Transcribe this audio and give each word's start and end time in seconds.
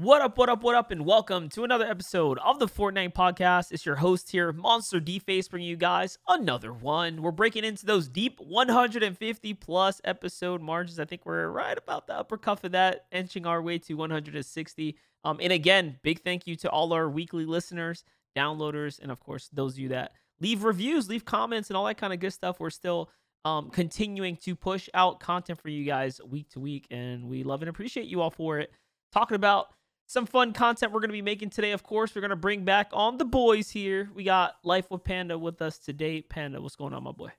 What 0.00 0.22
up, 0.22 0.38
what 0.38 0.48
up, 0.48 0.62
what 0.62 0.76
up, 0.76 0.92
and 0.92 1.04
welcome 1.04 1.48
to 1.48 1.64
another 1.64 1.84
episode 1.84 2.38
of 2.38 2.60
the 2.60 2.68
Fortnite 2.68 3.14
Podcast. 3.14 3.72
It's 3.72 3.84
your 3.84 3.96
host 3.96 4.30
here, 4.30 4.52
Monster 4.52 5.00
D-Face, 5.00 5.48
bringing 5.48 5.68
you 5.68 5.74
guys 5.74 6.18
another 6.28 6.72
one. 6.72 7.20
We're 7.20 7.32
breaking 7.32 7.64
into 7.64 7.84
those 7.84 8.06
deep 8.06 8.38
150 8.38 9.54
plus 9.54 10.00
episode 10.04 10.62
margins. 10.62 11.00
I 11.00 11.04
think 11.04 11.26
we're 11.26 11.48
right 11.48 11.76
about 11.76 12.06
the 12.06 12.14
upper 12.14 12.36
cuff 12.36 12.62
of 12.62 12.70
that, 12.72 13.06
inching 13.10 13.44
our 13.44 13.60
way 13.60 13.76
to 13.78 13.94
160. 13.94 14.96
Um, 15.24 15.40
and 15.42 15.52
again, 15.52 15.98
big 16.04 16.22
thank 16.22 16.46
you 16.46 16.54
to 16.56 16.70
all 16.70 16.92
our 16.92 17.10
weekly 17.10 17.44
listeners, 17.44 18.04
downloaders, 18.36 19.00
and 19.00 19.10
of 19.10 19.18
course, 19.18 19.50
those 19.52 19.72
of 19.72 19.80
you 19.80 19.88
that 19.88 20.12
leave 20.40 20.62
reviews, 20.62 21.08
leave 21.08 21.24
comments, 21.24 21.70
and 21.70 21.76
all 21.76 21.86
that 21.86 21.98
kind 21.98 22.12
of 22.12 22.20
good 22.20 22.32
stuff. 22.32 22.60
We're 22.60 22.70
still 22.70 23.10
um, 23.44 23.68
continuing 23.70 24.36
to 24.44 24.54
push 24.54 24.88
out 24.94 25.18
content 25.18 25.60
for 25.60 25.70
you 25.70 25.84
guys 25.84 26.20
week 26.24 26.50
to 26.50 26.60
week, 26.60 26.86
and 26.92 27.24
we 27.24 27.42
love 27.42 27.62
and 27.62 27.68
appreciate 27.68 28.06
you 28.06 28.20
all 28.20 28.30
for 28.30 28.60
it. 28.60 28.70
Talking 29.10 29.34
about 29.34 29.70
some 30.08 30.24
fun 30.24 30.54
content 30.54 30.90
we're 30.90 31.00
going 31.00 31.10
to 31.10 31.12
be 31.12 31.22
making 31.22 31.50
today. 31.50 31.72
Of 31.72 31.82
course, 31.82 32.14
we're 32.14 32.22
going 32.22 32.30
to 32.30 32.36
bring 32.36 32.64
back 32.64 32.88
on 32.94 33.18
the 33.18 33.26
boys 33.26 33.70
here. 33.70 34.10
We 34.14 34.24
got 34.24 34.56
Life 34.64 34.90
with 34.90 35.04
Panda 35.04 35.38
with 35.38 35.60
us 35.60 35.78
today. 35.78 36.22
Panda, 36.22 36.62
what's 36.62 36.76
going 36.76 36.94
on, 36.94 37.04
my 37.04 37.12
boy? 37.12 37.30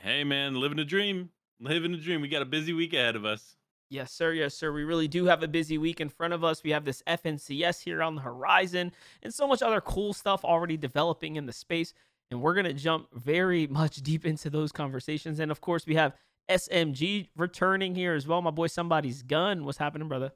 Hey, 0.00 0.24
man, 0.24 0.56
living 0.56 0.80
a 0.80 0.84
dream. 0.84 1.30
Living 1.60 1.94
a 1.94 1.96
dream. 1.96 2.20
We 2.20 2.28
got 2.28 2.42
a 2.42 2.46
busy 2.46 2.72
week 2.72 2.92
ahead 2.92 3.14
of 3.14 3.24
us. 3.24 3.56
Yes, 3.88 4.10
sir. 4.10 4.32
Yes, 4.32 4.56
sir. 4.56 4.72
We 4.72 4.82
really 4.82 5.06
do 5.06 5.26
have 5.26 5.44
a 5.44 5.48
busy 5.48 5.78
week 5.78 6.00
in 6.00 6.08
front 6.08 6.34
of 6.34 6.42
us. 6.42 6.64
We 6.64 6.70
have 6.70 6.84
this 6.84 7.04
FNCS 7.06 7.84
here 7.84 8.02
on 8.02 8.16
the 8.16 8.22
horizon 8.22 8.90
and 9.22 9.32
so 9.32 9.46
much 9.46 9.62
other 9.62 9.80
cool 9.80 10.12
stuff 10.12 10.44
already 10.44 10.76
developing 10.76 11.36
in 11.36 11.46
the 11.46 11.52
space. 11.52 11.94
And 12.32 12.42
we're 12.42 12.54
going 12.54 12.66
to 12.66 12.72
jump 12.72 13.06
very 13.14 13.68
much 13.68 13.98
deep 13.98 14.26
into 14.26 14.50
those 14.50 14.72
conversations. 14.72 15.38
And 15.38 15.52
of 15.52 15.60
course, 15.60 15.86
we 15.86 15.94
have 15.94 16.14
SMG 16.50 17.28
returning 17.36 17.94
here 17.94 18.14
as 18.14 18.26
well. 18.26 18.42
My 18.42 18.50
boy, 18.50 18.66
somebody's 18.66 19.22
gun. 19.22 19.64
What's 19.64 19.78
happening, 19.78 20.08
brother? 20.08 20.32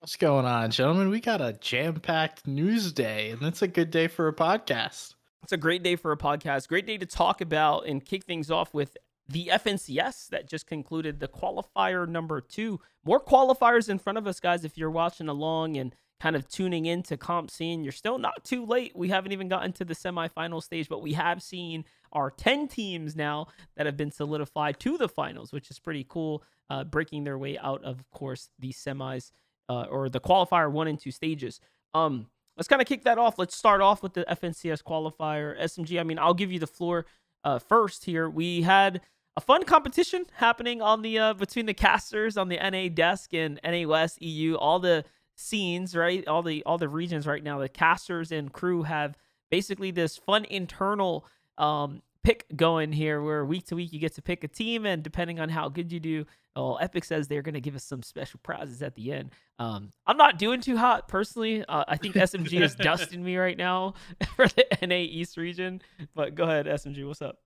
What's 0.00 0.16
going 0.16 0.44
on, 0.44 0.70
gentlemen? 0.72 1.08
We 1.08 1.20
got 1.20 1.40
a 1.40 1.54
jam-packed 1.54 2.46
news 2.46 2.92
day, 2.92 3.30
and 3.30 3.40
that's 3.40 3.62
a 3.62 3.66
good 3.66 3.90
day 3.90 4.08
for 4.08 4.28
a 4.28 4.32
podcast. 4.32 5.14
It's 5.42 5.52
a 5.52 5.56
great 5.56 5.82
day 5.82 5.96
for 5.96 6.12
a 6.12 6.18
podcast. 6.18 6.68
Great 6.68 6.86
day 6.86 6.98
to 6.98 7.06
talk 7.06 7.40
about 7.40 7.86
and 7.86 8.04
kick 8.04 8.24
things 8.24 8.50
off 8.50 8.74
with 8.74 8.96
the 9.26 9.48
FNCS 9.50 10.28
that 10.28 10.50
just 10.50 10.66
concluded 10.66 11.18
the 11.18 11.28
qualifier 11.28 12.06
number 12.06 12.42
two. 12.42 12.78
More 13.06 13.18
qualifiers 13.18 13.88
in 13.88 13.98
front 13.98 14.18
of 14.18 14.26
us, 14.26 14.38
guys. 14.38 14.64
If 14.64 14.76
you're 14.76 14.90
watching 14.90 15.28
along 15.28 15.78
and 15.78 15.94
kind 16.20 16.36
of 16.36 16.46
tuning 16.46 16.84
into 16.84 17.16
comp 17.16 17.50
scene, 17.50 17.82
you're 17.82 17.90
still 17.90 18.18
not 18.18 18.44
too 18.44 18.66
late. 18.66 18.92
We 18.94 19.08
haven't 19.08 19.32
even 19.32 19.48
gotten 19.48 19.72
to 19.72 19.84
the 19.84 19.94
semifinal 19.94 20.62
stage, 20.62 20.90
but 20.90 21.02
we 21.02 21.14
have 21.14 21.42
seen 21.42 21.86
our 22.12 22.30
10 22.30 22.68
teams 22.68 23.16
now 23.16 23.46
that 23.76 23.86
have 23.86 23.96
been 23.96 24.12
solidified 24.12 24.78
to 24.80 24.98
the 24.98 25.08
finals, 25.08 25.52
which 25.52 25.70
is 25.70 25.78
pretty 25.78 26.04
cool. 26.06 26.44
Uh, 26.68 26.84
breaking 26.84 27.24
their 27.24 27.38
way 27.38 27.56
out, 27.58 27.82
of, 27.84 28.00
of 28.00 28.10
course, 28.10 28.50
the 28.58 28.72
semis 28.72 29.30
uh, 29.68 29.86
or 29.90 30.08
the 30.08 30.20
qualifier 30.20 30.70
one 30.70 30.88
and 30.88 30.98
two 30.98 31.10
stages. 31.10 31.60
Um, 31.94 32.26
let's 32.56 32.68
kind 32.68 32.82
of 32.82 32.88
kick 32.88 33.04
that 33.04 33.18
off. 33.18 33.38
Let's 33.38 33.56
start 33.56 33.80
off 33.80 34.02
with 34.02 34.14
the 34.14 34.24
FNCS 34.24 34.82
qualifier. 34.82 35.60
SMG, 35.60 36.00
I 36.00 36.02
mean, 36.02 36.18
I'll 36.18 36.34
give 36.34 36.52
you 36.52 36.58
the 36.58 36.66
floor 36.66 37.06
uh, 37.44 37.58
first 37.58 38.04
here. 38.04 38.28
We 38.28 38.62
had 38.62 39.00
a 39.36 39.40
fun 39.40 39.64
competition 39.64 40.26
happening 40.34 40.80
on 40.80 41.02
the 41.02 41.18
uh, 41.18 41.34
between 41.34 41.66
the 41.66 41.74
casters 41.74 42.36
on 42.36 42.48
the 42.48 42.56
NA 42.56 42.88
desk 42.88 43.34
and 43.34 43.60
NA 43.64 43.86
West 43.86 44.20
EU. 44.22 44.54
All 44.54 44.78
the 44.78 45.04
scenes, 45.34 45.94
right? 45.94 46.26
All 46.26 46.42
the 46.42 46.62
all 46.64 46.78
the 46.78 46.88
regions 46.88 47.26
right 47.26 47.42
now. 47.42 47.58
The 47.58 47.68
casters 47.68 48.32
and 48.32 48.52
crew 48.52 48.82
have 48.84 49.16
basically 49.50 49.90
this 49.90 50.16
fun 50.16 50.44
internal 50.46 51.26
um, 51.58 52.02
pick 52.26 52.44
going 52.56 52.90
here, 52.90 53.22
where 53.22 53.44
week 53.44 53.66
to 53.66 53.76
week 53.76 53.92
you 53.92 54.00
get 54.00 54.12
to 54.16 54.20
pick 54.20 54.42
a 54.42 54.48
team, 54.48 54.84
and 54.84 55.00
depending 55.00 55.38
on 55.38 55.48
how 55.48 55.68
good 55.68 55.92
you 55.92 56.00
do, 56.00 56.26
well, 56.56 56.76
Epic 56.80 57.04
says 57.04 57.28
they're 57.28 57.42
going 57.42 57.54
to 57.54 57.60
give 57.60 57.76
us 57.76 57.84
some 57.84 58.02
special 58.02 58.40
prizes 58.42 58.82
at 58.82 58.96
the 58.96 59.12
end. 59.12 59.30
Um, 59.60 59.92
I'm 60.08 60.16
not 60.16 60.36
doing 60.36 60.60
too 60.60 60.76
hot 60.76 61.06
personally. 61.06 61.64
Uh, 61.64 61.84
I 61.86 61.96
think 61.96 62.16
SMG 62.16 62.60
is 62.60 62.74
dusting 62.76 63.22
me 63.22 63.36
right 63.36 63.56
now 63.56 63.94
for 64.34 64.48
the 64.48 64.66
NA 64.82 64.96
East 64.96 65.36
region. 65.36 65.80
But 66.16 66.34
go 66.34 66.44
ahead, 66.44 66.66
SMG. 66.66 67.06
What's 67.06 67.22
up? 67.22 67.38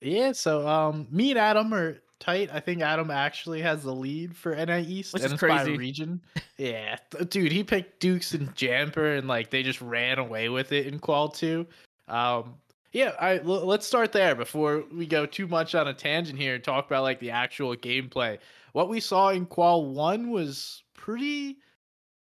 Yeah, 0.00 0.32
so 0.32 0.66
um, 0.66 1.08
me 1.10 1.32
and 1.32 1.38
Adam 1.38 1.74
are 1.74 1.98
tight. 2.18 2.48
I 2.50 2.60
think 2.60 2.80
Adam 2.80 3.10
actually 3.10 3.60
has 3.60 3.82
the 3.82 3.94
lead 3.94 4.34
for 4.34 4.56
NA 4.56 4.78
East, 4.78 5.12
Which 5.12 5.24
and 5.24 5.34
is 5.34 5.38
crazy. 5.38 5.76
region. 5.76 6.22
Yeah, 6.58 6.96
dude, 7.28 7.50
he 7.50 7.64
picked 7.64 7.98
Dukes 7.98 8.34
and 8.34 8.54
Jamper, 8.54 9.18
and 9.18 9.26
like 9.26 9.50
they 9.50 9.64
just 9.64 9.80
ran 9.80 10.20
away 10.20 10.48
with 10.48 10.70
it 10.70 10.86
in 10.86 11.00
Qual 11.00 11.28
Two. 11.28 11.66
Um, 12.06 12.54
yeah, 12.92 13.12
I 13.18 13.38
l- 13.38 13.66
let's 13.66 13.86
start 13.86 14.12
there 14.12 14.34
before 14.34 14.84
we 14.92 15.06
go 15.06 15.24
too 15.26 15.46
much 15.46 15.74
on 15.74 15.88
a 15.88 15.94
tangent 15.94 16.38
here 16.38 16.54
and 16.54 16.62
talk 16.62 16.86
about 16.86 17.02
like 17.02 17.20
the 17.20 17.30
actual 17.30 17.74
gameplay. 17.74 18.38
What 18.72 18.88
we 18.88 19.00
saw 19.00 19.30
in 19.30 19.46
Qual 19.46 19.86
One 19.86 20.30
was 20.30 20.82
pretty, 20.94 21.58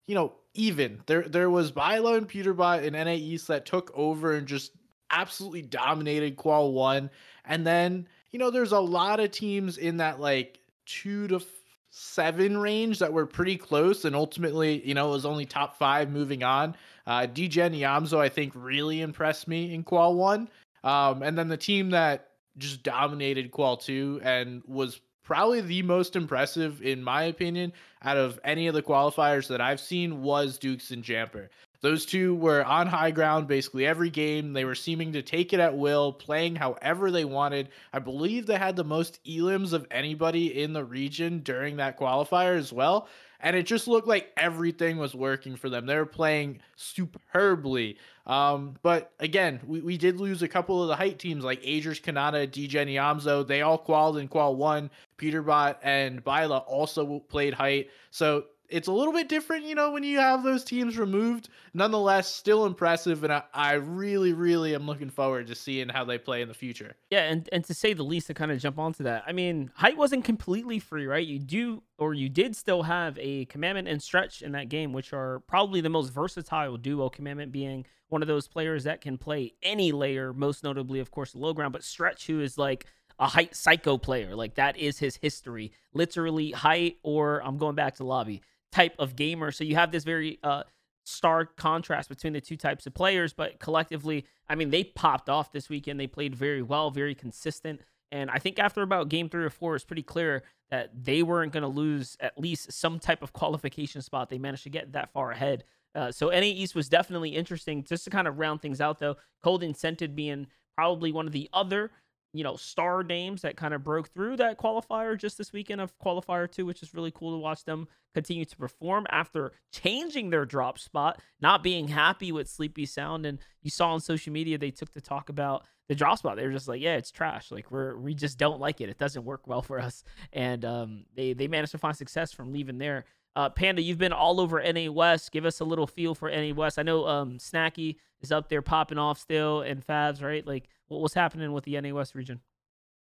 you 0.08 0.16
know, 0.16 0.34
even. 0.54 1.02
There 1.08 1.24
there 1.24 1.50
was 1.50 1.72
Bilo 1.72 2.18
and 2.18 2.30
Peterbot 2.30 2.84
in 2.84 2.94
NA 2.94 3.14
East 3.14 3.48
that 3.48 3.66
took 3.66 3.92
over 3.96 4.34
and 4.34 4.48
just 4.48 4.72
absolutely 5.10 5.64
dominated 5.64 6.38
Qual 6.38 6.72
One, 6.72 7.10
and 7.46 7.66
then 7.66 8.08
you 8.32 8.38
know 8.38 8.52
there's 8.52 8.72
a 8.72 8.80
lot 8.80 9.20
of 9.20 9.32
teams 9.32 9.78
in 9.78 9.98
that 9.98 10.20
like 10.20 10.60
two 10.86 11.28
to 11.30 11.38
f- 11.38 11.46
seven 11.90 12.58
range 12.58 13.00
that 13.00 13.12
were 13.12 13.26
pretty 13.26 13.58
close, 13.58 14.06
and 14.06 14.16
ultimately 14.16 14.88
you 14.88 14.94
know 14.94 15.10
it 15.10 15.14
was 15.14 15.26
only 15.26 15.46
top 15.46 15.78
five 15.80 16.12
moving 16.12 16.44
on. 16.44 16.76
Uh, 17.10 17.26
DGen 17.26 17.76
Yamzo 17.76 18.20
I 18.20 18.30
think 18.30 18.54
really 18.56 19.02
impressed 19.02 19.48
me 19.48 19.74
in 19.74 19.82
Qual 19.82 20.14
One, 20.14 20.48
um, 20.84 21.24
and 21.24 21.36
then 21.36 21.48
the 21.48 21.58
team 21.58 21.90
that 21.90 22.30
just 22.60 22.84
dominated 22.84 23.50
Qual 23.50 23.78
Two 23.78 24.22
and 24.24 24.62
was 24.68 25.02
probably 25.24 25.62
the 25.62 25.82
most 25.82 26.16
impressive 26.16 26.84
in 26.84 27.04
my 27.04 27.24
opinion 27.24 27.74
out 28.04 28.18
of 28.18 28.40
any 28.44 28.68
of 28.68 28.76
the 28.76 28.84
qualifiers 28.84 29.48
that 29.48 29.60
I've 29.60 29.80
seen 29.80 30.22
was 30.22 30.60
Dukes 30.60 30.92
and 30.92 31.04
Jamper. 31.04 31.50
Those 31.82 32.06
two 32.06 32.36
were 32.36 32.64
on 32.64 32.86
high 32.86 33.12
ground 33.12 33.48
basically 33.48 33.88
every 33.88 34.12
game. 34.12 34.54
They 34.54 34.66
were 34.66 34.76
seeming 34.76 35.14
to 35.14 35.24
take 35.24 35.52
it 35.52 35.60
at 35.60 35.78
will, 35.78 36.14
playing 36.14 36.58
however 36.58 37.10
they 37.10 37.26
wanted. 37.26 37.70
I 37.92 38.00
believe 38.00 38.46
they 38.46 38.58
had 38.58 38.76
the 38.76 38.84
most 38.84 39.20
elims 39.24 39.74
of 39.74 39.88
anybody 39.90 40.62
in 40.62 40.74
the 40.74 40.84
region 40.84 41.40
during 41.40 41.78
that 41.78 41.98
qualifier 41.98 42.56
as 42.56 42.72
well. 42.72 43.08
And 43.40 43.56
it 43.56 43.64
just 43.64 43.88
looked 43.88 44.08
like 44.08 44.32
everything 44.36 44.98
was 44.98 45.16
working 45.16 45.56
for 45.56 45.70
them. 45.70 45.86
They 45.86 45.96
were 45.96 46.06
playing 46.06 46.60
superbly. 46.76 47.98
Um, 48.26 48.76
but 48.82 49.14
again, 49.20 49.62
we, 49.66 49.82
we 49.82 49.98
did 49.98 50.20
lose 50.20 50.42
a 50.42 50.48
couple 50.48 50.82
of 50.82 50.90
the 50.90 50.96
height 50.96 51.20
teams 51.20 51.44
like 51.44 51.62
Agers, 51.64 52.00
Kanata, 52.00 52.48
DGen, 52.48 52.94
Yamzo. 52.94 53.48
They 53.48 53.62
all 53.62 53.78
qualified 53.78 54.22
in 54.22 54.28
qual 54.28 54.56
one. 54.56 54.92
Peterbot 55.18 55.78
and 55.84 56.24
Bila 56.24 56.64
also 56.68 57.20
played 57.20 57.54
height. 57.54 57.90
So 58.12 58.46
it's 58.70 58.88
a 58.88 58.92
little 58.92 59.14
bit 59.14 59.28
different, 59.28 59.66
you 59.66 59.76
know, 59.76 59.92
when 59.92 60.04
you 60.04 60.20
have 60.20 60.44
those 60.44 60.64
teams 60.64 60.98
removed. 60.98 61.50
Nonetheless, 61.74 62.34
still 62.34 62.66
impressive, 62.66 63.24
and 63.24 63.34
I, 63.34 63.44
I 63.54 63.74
really, 63.74 64.34
really 64.34 64.76
am 64.76 64.86
looking 64.86 65.10
forward 65.10 65.48
to 65.48 65.56
seeing 65.56 65.90
how 65.90 66.06
they 66.06 66.18
play 66.18 66.42
in 66.42 66.48
the 66.48 66.54
future. 66.54 66.96
Yeah, 67.10 67.24
and, 67.24 67.50
and 67.52 67.64
to 67.66 67.74
say 67.74 67.94
the 67.94 68.04
least, 68.04 68.28
to 68.28 68.34
kind 68.34 68.52
of 68.52 68.60
jump 68.60 68.78
onto 68.78 69.04
that, 69.04 69.24
I 69.26 69.32
mean, 69.32 69.72
height 69.76 69.98
wasn't 69.98 70.24
completely 70.24 70.80
free, 70.80 71.08
right? 71.08 71.26
You 71.26 71.40
do, 71.40 71.84
or 71.98 72.14
you 72.14 72.30
did 72.30 72.56
still 72.56 72.84
have 72.84 73.18
a 73.20 73.46
commandment 73.46 73.88
and 73.88 74.02
stretch 74.02 74.42
in 74.42 74.52
that 74.54 74.70
game, 74.70 74.94
which 74.94 75.14
are 75.14 75.40
probably 75.48 75.82
the 75.82 75.90
most 75.90 76.10
versatile 76.10 76.78
duo. 76.78 77.10
Commandment 77.10 77.52
being 77.52 77.86
one 78.10 78.22
of 78.22 78.28
those 78.28 78.48
players 78.48 78.84
that 78.84 79.02
can 79.02 79.18
play 79.18 79.54
any 79.64 79.92
layer, 79.92 80.34
most 80.34 80.64
notably, 80.64 81.00
of 81.00 81.12
course, 81.12 81.36
low 81.36 81.54
ground, 81.54 81.74
but 81.74 81.84
stretch, 81.84 82.28
who 82.28 82.40
is 82.40 82.58
like 82.58 82.86
a 83.20 83.28
height 83.28 83.56
psycho 83.56 83.98
player. 83.98 84.36
Like 84.36 84.56
that 84.56 84.78
is 84.78 85.00
his 85.00 85.18
history, 85.18 85.72
literally 85.94 86.52
height, 86.52 86.98
or 87.04 87.44
I'm 87.44 87.58
going 87.58 87.76
back 87.76 87.96
to 87.96 88.04
lobby 88.04 88.42
type 88.72 88.96
of 89.00 89.16
gamer. 89.16 89.52
So 89.52 89.64
you 89.64 89.76
have 89.76 89.92
this 89.92 90.04
very 90.04 90.40
uh 90.44 90.64
stark 91.06 91.58
contrast 91.58 92.08
between 92.08 92.34
the 92.34 92.42
two 92.42 92.56
types 92.56 92.86
of 92.86 92.94
players, 92.94 93.34
but 93.34 93.60
collectively, 93.60 94.26
I 94.48 94.56
mean, 94.56 94.70
they 94.70 94.84
popped 94.84 95.30
off 95.30 95.52
this 95.52 95.70
weekend. 95.70 96.00
They 96.00 96.08
played 96.08 96.36
very 96.36 96.62
well, 96.62 96.92
very 96.92 97.16
consistent. 97.16 97.82
And 98.12 98.30
I 98.30 98.40
think 98.40 98.60
after 98.60 98.82
about 98.82 99.10
game 99.10 99.30
three 99.30 99.44
or 99.44 99.50
four, 99.50 99.76
it's 99.76 99.86
pretty 99.86 100.04
clear 100.04 100.44
that 100.72 100.92
they 101.04 101.24
weren't 101.24 101.52
going 101.52 101.64
to 101.64 101.70
lose 101.70 102.16
at 102.20 102.38
least 102.40 102.72
some 102.72 103.00
type 103.00 103.22
of 103.22 103.34
qualification 103.34 104.02
spot. 104.02 104.30
They 104.30 104.38
managed 104.38 104.64
to 104.64 104.70
get 104.70 104.94
that 104.94 105.12
far 105.12 105.32
ahead. 105.32 105.64
Uh, 105.96 106.12
so 106.12 106.30
NA 106.30 106.42
East 106.42 106.76
was 106.76 106.90
definitely 106.90 107.32
interesting. 107.32 107.84
Just 107.84 108.04
to 108.04 108.10
kind 108.10 108.28
of 108.28 108.38
round 108.38 108.62
things 108.62 108.80
out, 108.80 109.00
though, 109.00 109.18
Cold 109.44 109.64
Incented 109.64 110.16
being 110.16 110.48
probably 110.76 111.12
one 111.12 111.26
of 111.28 111.34
the 111.34 111.50
other 111.54 111.92
you 112.34 112.44
know, 112.44 112.56
star 112.56 113.04
names 113.04 113.42
that 113.42 113.58
kind 113.58 113.74
of 113.74 113.84
broke 113.84 114.10
through 114.10 114.38
that 114.38 114.58
qualifier 114.58 115.18
just 115.18 115.38
this 115.38 115.52
weekend 115.52 115.82
of 115.82 115.98
qualifier 116.00 116.50
two, 116.50 116.66
which 116.66 116.84
is 116.84 116.94
really 116.94 117.12
cool 117.12 117.32
to 117.32 117.38
watch 117.38 117.64
them 117.66 117.88
continue 118.14 118.46
to 118.46 118.56
perform 118.56 119.08
after 119.10 119.52
changing 119.72 120.30
their 120.30 120.46
drop 120.46 120.78
spot, 120.78 121.22
not 121.42 121.64
being 121.64 121.88
happy 121.88 122.32
with 122.32 122.50
Sleepy 122.50 122.86
Sound. 122.86 123.26
And 123.26 123.40
you 123.62 123.70
saw 123.70 123.94
on 123.94 124.00
social 124.00 124.32
media 124.32 124.58
they 124.58 124.72
took 124.72 124.94
to 124.94 125.02
talk 125.02 125.30
about 125.30 125.66
the 125.88 125.96
drop 125.96 126.20
spot. 126.20 126.38
They 126.38 126.46
were 126.46 126.54
just 126.54 126.68
like, 126.68 126.82
yeah, 126.82 126.96
it's 126.96 127.12
trash. 127.12 127.52
Like 127.52 127.72
we're 127.72 127.98
we 127.98 128.14
just 128.14 128.38
don't 128.38 128.60
like 128.60 128.80
it. 128.80 128.90
It 128.90 129.00
doesn't 129.00 129.26
work 129.26 129.48
well 129.48 129.62
for 129.62 129.80
us. 129.80 130.04
And 130.32 130.64
um, 130.66 131.06
they 131.16 131.34
they 131.34 131.48
managed 131.48 131.72
to 131.72 131.78
find 131.78 131.96
success 131.96 132.32
from 132.32 132.54
leaving 132.54 132.78
there. 132.78 133.06
Uh, 133.36 133.50
Panda, 133.50 133.82
you've 133.82 133.98
been 133.98 134.14
all 134.14 134.40
over 134.40 134.62
NA 134.62 134.92
West. 134.92 135.32
Give 135.32 135.46
us 135.46 135.60
a 135.60 135.66
little 135.66 135.88
feel 135.88 136.16
for 136.16 136.30
NA 136.30 136.54
West. 136.54 136.80
I 136.80 136.84
know 136.84 137.08
um, 137.08 137.38
Snacky 137.38 137.96
is 138.22 138.32
up 138.32 138.50
there 138.50 138.62
popping 138.62 138.98
off 138.98 139.20
still, 139.20 139.62
and 139.62 139.86
Fabs, 139.86 140.22
right? 140.22 140.46
Like, 140.46 140.68
what 140.90 141.02
was 141.02 141.14
happening 141.14 141.54
with 141.54 141.64
the 141.64 141.80
NA 141.80 141.94
West 141.94 142.14
region? 142.14 142.42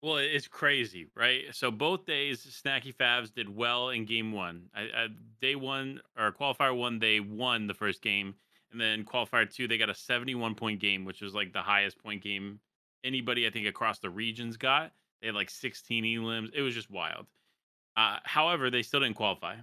Well, 0.03 0.19
it's 0.19 0.47
crazy, 0.47 1.07
right? 1.17 1.45
So 1.53 1.71
both 1.71 2.05
days, 2.05 2.47
Snacky 2.63 2.95
Favs 2.95 3.33
did 3.35 3.49
well 3.49 3.89
in 3.89 4.05
game 4.05 4.31
one. 4.31 4.65
I, 4.75 4.83
I, 4.83 5.07
day 5.41 5.57
one 5.57 6.01
or 6.19 6.31
qualifier 6.33 6.77
one, 6.77 6.99
they 6.99 7.19
won 7.19 7.67
the 7.67 7.75
first 7.75 8.03
game, 8.03 8.35
and 8.71 8.81
then 8.81 9.05
qualifier 9.05 9.53
two, 9.53 9.67
they 9.67 9.79
got 9.79 9.89
a 9.89 9.95
71 9.95 10.55
point 10.55 10.81
game, 10.81 11.05
which 11.05 11.23
was 11.23 11.35
like 11.35 11.53
the 11.53 11.63
highest 11.63 11.99
point 11.99 12.23
game 12.23 12.61
anybody 13.05 13.47
I 13.47 13.51
think 13.51 13.67
across 13.67 13.99
the 13.99 14.11
regions 14.11 14.57
got. 14.57 14.93
They 15.21 15.29
had 15.29 15.37
like 15.37 15.49
16 15.49 16.05
elims. 16.05 16.51
It 16.53 16.63
was 16.63 16.75
just 16.75 16.91
wild. 16.91 17.27
Uh, 17.97 18.19
however, 18.25 18.71
they 18.71 18.83
still 18.83 19.01
didn't 19.01 19.17
qualify, 19.17 19.57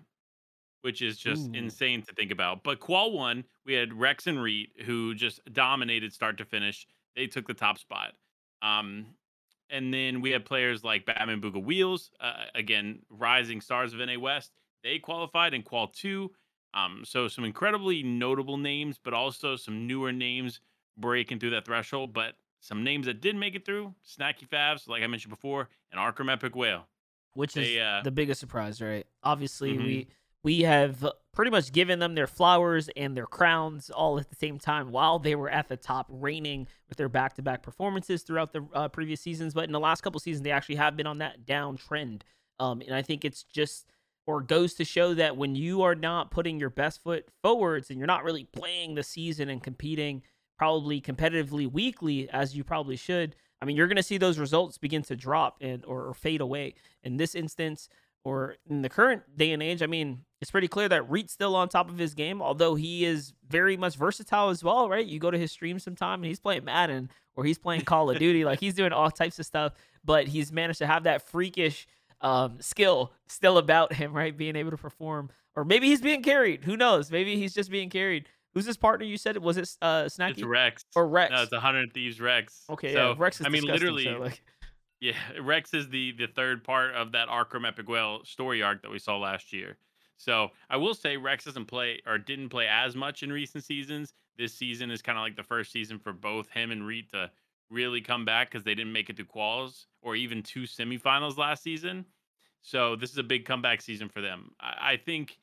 which 0.81 1.01
is 1.01 1.17
just 1.17 1.49
Ooh. 1.49 1.53
insane 1.53 2.01
to 2.03 2.13
think 2.13 2.31
about. 2.31 2.63
But 2.63 2.79
qual 2.79 3.11
one, 3.11 3.43
we 3.65 3.73
had 3.73 3.91
Rehx 3.91 4.25
and 4.25 4.41
Reet 4.41 4.71
who 4.85 5.13
just 5.13 5.39
dominated 5.53 6.13
start 6.13 6.37
to 6.39 6.45
finish. 6.45 6.87
They 7.15 7.27
took 7.27 7.48
the 7.48 7.54
top 7.54 7.77
spot. 7.77 8.13
Um, 8.62 9.07
and 9.69 9.94
then 9.94 10.21
we 10.21 10.31
had 10.31 10.45
players 10.45 10.83
like 10.83 11.06
Batman 11.06 11.42
Bugha 11.42 11.63
Wheels, 11.63 12.12
uh, 12.19 12.45
again, 12.56 13.00
rising 13.10 13.62
stars 13.62 13.94
of 13.94 14.00
NA 14.00 14.18
West. 14.19 14.51
They 14.83 15.00
qualified 15.00 15.54
in 15.54 15.63
Qual 15.63 15.88
2. 15.88 16.31
Um, 16.74 17.04
so 17.06 17.27
some 17.27 17.44
incredibly 17.44 18.04
notable 18.04 18.57
names, 18.57 19.00
but 19.04 19.13
also 19.13 19.56
some 19.56 19.86
newer 19.88 20.12
names 20.12 20.60
breaking 20.98 21.39
through 21.39 21.51
that 21.51 21.65
threshold. 21.65 22.13
But 22.13 22.36
some 22.60 22.83
names 22.83 23.06
that 23.06 23.21
did 23.21 23.36
make 23.36 23.56
it 23.56 23.66
through 23.66 23.94
Snacky 24.07 24.48
Favs, 24.48 24.88
like 24.88 25.04
I 25.04 25.07
mentioned 25.07 25.30
before, 25.31 25.69
and 25.92 26.00
Arkhram 26.00 26.36
EpikWhale. 26.36 26.83
which 27.36 27.57
is 27.57 27.77
uh, 27.77 28.01
the 28.04 28.12
biggest 28.12 28.39
surprise, 28.39 28.80
right? 28.80 29.07
Obviously, 29.24 29.74
Mhm. 29.74 29.83
we 29.86 30.07
we 30.44 30.62
have 30.62 31.06
pretty 31.34 31.50
much 31.50 31.72
given 31.72 32.00
them 32.00 32.16
their 32.16 32.28
flowers 32.28 32.90
and 32.95 33.16
their 33.16 33.25
crowns 33.25 33.90
all 33.90 34.19
at 34.19 34.30
the 34.30 34.36
same 34.36 34.60
time 34.60 34.92
while 34.92 35.19
they 35.19 35.36
were 35.36 35.50
at 35.50 35.69
the 35.69 35.78
top, 35.78 36.06
reigning 36.10 36.68
with 36.90 36.98
their 36.98 37.10
back-to-back 37.10 37.63
performances 37.63 38.24
throughout 38.24 38.54
the 38.54 38.66
uh, 38.74 38.88
previous 38.90 39.22
seasons. 39.22 39.54
But 39.54 39.66
in 39.66 39.72
the 39.72 39.80
last 39.80 40.01
couple 40.01 40.19
seasons, 40.19 40.44
they 40.44 40.51
actually 40.51 40.75
have 40.75 40.98
been 40.98 41.07
on 41.07 41.19
that 41.19 41.45
downtrend. 41.45 42.22
um, 42.60 42.81
and 42.81 42.94
I 42.94 43.01
think 43.01 43.25
it's 43.25 43.44
just 43.44 43.88
or 44.25 44.42
goes 44.42 44.74
to 44.75 44.86
show 44.86 45.13
that 45.16 45.36
when 45.36 45.56
you 45.56 45.81
are 45.81 45.95
not 45.95 46.31
putting 46.31 46.60
your 46.60 46.69
best 46.69 47.04
foot 47.04 47.28
forwards 47.42 47.90
and 47.90 48.00
you're 48.00 48.07
not 48.07 48.24
really 48.24 48.45
playing 48.45 48.95
the 48.95 49.04
season 49.04 49.50
and 49.50 49.62
competing 49.62 50.22
probably 50.57 51.01
competitively 51.01 51.69
weekly 51.69 52.30
as 52.30 52.56
you 52.56 52.63
probably 52.63 52.95
should 52.95 53.36
I 53.63 53.66
mean, 53.66 53.78
you're 53.78 53.88
going 53.88 53.95
to 53.95 54.04
see 54.04 54.18
those 54.18 54.38
results 54.38 54.78
begin 54.78 55.04
to 55.04 55.16
drop 55.16 55.56
and 55.62 55.86
or, 55.86 56.10
or 56.10 56.13
fade 56.13 56.42
away. 56.42 56.75
In 57.01 57.16
this 57.16 57.34
instance, 57.34 57.88
or 58.25 58.57
in 58.69 58.81
the 58.81 58.90
current 58.90 59.24
day 59.38 59.54
and 59.54 59.63
age, 59.63 59.81
I 59.81 59.86
mean, 59.86 60.25
it's 60.44 60.51
pretty 60.51 60.68
clear 60.68 60.90
that 60.90 61.10
Reet's 61.10 61.31
still 61.31 61.56
on 61.56 61.69
top 61.69 61.88
of 61.88 61.98
his 61.98 62.13
game, 62.13 62.42
although 62.42 62.75
he 62.75 63.06
is 63.06 63.31
very 63.48 63.78
much 63.78 63.95
versatile 63.95 64.50
as 64.50 64.62
well, 64.62 64.90
right? 64.90 65.06
You 65.06 65.18
go 65.18 65.31
to 65.31 65.38
his 65.38 65.54
stream 65.54 65.80
sometime 65.80 66.16
and 66.16 66.25
he's 66.25 66.42
playing 66.42 66.66
Madden 66.66 67.10
or 67.38 67.45
he's 67.45 67.57
playing 67.57 67.84
Call 67.84 68.10
of 68.10 68.19
Duty, 68.19 68.44
like 68.44 68.60
he's 68.60 68.74
doing 68.74 68.92
all 68.92 69.10
types 69.10 69.40
of 69.40 69.45
stuff, 69.45 69.72
but 70.04 70.28
he's 70.28 70.51
managed 70.51 70.80
to 70.80 70.86
have 70.86 71.04
that 71.04 71.22
freakish 71.30 71.88
um, 72.19 72.57
skill 72.60 73.13
still 73.25 73.57
about 73.57 73.94
him, 73.94 74.12
right? 74.12 74.36
Being 74.36 74.57
able 74.57 74.72
to 74.72 74.78
perform, 74.78 75.30
or 75.56 75.63
maybe 75.63 75.88
he's 75.88 76.01
being 76.01 76.22
carried. 76.22 76.66
Who 76.66 76.75
knows? 76.75 77.10
Maybe 77.10 77.38
he's 77.38 77.54
just 77.54 77.72
being 77.72 77.90
carried. 77.90 78.28
Who's 78.54 78.66
his 78.66 78.75
partner? 78.75 79.06
You 79.06 79.16
said 79.16 79.38
was 79.38 79.56
it 79.56 79.69
uh, 79.81 80.04
It's 80.07 80.18
Snacky 80.18 80.44
Rehx. 80.44 80.84
or 80.94 81.07
Rehx? 81.07 81.31
No, 81.31 81.44
it's 81.44 81.54
a 81.54 81.62
Hundred 81.62 81.94
Thieves 81.94 82.19
Rehx. 82.19 82.69
okay, 82.69 82.92
so, 82.92 83.12
yeah, 83.12 83.16
Rehx 83.16 83.40
is 83.40 83.45
I 83.45 83.50
mean, 83.50 83.63
literally, 83.63 84.04
so, 84.04 84.19
like, 84.19 84.42
Yeah, 85.00 85.13
Rehx 85.40 85.74
is 85.74 85.88
the 85.88 86.12
the 86.12 86.28
third 86.28 86.66
part 86.66 86.95
of 86.95 87.13
that 87.13 87.30
Arkhram 87.30 87.66
EpikWhale 87.66 88.28
story 88.28 88.62
arc 88.62 88.81
that 88.81 88.92
we 88.92 89.00
saw 89.00 89.18
last 89.18 89.54
year. 89.54 89.78
So 90.18 90.51
I 90.69 90.77
will 90.77 90.94
say 90.94 91.18
Rehx 91.18 91.45
doesn't 91.45 91.65
play 91.65 92.01
or 92.06 92.18
didn't 92.18 92.50
play 92.50 92.68
as 92.68 92.95
much 92.95 93.24
in 93.24 93.31
recent 93.31 93.63
seasons. 93.63 94.13
This 94.38 94.54
season 94.54 94.92
is 94.92 95.01
kind 95.01 95.18
of 95.18 95.24
like 95.24 95.36
the 95.36 95.44
first 95.44 95.71
season 95.71 96.00
for 96.00 96.13
both 96.13 96.50
him 96.50 96.71
and 96.71 96.86
Reet 96.86 97.12
to 97.12 97.30
really 97.69 98.01
come 98.01 98.25
back 98.25 98.50
because 98.50 98.63
they 98.63 98.75
didn't 98.75 98.94
make 98.94 99.10
it 99.10 99.18
to 99.18 99.25
quals 99.25 99.86
or 100.01 100.15
even 100.15 100.44
two 100.44 100.63
semifinals 100.63 101.38
last 101.38 101.63
season. 101.63 102.06
So 102.62 102.95
this 102.95 103.12
is 103.12 103.18
a 103.18 103.24
big 103.24 103.45
comeback 103.45 103.81
season 103.81 104.10
for 104.10 104.21
them. 104.21 104.51
I, 104.60 104.94
I 104.94 104.98
think 104.98 105.39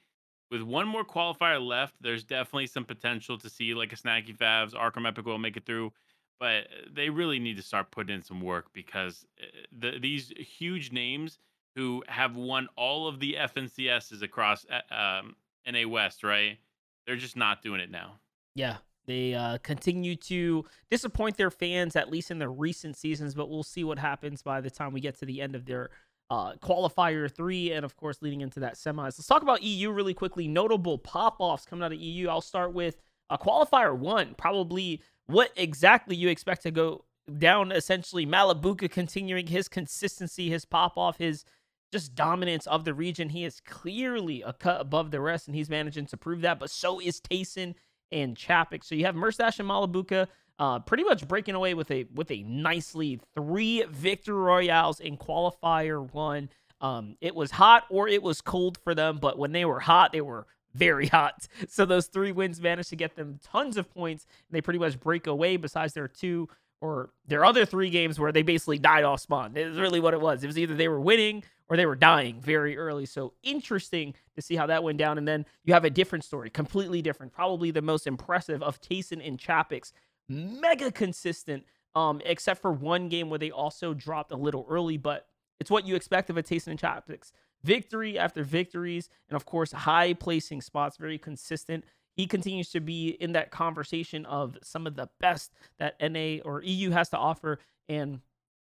with 0.50 0.62
one 0.62 0.88
more 0.88 1.04
qualifier 1.04 1.64
left, 1.64 1.94
there's 2.00 2.24
definitely 2.24 2.66
some 2.66 2.84
potential 2.84 3.38
to 3.38 3.50
see 3.50 3.74
like 3.74 3.92
a 3.92 3.96
Snacky 3.96 4.36
Favs, 4.36 4.74
Arkhram 4.74 5.06
Epic 5.06 5.26
will 5.26 5.38
make 5.38 5.56
it 5.56 5.66
through 5.66 5.92
but 6.40 6.68
they 6.90 7.10
really 7.10 7.38
need 7.38 7.58
to 7.58 7.62
start 7.62 7.90
putting 7.90 8.16
in 8.16 8.22
some 8.22 8.40
work 8.40 8.72
because 8.72 9.26
uh, 9.40 9.46
the, 9.78 9.98
these 10.00 10.32
huge 10.38 10.90
names 10.90 11.38
who 11.76 12.02
have 12.08 12.36
won 12.36 12.68
all 12.76 13.06
of 13.06 13.20
the 13.20 13.36
FNCSs 13.38 14.22
across 14.22 14.66
uh, 14.70 14.94
um, 14.94 15.36
NA 15.70 15.88
West, 15.88 16.24
right? 16.24 16.58
They're 17.06 17.16
just 17.16 17.36
not 17.36 17.62
doing 17.62 17.80
it 17.80 17.90
now. 17.90 18.20
Yeah, 18.54 18.78
they 19.06 19.34
uh, 19.34 19.58
continue 19.58 20.16
to 20.16 20.64
disappoint 20.90 21.36
their 21.36 21.50
fans, 21.50 21.96
at 21.96 22.10
least 22.10 22.30
in 22.30 22.38
the 22.38 22.48
recent 22.48 22.96
seasons. 22.96 23.34
But 23.34 23.48
we'll 23.48 23.62
see 23.62 23.84
what 23.84 23.98
happens 23.98 24.42
by 24.42 24.60
the 24.60 24.70
time 24.70 24.92
we 24.92 25.00
get 25.00 25.18
to 25.20 25.26
the 25.26 25.40
end 25.40 25.54
of 25.54 25.64
their 25.64 25.90
uh, 26.30 26.54
qualifier 26.62 27.30
three, 27.30 27.72
and 27.72 27.84
of 27.84 27.96
course, 27.96 28.22
leading 28.22 28.40
into 28.40 28.60
that 28.60 28.74
semis. 28.74 29.18
Let's 29.18 29.26
talk 29.26 29.42
about 29.42 29.62
EU 29.62 29.90
really 29.90 30.14
quickly. 30.14 30.46
Notable 30.46 30.98
pop 30.98 31.36
offs 31.38 31.66
coming 31.66 31.84
out 31.84 31.92
of 31.92 31.98
EU. 31.98 32.28
I'll 32.28 32.40
start 32.40 32.72
with 32.72 32.96
uh, 33.28 33.36
qualifier 33.36 33.96
one. 33.96 34.34
Probably 34.36 35.02
what 35.26 35.52
exactly 35.56 36.16
you 36.16 36.28
expect 36.28 36.62
to 36.62 36.70
go 36.70 37.04
down. 37.38 37.72
Essentially, 37.72 38.26
Malibuca 38.26 38.90
continuing 38.90 39.48
his 39.48 39.68
consistency, 39.68 40.50
his 40.50 40.64
pop 40.64 40.96
off, 40.96 41.18
his 41.18 41.44
just 41.92 42.14
dominance 42.14 42.66
of 42.66 42.84
the 42.84 42.94
region. 42.94 43.30
He 43.30 43.44
is 43.44 43.60
clearly 43.60 44.42
a 44.42 44.52
cut 44.52 44.80
above 44.80 45.10
the 45.10 45.20
rest, 45.20 45.46
and 45.46 45.56
he's 45.56 45.70
managing 45.70 46.06
to 46.06 46.16
prove 46.16 46.42
that. 46.42 46.58
But 46.58 46.70
so 46.70 47.00
is 47.00 47.20
Tayson 47.20 47.74
and 48.12 48.36
Chapix. 48.36 48.84
So 48.84 48.94
you 48.94 49.04
have 49.06 49.14
Merstash 49.14 49.58
and 49.58 49.68
Malibuca 49.68 50.28
uh, 50.58 50.78
pretty 50.78 51.04
much 51.04 51.26
breaking 51.26 51.54
away 51.54 51.74
with 51.74 51.90
a 51.90 52.04
with 52.14 52.30
a 52.30 52.42
nice 52.42 52.94
lead. 52.94 53.22
Three 53.34 53.82
victory 53.88 54.34
royales 54.34 55.00
in 55.00 55.16
qualifier 55.16 56.12
one. 56.12 56.50
Um, 56.82 57.16
it 57.20 57.34
was 57.34 57.50
hot 57.50 57.84
or 57.90 58.08
it 58.08 58.22
was 58.22 58.40
cold 58.40 58.78
for 58.84 58.94
them, 58.94 59.18
but 59.20 59.38
when 59.38 59.52
they 59.52 59.64
were 59.64 59.80
hot, 59.80 60.12
they 60.12 60.20
were 60.20 60.46
very 60.74 61.06
hot. 61.06 61.48
So 61.68 61.84
those 61.84 62.06
three 62.06 62.32
wins 62.32 62.60
managed 62.60 62.90
to 62.90 62.96
get 62.96 63.16
them 63.16 63.40
tons 63.42 63.76
of 63.76 63.92
points. 63.92 64.26
And 64.48 64.56
they 64.56 64.60
pretty 64.60 64.78
much 64.78 65.00
break 65.00 65.26
away. 65.26 65.56
Besides 65.56 65.94
their 65.94 66.08
two 66.08 66.48
or 66.80 67.10
their 67.26 67.44
other 67.44 67.64
three 67.64 67.90
games 67.90 68.18
where 68.18 68.32
they 68.32 68.42
basically 68.42 68.78
died 68.78 69.04
off 69.04 69.20
spawn. 69.20 69.56
It 69.56 69.68
was 69.68 69.78
really 69.78 70.00
what 70.00 70.14
it 70.14 70.20
was. 70.20 70.42
It 70.42 70.46
was 70.46 70.58
either 70.58 70.74
they 70.74 70.88
were 70.88 71.00
winning 71.00 71.42
or 71.70 71.76
they 71.76 71.86
were 71.86 71.94
dying 71.94 72.40
very 72.40 72.76
early. 72.76 73.06
So 73.06 73.32
interesting 73.44 74.14
to 74.34 74.42
see 74.42 74.56
how 74.56 74.66
that 74.66 74.82
went 74.82 74.98
down. 74.98 75.16
And 75.16 75.26
then 75.26 75.46
you 75.64 75.72
have 75.72 75.84
a 75.84 75.90
different 75.90 76.24
story, 76.24 76.50
completely 76.50 77.00
different. 77.00 77.32
Probably 77.32 77.70
the 77.70 77.80
most 77.80 78.08
impressive 78.08 78.60
of 78.62 78.80
Tayson 78.80 79.26
and 79.26 79.38
Chapix's 79.38 79.92
mega 80.28 80.90
consistent, 80.90 81.64
um, 81.94 82.20
except 82.24 82.60
for 82.60 82.72
one 82.72 83.08
game 83.08 83.30
where 83.30 83.38
they 83.38 83.52
also 83.52 83.94
dropped 83.94 84.32
a 84.32 84.36
little 84.36 84.66
early, 84.68 84.96
but 84.96 85.28
it's 85.60 85.70
what 85.70 85.86
you 85.86 85.94
expect 85.94 86.28
of 86.28 86.36
a 86.36 86.42
Tayson 86.42 86.68
and 86.68 86.78
Chapix's. 86.78 87.32
Victory 87.62 88.18
after 88.18 88.42
victories, 88.42 89.10
and 89.28 89.36
of 89.36 89.44
course, 89.44 89.70
high 89.70 90.14
placing 90.14 90.62
spots, 90.62 90.96
very 90.96 91.18
consistent. 91.18 91.84
He 92.16 92.26
continues 92.26 92.70
to 92.70 92.80
be 92.80 93.10
in 93.10 93.32
that 93.32 93.50
conversation 93.50 94.24
of 94.26 94.56
some 94.62 94.86
of 94.86 94.96
the 94.96 95.10
best 95.20 95.52
that 95.78 95.94
NA 96.00 96.38
or 96.42 96.62
EU 96.62 96.90
has 96.90 97.10
to 97.10 97.18
offer. 97.18 97.58
And 97.88 98.20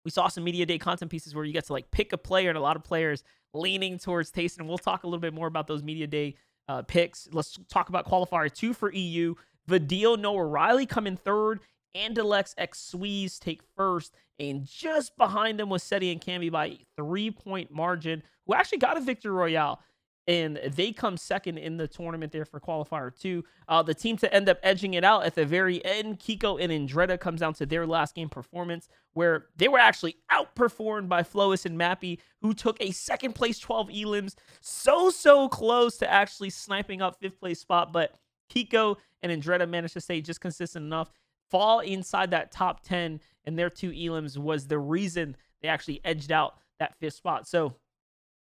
we 0.04 0.12
saw 0.12 0.28
some 0.28 0.44
media 0.44 0.66
day 0.66 0.78
content 0.78 1.12
pieces 1.12 1.36
where 1.36 1.46
you 1.46 1.54
get 1.54 1.66
to 1.66 1.74
like 1.74 1.92
pick 1.92 2.14
a 2.14 2.18
player, 2.18 2.50
and 2.50 2.58
a 2.58 2.62
lot 2.62 2.76
of 2.76 2.84
players 2.84 3.24
leaning 3.54 3.98
towards 3.98 4.32
Tayson. 4.32 4.68
We'll 4.68 4.78
talk 4.78 5.04
a 5.04 5.08
little 5.08 5.20
bit 5.20 5.34
more 5.34 5.48
about 5.48 5.68
those 5.68 5.84
media 5.84 6.08
day 6.08 6.36
uh, 6.68 6.84
picks. 6.84 7.28
Let's 7.32 7.60
talk 7.70 7.90
about 7.90 8.08
qualifier 8.08 8.52
two 8.54 8.74
for 8.74 8.92
EU. 8.94 9.36
Vadil 9.70 10.20
Noah 10.20 10.46
Riley 10.46 10.86
coming 10.86 11.18
third. 11.18 11.60
and 11.94 12.16
Andalex 12.16 12.54
X 12.58 12.80
Sweeze 12.80 13.40
take 13.40 13.62
first. 13.76 14.14
And 14.40 14.66
just 14.66 15.16
behind 15.18 15.60
them 15.60 15.70
was 15.70 15.84
Seti 15.84 16.12
and 16.12 16.20
Camby 16.20 16.52
by 16.52 16.80
three 16.96 17.30
point 17.30 17.72
margin, 17.72 18.24
who 18.48 18.56
actually 18.56 18.80
got 18.80 18.98
a 18.98 19.02
victory 19.02 19.32
royale. 19.32 19.82
And 20.28 20.58
they 20.58 20.92
come 20.92 21.18
second 21.18 21.58
in 21.58 21.78
the 21.78 21.88
tournament 21.88 22.32
there 22.32 22.46
for 22.46 22.60
qualifier 22.60 23.12
two. 23.18 23.44
Uh, 23.68 23.82
the 23.82 23.96
team 23.96 24.18
to 24.18 24.32
end 24.32 24.50
up 24.50 24.60
edging 24.62 24.94
it 24.94 25.04
out 25.04 25.26
at 25.26 25.34
the 25.34 25.46
very 25.46 25.84
end, 25.84 26.20
Kiko 26.20 26.62
and 26.62 26.72
Andretta 26.72 27.20
comes 27.20 27.40
down 27.40 27.54
to 27.56 27.66
their 27.66 27.88
last 27.88 28.14
game 28.14 28.30
performance, 28.30 28.88
where 29.14 29.48
they 29.58 29.68
were 29.68 29.80
actually 29.80 30.18
outperformed 30.32 31.10
by 31.10 31.24
Flois 31.24 31.66
and 31.66 31.78
Mappy, 31.78 32.20
who 32.42 32.54
took 32.54 32.78
a 32.80 32.92
second 32.92 33.34
place 33.34 33.58
12 33.58 33.90
elims, 33.90 34.36
so 34.62 35.10
so 35.10 35.50
close 35.50 35.98
to 35.98 36.12
actually 36.12 36.52
sniping 36.52 37.02
up 37.02 37.20
fifth 37.20 37.40
place 37.40 37.60
spot. 37.60 37.92
But 37.92 38.14
Kiko 38.54 38.98
and 39.24 39.32
Andretta 39.32 39.68
managed 39.68 39.94
to 39.94 40.02
stay 40.02 40.22
just 40.22 40.40
consistent 40.40 40.86
enough, 40.86 41.12
fall 41.50 41.80
inside 41.80 42.32
that 42.32 42.52
top 42.52 42.84
10, 42.84 43.20
and 43.46 43.58
their 43.58 43.72
two 43.72 43.90
elims 43.92 44.38
was 44.38 44.68
the 44.68 44.78
reason 44.80 45.36
they 45.62 45.68
actually 45.68 46.00
edged 46.04 46.32
out 46.32 46.56
that 46.80 46.96
fifth 47.00 47.16
spot. 47.16 47.48
So 47.48 47.76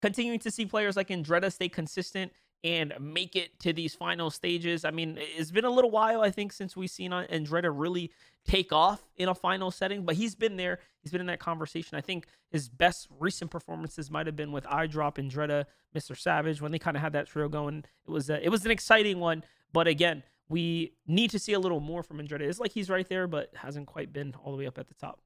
continuing 0.04 0.38
to 0.38 0.50
see 0.50 0.66
players 0.66 0.98
like 0.98 1.08
Andretta 1.08 1.50
stay 1.50 1.66
consistent 1.66 2.30
and 2.62 2.92
make 3.00 3.34
it 3.36 3.58
to 3.60 3.72
these 3.72 3.94
final 3.94 4.30
stages. 4.30 4.84
I 4.84 4.90
mean, 4.90 5.16
it's 5.18 5.50
been 5.50 5.64
a 5.64 5.70
little 5.70 5.90
while, 5.90 6.20
I 6.20 6.30
think, 6.30 6.52
since 6.52 6.76
we've 6.76 6.90
seen 6.90 7.10
Andretta 7.10 7.72
really 7.74 8.10
take 8.44 8.70
off 8.70 9.02
in 9.16 9.30
a 9.30 9.34
final 9.34 9.70
setting, 9.70 10.04
but 10.04 10.16
he's 10.16 10.34
been 10.34 10.58
there. 10.58 10.78
He's 11.00 11.10
been 11.10 11.22
in 11.22 11.26
that 11.28 11.38
conversation. 11.38 11.96
I 11.96 12.02
think 12.02 12.26
his 12.50 12.68
best 12.68 13.08
recent 13.18 13.50
performances 13.50 14.10
might 14.10 14.26
have 14.26 14.36
been 14.36 14.52
with 14.52 14.64
iDrop, 14.64 15.14
Andretta, 15.14 15.64
Mr. 15.96 16.14
Savage 16.14 16.60
when 16.60 16.70
they 16.70 16.78
kind 16.78 16.98
of 16.98 17.02
had 17.02 17.14
that 17.14 17.26
trio 17.26 17.48
going. 17.48 17.78
It 18.06 18.10
was 18.10 18.28
a, 18.28 18.44
it 18.44 18.50
was 18.50 18.66
an 18.66 18.70
exciting 18.70 19.20
one, 19.20 19.42
but 19.72 19.88
again, 19.88 20.22
we 20.50 20.92
need 21.06 21.30
to 21.30 21.38
see 21.38 21.54
a 21.54 21.58
little 21.58 21.80
more 21.80 22.02
from 22.02 22.18
Andretta. 22.18 22.42
It's 22.42 22.60
like 22.60 22.72
he's 22.72 22.90
right 22.90 23.08
there, 23.08 23.26
but 23.26 23.50
hasn't 23.54 23.86
quite 23.86 24.12
been 24.12 24.34
all 24.44 24.52
the 24.52 24.58
way 24.58 24.66
up 24.66 24.76
at 24.76 24.88
the 24.88 24.94
top. 24.94 25.20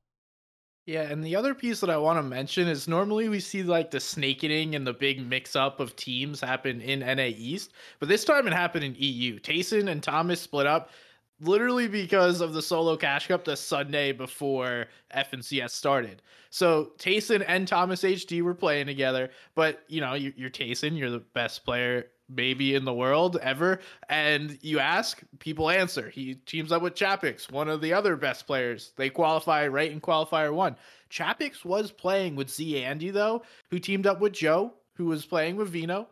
Yeah, 0.88 1.02
and 1.02 1.22
the 1.22 1.36
other 1.36 1.54
piece 1.54 1.80
that 1.80 1.90
I 1.90 1.98
want 1.98 2.18
to 2.18 2.22
mention 2.22 2.66
is 2.66 2.88
normally 2.88 3.28
we 3.28 3.40
see 3.40 3.62
like 3.62 3.90
the 3.90 4.00
snaketing 4.00 4.74
and 4.74 4.86
the 4.86 4.94
big 4.94 5.20
mix 5.20 5.54
up 5.54 5.80
of 5.80 5.94
teams 5.96 6.40
happen 6.40 6.80
in 6.80 7.00
NA 7.00 7.24
East, 7.36 7.74
but 7.98 8.08
this 8.08 8.24
time 8.24 8.46
it 8.46 8.54
happened 8.54 8.84
in 8.84 8.94
EU. 8.96 9.38
Tayson 9.38 9.90
and 9.90 10.02
Thomas 10.02 10.40
split 10.40 10.66
up 10.66 10.88
literally 11.40 11.88
because 11.88 12.40
of 12.40 12.54
the 12.54 12.62
solo 12.62 12.96
cash 12.96 13.26
cup 13.26 13.44
the 13.44 13.54
Sunday 13.54 14.12
before 14.12 14.86
FNCS 15.14 15.72
started. 15.72 16.22
So 16.48 16.92
Tayson 16.96 17.44
and 17.46 17.68
Thomas 17.68 18.02
HD 18.02 18.40
were 18.40 18.54
playing 18.54 18.86
together, 18.86 19.28
but 19.54 19.82
you 19.88 20.00
know, 20.00 20.14
you, 20.14 20.32
you're 20.38 20.48
Tayson, 20.48 20.96
you're 20.96 21.10
the 21.10 21.18
best 21.18 21.66
player 21.66 22.06
maybe 22.28 22.74
in 22.74 22.84
the 22.84 22.92
world 22.92 23.38
ever. 23.42 23.80
And 24.08 24.58
you 24.62 24.78
ask, 24.78 25.22
people 25.38 25.70
answer. 25.70 26.10
He 26.10 26.34
teams 26.34 26.72
up 26.72 26.82
with 26.82 26.94
Chapix, 26.94 27.50
one 27.50 27.68
of 27.68 27.80
the 27.80 27.92
other 27.92 28.16
best 28.16 28.46
players. 28.46 28.92
They 28.96 29.10
qualify 29.10 29.66
right 29.66 29.90
in 29.90 30.00
qualifier 30.00 30.52
one. 30.52 30.76
Chapix 31.10 31.64
was 31.64 31.90
playing 31.90 32.36
with 32.36 32.50
Z 32.50 32.82
Andy 32.82 33.10
though, 33.10 33.42
who 33.70 33.78
teamed 33.78 34.06
up 34.06 34.20
with 34.20 34.32
Joe, 34.32 34.74
who 34.94 35.06
was 35.06 35.24
playing 35.24 35.56
with 35.56 35.70
Vino. 35.70 36.08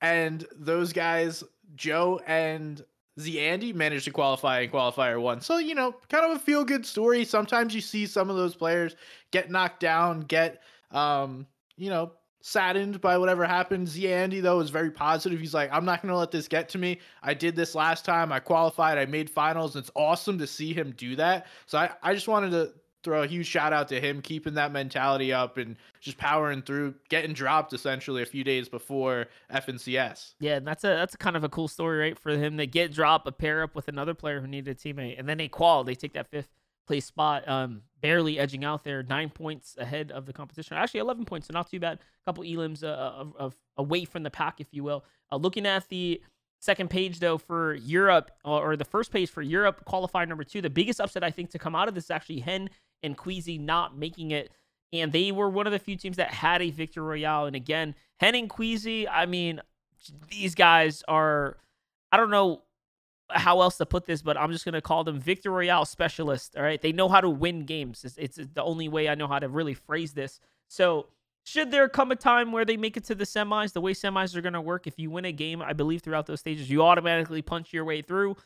And 0.00 0.46
those 0.56 0.92
guys, 0.92 1.44
Joe 1.74 2.20
and 2.26 2.84
Z 3.20 3.38
Andy 3.38 3.72
managed 3.72 4.06
to 4.06 4.10
qualify 4.10 4.60
in 4.60 4.70
qualifier 4.70 5.20
one. 5.20 5.40
So, 5.40 5.58
you 5.58 5.74
know, 5.74 5.94
kind 6.08 6.24
of 6.24 6.36
a 6.36 6.38
feel 6.38 6.64
good 6.64 6.86
story. 6.86 7.24
Sometimes 7.24 7.74
you 7.74 7.80
see 7.80 8.06
some 8.06 8.30
of 8.30 8.36
those 8.36 8.54
players 8.54 8.96
get 9.30 9.50
knocked 9.50 9.80
down, 9.80 10.20
get 10.22 10.62
um, 10.90 11.46
you 11.76 11.90
know, 11.90 12.12
saddened 12.42 13.00
by 13.00 13.16
whatever 13.16 13.46
happened. 13.46 13.88
Z 13.88 14.12
Andy 14.12 14.40
though 14.40 14.60
is 14.60 14.70
very 14.70 14.90
positive. 14.90 15.40
He's 15.40 15.54
like, 15.54 15.70
I'm 15.72 15.84
not 15.84 16.02
gonna 16.02 16.16
let 16.16 16.30
this 16.30 16.48
get 16.48 16.68
to 16.70 16.78
me. 16.78 17.00
I 17.22 17.34
did 17.34 17.56
this 17.56 17.74
last 17.74 18.04
time. 18.04 18.32
I 18.32 18.40
qualified. 18.40 18.98
I 18.98 19.06
made 19.06 19.30
finals. 19.30 19.76
It's 19.76 19.90
awesome 19.94 20.38
to 20.38 20.46
see 20.46 20.74
him 20.74 20.92
do 20.96 21.16
that. 21.16 21.46
So 21.66 21.78
I, 21.78 21.90
I 22.02 22.14
just 22.14 22.28
wanted 22.28 22.50
to 22.50 22.72
throw 23.02 23.22
a 23.22 23.26
huge 23.26 23.46
shout 23.46 23.72
out 23.72 23.88
to 23.88 24.00
him 24.00 24.22
keeping 24.22 24.54
that 24.54 24.72
mentality 24.72 25.32
up 25.32 25.56
and 25.56 25.76
just 26.00 26.16
powering 26.18 26.62
through, 26.62 26.94
getting 27.08 27.32
dropped 27.32 27.72
essentially 27.72 28.22
a 28.22 28.26
few 28.26 28.44
days 28.44 28.68
before 28.68 29.26
FNCS. 29.52 30.34
Yeah, 30.40 30.60
that's 30.60 30.84
a 30.84 30.88
that's 30.88 31.14
a 31.14 31.18
kind 31.18 31.36
of 31.36 31.44
a 31.44 31.48
cool 31.48 31.68
story, 31.68 31.98
right? 31.98 32.18
For 32.18 32.30
him 32.30 32.58
to 32.58 32.66
get 32.66 32.92
dropped, 32.92 33.26
a 33.26 33.32
pair 33.32 33.62
up 33.62 33.74
with 33.74 33.88
another 33.88 34.14
player 34.14 34.40
who 34.40 34.46
needed 34.46 34.70
a 34.70 34.74
teammate, 34.74 35.18
and 35.18 35.28
then 35.28 35.38
they 35.38 35.48
qual, 35.48 35.84
they 35.84 35.94
take 35.94 36.12
that 36.14 36.30
fifth 36.30 36.48
place 36.86 37.04
spot, 37.04 37.48
um, 37.48 37.82
barely 38.00 38.38
edging 38.38 38.64
out 38.64 38.84
there, 38.84 39.02
nine 39.02 39.30
points 39.30 39.76
ahead 39.78 40.10
of 40.10 40.26
the 40.26 40.32
competition. 40.32 40.76
Actually, 40.76 41.00
11 41.00 41.24
points, 41.24 41.46
so 41.46 41.52
not 41.52 41.70
too 41.70 41.80
bad. 41.80 41.98
A 41.98 42.30
couple 42.30 42.44
elims 42.44 42.82
uh, 42.82 42.86
of, 42.86 43.34
of, 43.36 43.56
away 43.76 44.04
from 44.04 44.22
the 44.22 44.30
pack, 44.30 44.60
if 44.60 44.68
you 44.72 44.82
will. 44.84 45.04
Uh, 45.30 45.36
looking 45.36 45.66
at 45.66 45.88
the 45.88 46.20
second 46.60 46.90
page, 46.90 47.20
though, 47.20 47.38
for 47.38 47.74
Europe, 47.74 48.30
or, 48.44 48.76
the 48.76 48.84
first 48.84 49.12
page 49.12 49.30
for 49.30 49.42
Europe, 49.42 49.84
qualifier 49.86 50.28
number 50.28 50.44
two, 50.44 50.60
the 50.60 50.70
biggest 50.70 51.00
upset, 51.00 51.24
I 51.24 51.30
think, 51.30 51.50
to 51.50 51.58
come 51.58 51.74
out 51.74 51.88
of 51.88 51.94
this 51.94 52.04
is 52.04 52.10
actually 52.10 52.40
Hen 52.40 52.70
and 53.02 53.16
Queasy 53.16 53.58
not 53.58 53.96
making 53.96 54.30
it. 54.30 54.50
And 54.92 55.10
they 55.10 55.32
were 55.32 55.48
one 55.48 55.66
of 55.66 55.72
the 55.72 55.78
few 55.78 55.96
teams 55.96 56.18
that 56.18 56.30
had 56.32 56.60
a 56.60 56.70
victory 56.70 57.02
royale. 57.02 57.46
And 57.46 57.56
again, 57.56 57.94
Hen 58.20 58.34
and 58.34 58.50
Queasy, 58.50 59.08
I 59.08 59.26
mean, 59.26 59.60
these 60.28 60.54
guys 60.54 61.02
are, 61.08 61.56
I 62.10 62.16
don't 62.16 62.30
know 62.30 62.62
how 63.30 63.60
else 63.60 63.76
to 63.78 63.86
put 63.86 64.06
this, 64.06 64.22
but 64.22 64.36
I'm 64.36 64.52
just 64.52 64.64
going 64.64 64.74
to 64.74 64.80
call 64.80 65.04
them 65.04 65.20
Victor 65.20 65.50
Royale 65.50 65.84
specialists. 65.84 66.54
All 66.56 66.62
right. 66.62 66.80
They 66.80 66.92
know 66.92 67.08
how 67.08 67.20
to 67.20 67.30
win 67.30 67.64
games. 67.64 68.04
It's, 68.04 68.16
it's, 68.18 68.48
the 68.52 68.62
only 68.62 68.88
way 68.88 69.08
I 69.08 69.14
know 69.14 69.28
how 69.28 69.38
to 69.38 69.48
really 69.48 69.74
phrase 69.74 70.12
this. 70.12 70.40
So, 70.68 71.08
should 71.44 71.72
there 71.72 71.88
come 71.88 72.12
a 72.12 72.16
time 72.16 72.52
where 72.52 72.64
they 72.64 72.76
make 72.76 72.96
it 72.96 73.04
to 73.04 73.16
the 73.16 73.24
semis, 73.24 73.72
the 73.72 73.80
way 73.80 73.94
semis 73.94 74.36
are 74.36 74.40
going 74.40 74.52
to 74.52 74.60
work, 74.60 74.86
if 74.86 74.96
you 74.96 75.10
win 75.10 75.24
a 75.24 75.32
game, 75.32 75.60
I 75.60 75.72
believe 75.72 76.02
throughout 76.02 76.26
those 76.26 76.38
stages, 76.38 76.70
you 76.70 76.84
automatically 76.84 77.42
punch 77.42 77.72
your 77.72 77.84
way 77.84 78.00
through. 78.00 78.36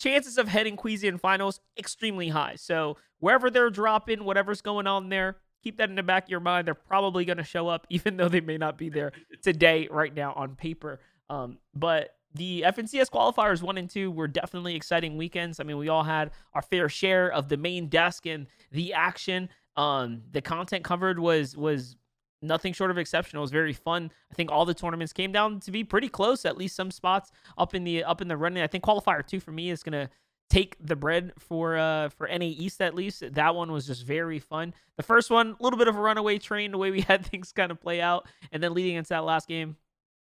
Chances 0.00 0.36
of 0.36 0.48
heading 0.48 0.76
Queasy 0.76 1.06
in 1.06 1.18
finals, 1.18 1.60
extremely 1.78 2.30
high. 2.30 2.56
So, 2.56 2.96
wherever 3.20 3.50
they're 3.50 3.70
dropping, 3.70 4.24
whatever's 4.24 4.62
going 4.62 4.86
on 4.86 5.10
there, 5.10 5.36
keep 5.62 5.76
that 5.76 5.90
in 5.90 5.94
the 5.94 6.02
back 6.02 6.24
of 6.24 6.30
your 6.30 6.40
mind. 6.40 6.66
They're 6.66 6.74
probably 6.74 7.24
going 7.24 7.38
to 7.38 7.44
show 7.44 7.68
up, 7.68 7.86
even 7.90 8.16
though 8.16 8.28
they 8.28 8.40
may 8.40 8.58
not 8.58 8.76
be 8.76 8.88
there 8.88 9.12
today, 9.42 9.88
right 9.90 10.14
now 10.14 10.32
on 10.34 10.56
paper. 10.56 11.00
Um, 11.28 11.58
but 11.74 12.16
the 12.34 12.64
FNCS 12.66 13.10
qualifiers 13.10 13.62
one 13.62 13.78
and 13.78 13.90
two 13.90 14.10
were 14.10 14.28
definitely 14.28 14.74
exciting 14.76 15.16
weekends. 15.16 15.58
I 15.60 15.64
mean, 15.64 15.78
we 15.78 15.88
all 15.88 16.04
had 16.04 16.30
our 16.54 16.62
fair 16.62 16.88
share 16.88 17.30
of 17.32 17.48
the 17.48 17.56
main 17.56 17.88
desk 17.88 18.26
and 18.26 18.46
the 18.70 18.92
action. 18.92 19.48
Um, 19.76 20.22
the 20.30 20.40
content 20.40 20.84
covered 20.84 21.18
was 21.18 21.56
was 21.56 21.96
nothing 22.42 22.72
short 22.72 22.90
of 22.90 22.98
exceptional. 22.98 23.42
It 23.42 23.44
was 23.44 23.50
very 23.50 23.72
fun. 23.72 24.10
I 24.30 24.34
think 24.34 24.50
all 24.50 24.64
the 24.64 24.74
tournaments 24.74 25.12
came 25.12 25.32
down 25.32 25.60
to 25.60 25.70
be 25.70 25.84
pretty 25.84 26.08
close. 26.08 26.44
At 26.44 26.56
least 26.56 26.76
some 26.76 26.90
spots 26.90 27.30
up 27.58 27.74
in 27.74 27.84
the 27.84 28.04
up 28.04 28.20
in 28.20 28.28
the 28.28 28.36
running. 28.36 28.62
I 28.62 28.66
think 28.66 28.84
qualifier 28.84 29.26
two 29.26 29.40
for 29.40 29.52
me 29.52 29.70
is 29.70 29.82
gonna 29.82 30.08
take 30.48 30.76
the 30.80 30.96
bread 30.96 31.32
for 31.38 31.78
uh 31.78 32.08
for 32.10 32.28
NA 32.28 32.46
East 32.46 32.80
at 32.80 32.94
least. 32.94 33.22
That 33.34 33.54
one 33.54 33.72
was 33.72 33.86
just 33.86 34.04
very 34.04 34.38
fun. 34.38 34.74
The 34.96 35.02
first 35.02 35.30
one, 35.30 35.56
a 35.58 35.62
little 35.62 35.78
bit 35.78 35.88
of 35.88 35.96
a 35.96 36.00
runaway 36.00 36.38
train, 36.38 36.70
the 36.70 36.78
way 36.78 36.90
we 36.90 37.00
had 37.08 37.26
things 37.26 37.52
kind 37.52 37.70
of 37.70 37.80
play 37.80 38.00
out, 38.00 38.28
and 38.52 38.62
then 38.62 38.74
leading 38.74 38.96
into 38.96 39.08
that 39.10 39.24
last 39.24 39.48
game, 39.48 39.76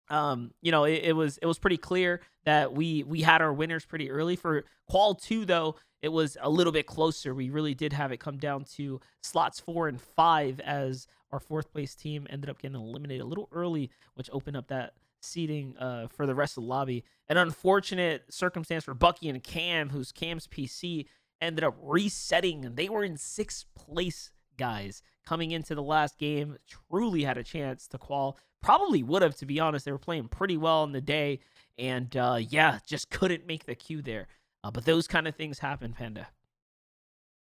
um, 0.09 0.53
you 0.63 0.71
know, 0.71 0.85
it, 0.85 1.01
it, 1.05 1.13
was 1.17 1.39
it 1.39 1.47
was 1.47 1.59
pretty 1.59 1.77
clear 1.77 2.21
that 2.45 2.73
we 2.73 3.03
we 3.03 3.23
had 3.23 3.43
our 3.43 3.53
winners 3.53 3.85
pretty 3.85 4.11
early. 4.11 4.37
For 4.37 4.65
qual 4.89 5.15
two, 5.15 5.45
though, 5.45 5.77
it 6.03 6.11
was 6.11 6.37
a 6.41 6.51
little 6.51 6.73
bit 6.73 6.87
closer. 6.87 7.35
We 7.35 7.51
really 7.51 7.75
did 7.75 7.93
have 7.93 8.13
it 8.13 8.21
come 8.21 8.39
down 8.39 8.65
to 8.77 9.01
slots 9.23 9.59
four 9.59 9.89
and 9.89 10.01
five 10.01 10.61
as 10.61 11.07
our 11.33 11.41
fourth 11.41 11.73
place 11.73 11.95
team 11.95 12.27
ended 12.31 12.49
up 12.49 12.61
getting 12.61 12.77
eliminated 12.77 13.23
a 13.23 13.27
little 13.27 13.49
early, 13.53 13.91
which 14.15 14.31
opened 14.33 14.57
up 14.57 14.69
that 14.69 14.95
seating 15.21 15.77
uh, 15.79 16.07
for 16.09 16.27
the 16.27 16.35
rest 16.35 16.57
of 16.57 16.63
the 16.63 16.69
lobby. 16.69 17.05
An 17.29 17.37
unfortunate 17.37 18.25
circumstance 18.31 18.85
for 18.85 18.95
Bucky 18.95 19.29
and 19.29 19.43
Cam, 19.43 19.91
whose 19.91 20.13
Cam's 20.13 20.47
PC 20.47 21.07
ended 21.41 21.65
up 21.65 21.77
resetting. 21.83 22.75
They 22.75 22.89
were 22.89 23.05
in 23.05 23.17
sixth 23.17 23.65
place, 23.75 24.31
guys, 24.57 25.03
coming 25.27 25.51
into 25.51 25.75
the 25.75 25.83
last 25.83 26.19
game. 26.19 26.57
Truly 26.91 27.25
had 27.25 27.39
a 27.39 27.43
chance 27.43 27.89
to 27.89 27.99
qual 27.99 28.39
Probably 28.67 29.05
would 29.05 29.23
have, 29.23 29.37
to 29.37 29.47
be 29.47 29.61
honest. 29.61 29.85
They 29.85 29.93
were 29.93 29.99
playing 29.99 30.27
pretty 30.27 30.57
well 30.57 30.83
in 30.83 30.91
the 30.91 31.01
day, 31.01 31.39
and 31.79 32.15
uh, 32.17 32.39
yeah, 32.41 32.81
just 32.85 33.11
couldn't 33.11 33.47
make 33.47 33.65
the 33.65 33.77
queue 33.77 34.03
there. 34.03 34.27
Uh, 34.65 34.73
but 34.73 34.85
those 34.85 35.07
kind 35.07 35.29
of 35.29 35.37
things 35.37 35.61
happen, 35.61 35.93
Panda. 35.93 36.27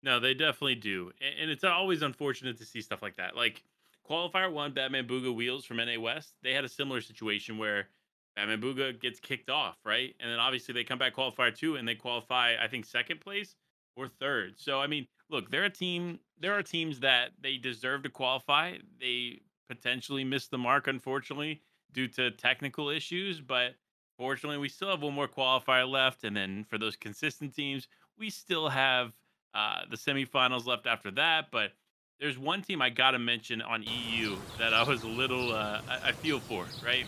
No, 0.01 0.19
they 0.19 0.33
definitely 0.33 0.73
do, 0.73 1.11
and 1.39 1.51
it's 1.51 1.63
always 1.63 2.01
unfortunate 2.01 2.57
to 2.57 2.65
see 2.65 2.81
stuff 2.81 3.03
like 3.03 3.17
that. 3.17 3.35
Like 3.35 3.63
qualifier 4.09 4.51
one, 4.51 4.73
Batman 4.73 5.07
Bugha 5.07 5.33
Wheels 5.33 5.65
from 5.65 5.77
NA 5.77 5.99
West, 5.99 6.33
they 6.41 6.51
had 6.51 6.65
a 6.65 6.69
similar 6.69 6.99
situation 6.99 7.59
where 7.59 7.89
Batman 8.35 8.59
Bugha 8.59 8.99
gets 8.99 9.19
kicked 9.19 9.51
off, 9.51 9.77
right? 9.85 10.15
And 10.19 10.31
then 10.31 10.39
obviously 10.39 10.73
they 10.73 10.83
come 10.83 10.97
back 10.97 11.15
qualifier 11.15 11.55
two 11.55 11.75
and 11.75 11.87
they 11.87 11.93
qualify, 11.93 12.55
I 12.59 12.67
think, 12.67 12.85
second 12.85 13.21
place 13.21 13.55
or 13.95 14.07
third. 14.07 14.55
So 14.57 14.81
I 14.81 14.87
mean, 14.87 15.05
look, 15.29 15.51
they're 15.51 15.65
a 15.65 15.69
team. 15.69 16.19
There 16.39 16.53
are 16.53 16.63
teams 16.63 17.01
that 17.01 17.33
they 17.39 17.57
deserve 17.57 18.01
to 18.01 18.09
qualify. 18.09 18.77
They 18.99 19.41
potentially 19.67 20.23
missed 20.23 20.51
the 20.51 20.57
mark, 20.57 20.87
unfortunately, 20.87 21.61
due 21.91 22.07
to 22.09 22.31
technical 22.31 22.89
issues. 22.89 23.39
But 23.39 23.75
fortunately, 24.17 24.57
we 24.57 24.69
still 24.69 24.89
have 24.89 25.01
one 25.01 25.13
more 25.13 25.27
qualifier 25.27 25.89
left. 25.89 26.23
And 26.23 26.35
then 26.35 26.65
for 26.69 26.77
those 26.77 26.95
consistent 26.95 27.53
teams, 27.55 27.87
we 28.17 28.29
still 28.29 28.69
have 28.69 29.13
uh, 29.53 29.81
the 29.89 29.97
semifinals 29.97 30.65
left 30.65 30.87
after 30.87 31.11
that. 31.11 31.51
But 31.51 31.71
there's 32.19 32.37
one 32.37 32.61
team 32.61 32.81
I 32.81 32.89
got 32.89 33.11
to 33.11 33.19
mention 33.19 33.61
on 33.61 33.83
EU 33.83 34.35
that 34.57 34.73
I 34.73 34.83
was 34.83 35.03
a 35.03 35.07
little, 35.07 35.51
uh, 35.51 35.81
I, 35.89 36.09
I 36.09 36.11
feel 36.11 36.39
for, 36.39 36.65
right? 36.83 37.05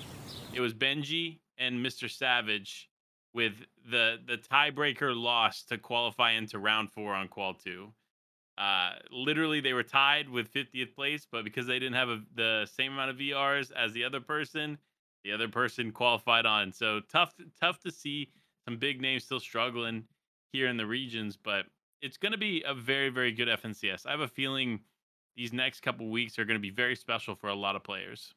It 0.54 0.60
was 0.60 0.74
Benji 0.74 1.40
and 1.58 1.86
Mr. 1.86 2.10
Savage 2.10 2.90
with 3.34 3.66
the 3.92 4.18
the 4.26 4.38
tiebreaker 4.38 5.16
loss 5.16 5.64
to 5.64 5.78
qualify 5.78 6.32
into 6.32 6.58
round 6.58 6.92
four 6.92 7.14
on 7.14 7.28
qual 7.28 7.54
two. 7.54 7.94
Uh, 8.58 8.92
literally, 9.12 9.60
they 9.60 9.74
were 9.74 9.84
tied 9.84 10.30
with 10.30 10.54
50th 10.54 10.96
place, 10.96 11.28
but 11.30 11.44
because 11.44 11.68
they 11.68 11.80
didn't 11.80 11.96
have 11.96 12.10
a, 12.10 12.22
the 12.36 12.68
same 12.74 12.94
amount 12.94 13.12
of 13.12 13.18
VRs 13.18 13.72
as 13.74 13.92
the 13.94 14.04
other 14.04 14.22
person, 14.22 14.78
the 15.24 15.32
other 15.34 15.50
person 15.50 15.92
qualified 15.92 16.46
on. 16.46 16.72
So 16.72 17.02
tough, 17.12 17.34
tough 17.60 17.80
to 17.82 17.92
see 17.92 18.30
some 18.66 18.78
big 18.78 19.02
names 19.02 19.26
still 19.26 19.40
struggling 19.40 20.06
here 20.52 20.68
in 20.68 20.78
the 20.78 20.86
regions, 20.86 21.38
but 21.38 21.66
it's 22.02 22.18
going 22.18 22.32
to 22.32 22.38
be 22.38 22.64
a 22.66 22.74
very, 22.74 23.10
very 23.10 23.32
good 23.32 23.48
FNCS. 23.48 24.06
I 24.06 24.12
have 24.12 24.22
a 24.22 24.28
feeling 24.28 24.80
these 25.36 25.52
next 25.52 25.82
couple 25.82 26.10
weeks 26.10 26.40
are 26.40 26.46
going 26.46 26.56
to 26.56 26.62
be 26.62 26.70
very 26.70 26.96
special 26.96 27.36
for 27.36 27.48
a 27.48 27.56
lot 27.56 27.76
of 27.76 27.84
players. 27.84 28.34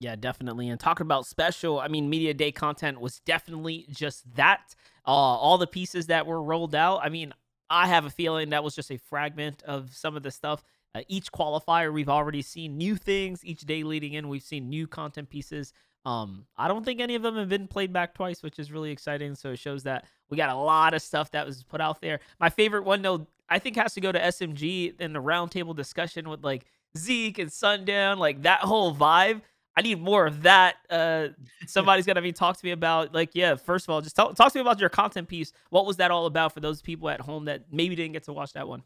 Yeah, 0.00 0.16
definitely. 0.16 0.68
And 0.68 0.80
talking 0.80 1.04
about 1.04 1.26
special, 1.26 1.78
I 1.78 1.88
mean, 1.88 2.08
media 2.08 2.32
day 2.32 2.50
content 2.50 3.00
was 3.00 3.20
definitely 3.20 3.86
just 3.90 4.34
that. 4.34 4.74
Uh, 5.06 5.10
all 5.10 5.58
the 5.58 5.66
pieces 5.66 6.06
that 6.06 6.26
were 6.26 6.42
rolled 6.42 6.74
out. 6.74 7.00
I 7.02 7.10
mean, 7.10 7.34
I 7.70 7.86
have 7.86 8.04
a 8.04 8.10
feeling 8.10 8.50
that 8.50 8.64
was 8.64 8.74
just 8.74 8.90
a 8.90 8.98
fragment 8.98 9.62
of 9.62 9.94
some 9.94 10.16
of 10.16 10.22
the 10.22 10.30
stuff. 10.30 10.62
Uh, 10.94 11.02
each 11.08 11.30
qualifier, 11.30 11.92
we've 11.92 12.08
already 12.08 12.42
seen 12.42 12.76
new 12.76 12.96
things. 12.96 13.44
Each 13.44 13.60
day 13.60 13.84
leading 13.84 14.14
in, 14.14 14.28
we've 14.28 14.42
seen 14.42 14.68
new 14.68 14.88
content 14.88 15.30
pieces. 15.30 15.72
Um, 16.04 16.46
I 16.56 16.66
don't 16.66 16.84
think 16.84 17.00
any 17.00 17.14
of 17.14 17.22
them 17.22 17.36
have 17.36 17.48
been 17.48 17.68
played 17.68 17.92
back 17.92 18.14
twice, 18.14 18.42
which 18.42 18.58
is 18.58 18.72
really 18.72 18.90
exciting. 18.90 19.34
So 19.36 19.50
it 19.50 19.58
shows 19.58 19.84
that 19.84 20.06
we 20.30 20.36
got 20.36 20.50
a 20.50 20.58
lot 20.58 20.94
of 20.94 21.02
stuff 21.02 21.30
that 21.30 21.46
was 21.46 21.62
put 21.62 21.80
out 21.80 22.00
there. 22.00 22.20
My 22.40 22.48
favorite 22.48 22.84
one, 22.84 23.02
though, 23.02 23.26
I 23.48 23.58
think 23.58 23.76
has 23.76 23.94
to 23.94 24.00
go 24.00 24.10
to 24.10 24.18
SMG 24.18 25.00
in 25.00 25.12
the 25.12 25.22
roundtable 25.22 25.76
discussion 25.76 26.28
with 26.28 26.42
like 26.42 26.64
Zeke 26.96 27.38
and 27.38 27.52
Sundown, 27.52 28.18
like 28.18 28.42
that 28.42 28.60
whole 28.60 28.94
vibe. 28.94 29.42
I 29.76 29.82
need 29.82 30.00
more 30.00 30.26
of 30.26 30.42
that. 30.42 30.76
Uh, 30.88 31.28
somebody's 31.66 32.06
gonna 32.06 32.22
be 32.22 32.32
talk 32.32 32.56
to 32.58 32.64
me 32.64 32.72
about 32.72 33.14
like, 33.14 33.30
yeah. 33.34 33.54
First 33.54 33.86
of 33.86 33.90
all, 33.90 34.00
just 34.00 34.16
talk, 34.16 34.34
talk 34.34 34.52
to 34.52 34.58
me 34.58 34.62
about 34.62 34.80
your 34.80 34.88
content 34.88 35.28
piece. 35.28 35.52
What 35.70 35.86
was 35.86 35.96
that 35.96 36.10
all 36.10 36.26
about 36.26 36.52
for 36.52 36.60
those 36.60 36.82
people 36.82 37.08
at 37.08 37.20
home 37.20 37.44
that 37.46 37.64
maybe 37.72 37.94
didn't 37.94 38.12
get 38.12 38.24
to 38.24 38.32
watch 38.32 38.52
that 38.54 38.66
one? 38.66 38.82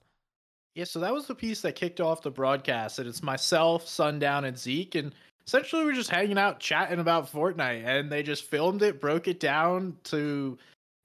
Yeah, 0.74 0.84
so 0.84 0.98
that 1.00 1.12
was 1.12 1.26
the 1.26 1.34
piece 1.34 1.60
that 1.60 1.76
kicked 1.76 2.00
off 2.00 2.22
the 2.22 2.30
broadcast. 2.30 2.98
And 2.98 3.08
it's 3.08 3.22
myself, 3.22 3.86
Sundown, 3.86 4.44
and 4.44 4.58
Zeke. 4.58 4.96
And 4.96 5.14
essentially, 5.46 5.84
we're 5.84 5.92
just 5.92 6.10
hanging 6.10 6.38
out, 6.38 6.58
chatting 6.58 6.98
about 6.98 7.30
Fortnite. 7.30 7.84
And 7.86 8.10
they 8.10 8.24
just 8.24 8.44
filmed 8.44 8.82
it, 8.82 9.00
broke 9.00 9.28
it 9.28 9.38
down 9.38 9.96
to 10.04 10.58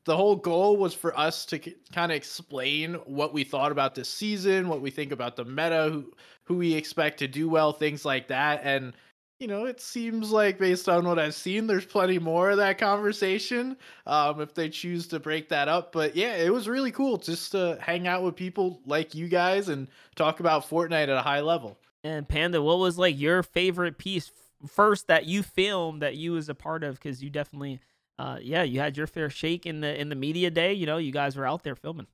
the 0.05 0.17
whole 0.17 0.35
goal 0.35 0.77
was 0.77 0.95
for 0.95 1.17
us 1.19 1.45
to 1.45 1.59
kind 1.59 2.11
of 2.11 2.15
explain 2.15 2.95
what 3.05 3.31
we 3.31 3.43
thought 3.43 3.71
about 3.71 3.93
this 3.93 4.09
season, 4.09 4.67
what 4.67 4.81
we 4.81 4.89
think 4.89 5.11
about 5.11 5.35
the 5.35 5.45
meta, 5.45 5.89
who, 5.91 6.11
who 6.45 6.55
we 6.55 6.73
expect 6.73 7.19
to 7.19 7.27
do 7.27 7.47
well, 7.47 7.71
things 7.71 8.05
like 8.05 8.27
that. 8.27 8.61
And 8.63 8.93
you 9.39 9.47
know, 9.47 9.65
it 9.65 9.79
seems 9.79 10.31
like 10.31 10.59
based 10.59 10.89
on 10.89 11.05
what 11.05 11.17
I've 11.17 11.33
seen, 11.33 11.65
there's 11.65 11.85
plenty 11.85 12.19
more 12.19 12.49
of 12.51 12.57
that 12.57 12.77
conversation 12.77 13.77
um, 14.05 14.41
if 14.41 14.53
they 14.53 14.67
choose 14.67 15.07
to 15.07 15.19
break 15.19 15.47
that 15.49 15.69
up. 15.69 15.93
But 15.93 16.15
yeah, 16.15 16.35
it 16.35 16.51
was 16.51 16.67
really 16.67 16.91
cool 16.91 17.17
just 17.17 17.53
to 17.53 17.77
hang 17.81 18.05
out 18.05 18.21
with 18.21 18.35
people 18.35 18.81
like 18.85 19.15
you 19.15 19.29
guys 19.29 19.69
and 19.69 19.87
talk 20.15 20.41
about 20.41 20.69
Fortnite 20.69 21.03
at 21.03 21.09
a 21.09 21.21
high 21.21 21.39
level. 21.39 21.77
And 22.03 22.27
Panda, 22.27 22.61
what 22.61 22.79
was 22.79 22.97
like 22.97 23.17
your 23.17 23.41
favorite 23.41 23.97
piece 23.97 24.29
first 24.67 25.07
that 25.07 25.25
you 25.25 25.41
filmed 25.41 26.01
that 26.01 26.17
you 26.17 26.33
was 26.33 26.49
a 26.49 26.55
part 26.55 26.83
of? 26.83 26.95
Because 26.95 27.23
you 27.23 27.29
definitely, 27.29 27.79
uh, 28.17 28.39
yeah, 28.41 28.63
you 28.63 28.81
had 28.81 28.97
your 28.97 29.07
fair 29.07 29.29
shake 29.29 29.65
in 29.65 29.79
the 29.79 29.99
in 29.99 30.09
the 30.09 30.15
media 30.15 30.51
day. 30.51 30.73
You 30.73 30.85
know, 30.85 30.97
you 30.97 31.13
guys 31.13 31.37
were 31.37 31.45
out 31.45 31.63
there 31.63 31.75
filming. 31.75 32.07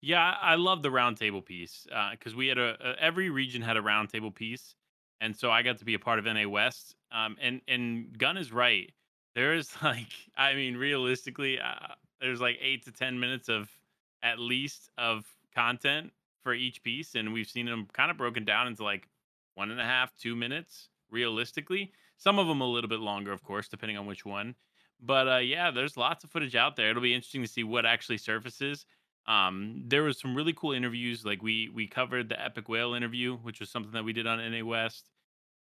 Yeah, 0.00 0.34
I 0.40 0.54
love 0.54 0.82
the 0.82 0.88
roundtable 0.88 1.44
piece 1.44 1.86
because 2.12 2.34
uh, 2.34 2.36
we 2.36 2.46
had 2.46 2.56
a, 2.56 2.76
a 2.80 3.02
every 3.02 3.30
region 3.30 3.62
had 3.62 3.76
a 3.76 3.82
roundtable 3.82 4.34
piece 4.34 4.74
and 5.20 5.36
so 5.36 5.50
I 5.50 5.62
got 5.62 5.78
to 5.78 5.84
be 5.84 5.94
a 5.94 5.98
part 5.98 6.18
of 6.18 6.24
NA 6.24 6.48
West. 6.48 6.94
Um, 7.12 7.36
and 7.40 7.60
and 7.68 8.16
Gun 8.18 8.36
is 8.36 8.52
right. 8.52 8.90
There's 9.34 9.70
like, 9.82 10.12
I 10.36 10.54
mean, 10.54 10.76
realistically, 10.76 11.58
uh, 11.60 11.94
there's 12.20 12.40
like 12.40 12.58
eight 12.60 12.84
to 12.84 12.92
ten 12.92 13.18
minutes 13.18 13.48
of 13.48 13.70
at 14.22 14.38
least 14.38 14.90
of 14.98 15.24
content 15.54 16.12
for 16.42 16.54
each 16.54 16.82
piece, 16.82 17.14
and 17.14 17.32
we've 17.32 17.48
seen 17.48 17.66
them 17.66 17.86
kind 17.92 18.10
of 18.10 18.16
broken 18.16 18.44
down 18.44 18.66
into 18.66 18.84
like 18.84 19.08
one 19.54 19.70
and 19.70 19.80
a 19.80 19.84
half, 19.84 20.16
two 20.16 20.34
minutes. 20.34 20.88
Realistically, 21.10 21.92
some 22.18 22.38
of 22.38 22.46
them 22.46 22.60
a 22.60 22.66
little 22.66 22.88
bit 22.88 23.00
longer, 23.00 23.32
of 23.32 23.42
course, 23.42 23.66
depending 23.66 23.98
on 23.98 24.06
which 24.06 24.24
one. 24.24 24.54
But 25.02 25.28
uh, 25.28 25.38
yeah, 25.38 25.70
there's 25.70 25.96
lots 25.96 26.22
of 26.22 26.30
footage 26.30 26.54
out 26.54 26.76
there. 26.76 26.90
It'll 26.90 27.02
be 27.02 27.14
interesting 27.14 27.42
to 27.42 27.48
see 27.48 27.64
what 27.64 27.84
actually 27.84 28.18
surfaces. 28.18 28.86
Um, 29.30 29.84
there 29.86 30.02
was 30.02 30.18
some 30.18 30.34
really 30.34 30.52
cool 30.52 30.72
interviews. 30.72 31.24
Like 31.24 31.40
we 31.40 31.70
we 31.72 31.86
covered 31.86 32.28
the 32.28 32.34
EpikWhale 32.34 32.96
interview, 32.96 33.36
which 33.36 33.60
was 33.60 33.70
something 33.70 33.92
that 33.92 34.04
we 34.04 34.12
did 34.12 34.26
on 34.26 34.38
NA 34.38 34.64
West. 34.64 35.08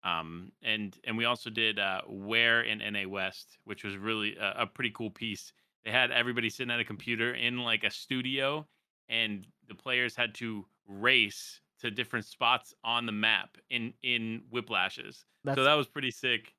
Um, 0.04 0.52
and 0.62 0.96
and 1.04 1.18
we 1.18 1.26
also 1.26 1.50
did 1.50 1.80
uh, 1.80 2.02
Where 2.08 2.62
in 2.62 2.78
NA 2.78 3.10
West, 3.10 3.58
which 3.64 3.84
was 3.84 3.98
really 3.98 4.36
a, 4.38 4.64
a 4.64 4.68
pretty 4.68 4.92
cool 4.92 5.10
piece. 5.10 5.52
They 5.84 5.90
had 5.90 6.12
everybody 6.12 6.50
sitting 6.50 6.72
at 6.72 6.80
a 6.80 6.86
computer 6.86 7.34
in 7.34 7.58
like 7.58 7.84
a 7.84 7.90
studio, 7.90 8.68
and 9.10 9.48
the 9.68 9.76
players 9.76 10.16
had 10.16 10.36
to 10.36 10.66
race 10.88 11.60
to 11.82 11.90
different 11.90 12.26
spots 12.26 12.76
on 12.84 13.08
the 13.08 13.12
map 13.12 13.58
in 13.72 13.94
in 14.04 14.44
whiplashes. 14.54 15.24
That's... 15.44 15.58
So 15.58 15.64
that 15.64 15.74
was 15.74 15.88
pretty 15.88 16.12
sick 16.12 16.54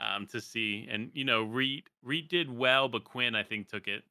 um, 0.00 0.26
to 0.28 0.40
see. 0.40 0.88
And 0.90 1.10
you 1.12 1.26
know, 1.26 1.42
Reet 1.42 1.84
Reet 2.02 2.30
did 2.30 2.50
well, 2.50 2.88
but 2.88 3.04
Quinn 3.04 3.34
I 3.34 3.42
think 3.42 3.68
took 3.68 3.88
it. 3.88 4.04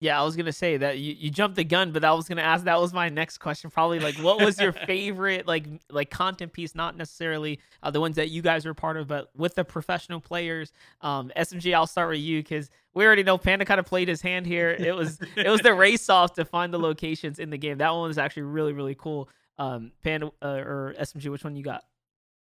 Yeah, 0.00 0.20
I 0.20 0.24
was 0.24 0.36
gonna 0.36 0.52
say 0.52 0.76
that 0.76 0.98
you, 0.98 1.14
you 1.18 1.28
jumped 1.28 1.56
the 1.56 1.64
gun, 1.64 1.90
but 1.90 2.04
I 2.04 2.12
was 2.12 2.28
gonna 2.28 2.42
ask. 2.42 2.64
That 2.64 2.80
was 2.80 2.92
my 2.92 3.08
next 3.08 3.38
question. 3.38 3.68
Probably 3.68 3.98
like, 3.98 4.14
what 4.16 4.40
was 4.40 4.60
your 4.60 4.72
favorite 4.86 5.48
like 5.48 5.66
like 5.90 6.10
content 6.10 6.52
piece? 6.52 6.76
Not 6.76 6.96
necessarily 6.96 7.58
uh, 7.82 7.90
the 7.90 8.00
ones 8.00 8.14
that 8.14 8.30
you 8.30 8.40
guys 8.40 8.64
were 8.64 8.74
part 8.74 8.96
of, 8.96 9.08
but 9.08 9.30
with 9.36 9.56
the 9.56 9.64
professional 9.64 10.20
players. 10.20 10.72
Um, 11.00 11.32
SMG, 11.36 11.74
I'll 11.74 11.88
start 11.88 12.10
with 12.10 12.20
you 12.20 12.40
because 12.40 12.70
we 12.94 13.04
already 13.04 13.24
know 13.24 13.38
Panda 13.38 13.64
kind 13.64 13.80
of 13.80 13.86
played 13.86 14.06
his 14.06 14.22
hand 14.22 14.46
here. 14.46 14.70
It 14.70 14.94
was 14.94 15.18
it 15.34 15.48
was 15.48 15.62
the 15.62 15.74
race 15.86 16.08
off 16.08 16.34
to 16.34 16.44
find 16.44 16.72
the 16.72 16.78
locations 16.78 17.40
in 17.40 17.50
the 17.50 17.58
game. 17.58 17.78
That 17.78 17.92
one 17.92 18.06
was 18.06 18.18
actually 18.18 18.44
really 18.44 18.72
really 18.72 18.94
cool. 18.94 19.28
Um, 19.58 19.90
Panda 20.04 20.30
uh, 20.40 20.62
or 20.64 20.94
SMG, 21.00 21.28
which 21.28 21.42
one 21.42 21.56
you 21.56 21.64
got? 21.64 21.82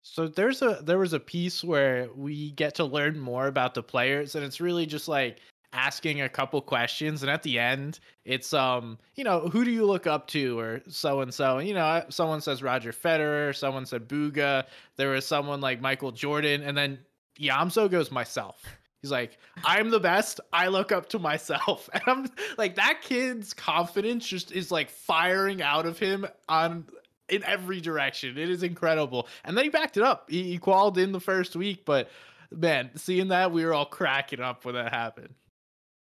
So 0.02 0.28
there's 0.28 0.62
a 0.62 0.80
there 0.82 0.98
was 0.98 1.12
a 1.12 1.20
piece 1.20 1.62
where 1.62 2.08
we 2.14 2.52
get 2.52 2.76
to 2.76 2.84
learn 2.84 3.18
more 3.18 3.48
about 3.48 3.74
the 3.74 3.82
players, 3.82 4.34
and 4.34 4.44
it's 4.44 4.60
really 4.60 4.86
just 4.86 5.08
like 5.08 5.38
asking 5.72 6.20
a 6.20 6.28
couple 6.28 6.60
questions 6.60 7.22
and 7.22 7.30
at 7.30 7.44
the 7.44 7.58
end 7.58 8.00
it's 8.24 8.52
um 8.52 8.98
you 9.14 9.22
know 9.22 9.48
who 9.48 9.64
do 9.64 9.70
you 9.70 9.86
look 9.86 10.06
up 10.06 10.26
to 10.26 10.58
or 10.58 10.80
so 10.88 11.20
and 11.20 11.32
so 11.32 11.58
you 11.58 11.72
know 11.72 12.04
someone 12.08 12.40
says 12.40 12.60
roger 12.60 12.92
federer 12.92 13.54
someone 13.54 13.86
said 13.86 14.08
bugha 14.08 14.64
there 14.96 15.10
was 15.10 15.24
someone 15.24 15.60
like 15.60 15.80
michael 15.80 16.10
jordan 16.10 16.62
and 16.62 16.76
then 16.76 16.98
yamso 17.40 17.90
goes 17.90 18.10
myself. 18.10 18.62
He's 19.00 19.10
like 19.10 19.38
i'm 19.64 19.90
the 19.90 20.00
best. 20.00 20.40
I 20.52 20.68
look 20.68 20.92
up 20.92 21.08
to 21.10 21.18
myself. 21.18 21.88
And 21.94 22.02
i'm 22.06 22.26
like 22.58 22.74
that 22.74 23.00
kid's 23.02 23.54
confidence 23.54 24.26
just 24.26 24.52
is 24.52 24.70
like 24.70 24.90
firing 24.90 25.62
out 25.62 25.86
of 25.86 25.98
him 25.98 26.26
on 26.48 26.84
in 27.28 27.44
every 27.44 27.80
direction. 27.80 28.36
It 28.36 28.50
is 28.50 28.64
incredible. 28.64 29.28
And 29.44 29.56
then 29.56 29.64
he 29.64 29.70
backed 29.70 29.96
it 29.96 30.02
up. 30.02 30.28
He, 30.28 30.42
he 30.42 31.00
in 31.00 31.12
the 31.12 31.20
first 31.20 31.56
week 31.56 31.84
but 31.84 32.10
man 32.52 32.90
seeing 32.96 33.28
that 33.28 33.52
we 33.52 33.64
were 33.64 33.72
all 33.72 33.86
cracking 33.86 34.40
up 34.40 34.64
when 34.64 34.74
that 34.74 34.92
happened 34.92 35.32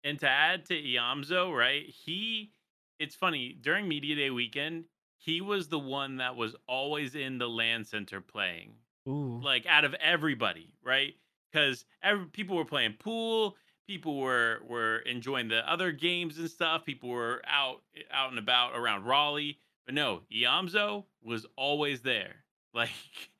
and 0.04 0.20
to 0.20 0.28
add 0.28 0.66
to 0.66 0.74
Iamzo, 0.74 1.56
right? 1.56 1.86
He, 1.88 2.52
it's 3.00 3.16
funny 3.16 3.58
during 3.60 3.88
media 3.88 4.16
day 4.16 4.30
weekend, 4.30 4.86
he 5.18 5.42
was 5.42 5.70
the 5.70 5.80
one 5.80 6.18
that 6.18 6.36
was 6.36 6.56
always 6.68 7.16
in 7.16 7.38
the 7.38 7.48
LAN 7.48 7.86
center 7.86 8.20
playing. 8.22 8.74
Ooh. 9.08 9.40
Like 9.42 9.66
out 9.66 9.86
of 9.86 9.94
everybody, 9.96 10.74
right? 10.84 11.14
Because 11.52 11.86
every 12.02 12.26
people 12.28 12.56
were 12.56 12.66
playing 12.66 12.96
pool, 13.00 13.56
people 13.88 14.20
were 14.20 14.60
were 14.68 14.98
enjoying 15.00 15.50
the 15.50 15.70
other 15.70 15.92
games 15.92 16.38
and 16.38 16.50
stuff. 16.50 16.86
People 16.86 17.10
were 17.10 17.42
out 17.48 17.82
out 18.12 18.30
and 18.30 18.40
about 18.40 18.76
around 18.76 19.06
Raleigh, 19.06 19.60
but 19.86 19.96
no, 19.96 20.22
Iamzo 20.34 21.06
was 21.22 21.46
always 21.58 22.02
there, 22.02 22.36
like 22.74 22.90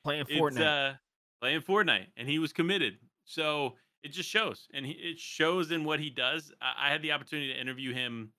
playing 0.02 0.26
Fortnite, 0.26 0.92
uh, 0.92 0.94
playing 1.40 1.62
Fortnite, 1.62 2.06
and 2.16 2.28
he 2.28 2.38
was 2.38 2.52
committed. 2.52 2.98
So 3.24 3.74
it 4.04 4.12
just 4.12 4.28
shows, 4.28 4.68
and 4.74 4.84
he, 4.86 4.92
it 4.92 5.18
shows 5.18 5.70
in 5.72 5.82
what 5.82 5.98
he 5.98 6.10
does. 6.10 6.52
I, 6.60 6.88
I 6.88 6.92
had 6.92 7.02
the 7.02 7.12
opportunity 7.12 7.52
to 7.52 7.60
interview 7.60 7.92
him 7.92 8.30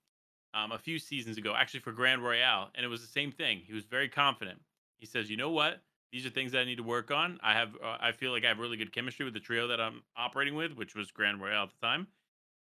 um, 0.53 0.71
a 0.71 0.77
few 0.77 0.99
seasons 0.99 1.37
ago, 1.37 1.53
actually 1.57 1.81
for 1.81 1.91
Grand 1.91 2.23
Royale, 2.23 2.69
and 2.75 2.85
it 2.85 2.87
was 2.87 3.01
the 3.01 3.07
same 3.07 3.31
thing. 3.31 3.61
He 3.65 3.73
was 3.73 3.83
very 3.83 4.07
confident. 4.07 4.61
He 4.97 5.07
says, 5.07 5.29
"You 5.29 5.37
know 5.37 5.49
what? 5.49 5.81
These 6.13 6.25
are 6.25 6.29
things 6.29 6.51
that 6.53 6.59
I 6.59 6.65
need 6.65 6.77
to 6.77 6.83
work 6.83 7.11
on. 7.11 7.39
I 7.43 7.53
have, 7.53 7.75
uh, 7.83 7.97
I 7.99 8.11
feel 8.13 8.31
like 8.31 8.45
I 8.45 8.47
have 8.47 8.59
really 8.59 8.77
good 8.77 8.93
chemistry 8.93 9.25
with 9.25 9.33
the 9.33 9.39
trio 9.39 9.67
that 9.67 9.81
I'm 9.81 10.03
operating 10.15 10.55
with, 10.55 10.73
which 10.73 10.95
was 10.95 11.11
Grand 11.11 11.41
Royale 11.41 11.63
at 11.63 11.71
the 11.71 11.85
time." 11.85 12.07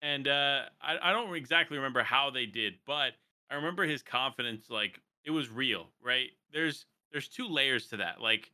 And 0.02 0.28
uh, 0.28 0.64
I, 0.82 0.98
I 1.02 1.12
don't 1.12 1.34
exactly 1.36 1.78
remember 1.78 2.04
how 2.04 2.30
they 2.30 2.46
did, 2.46 2.76
but 2.86 3.14
I 3.50 3.56
remember 3.56 3.84
his 3.84 4.04
confidence. 4.04 4.70
Like 4.70 5.02
it 5.26 5.32
was 5.32 5.50
real, 5.50 5.88
right? 6.02 6.30
There's 6.52 6.86
there's 7.12 7.28
two 7.28 7.48
layers 7.48 7.88
to 7.88 7.98
that. 7.98 8.22
Like 8.22 8.52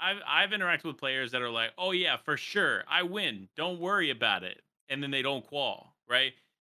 I've 0.00 0.18
I've 0.26 0.50
interacted 0.50 0.84
with 0.84 0.98
players 0.98 1.32
that 1.32 1.42
are 1.42 1.50
like, 1.50 1.70
oh 1.78 1.92
yeah, 1.92 2.16
for 2.16 2.36
sure, 2.36 2.84
I 2.88 3.02
win. 3.02 3.48
Don't 3.56 3.80
worry 3.80 4.10
about 4.10 4.42
it, 4.42 4.62
and 4.88 5.02
then 5.02 5.10
they 5.10 5.22
don't 5.22 5.46
qual, 5.46 5.94
right? 6.08 6.32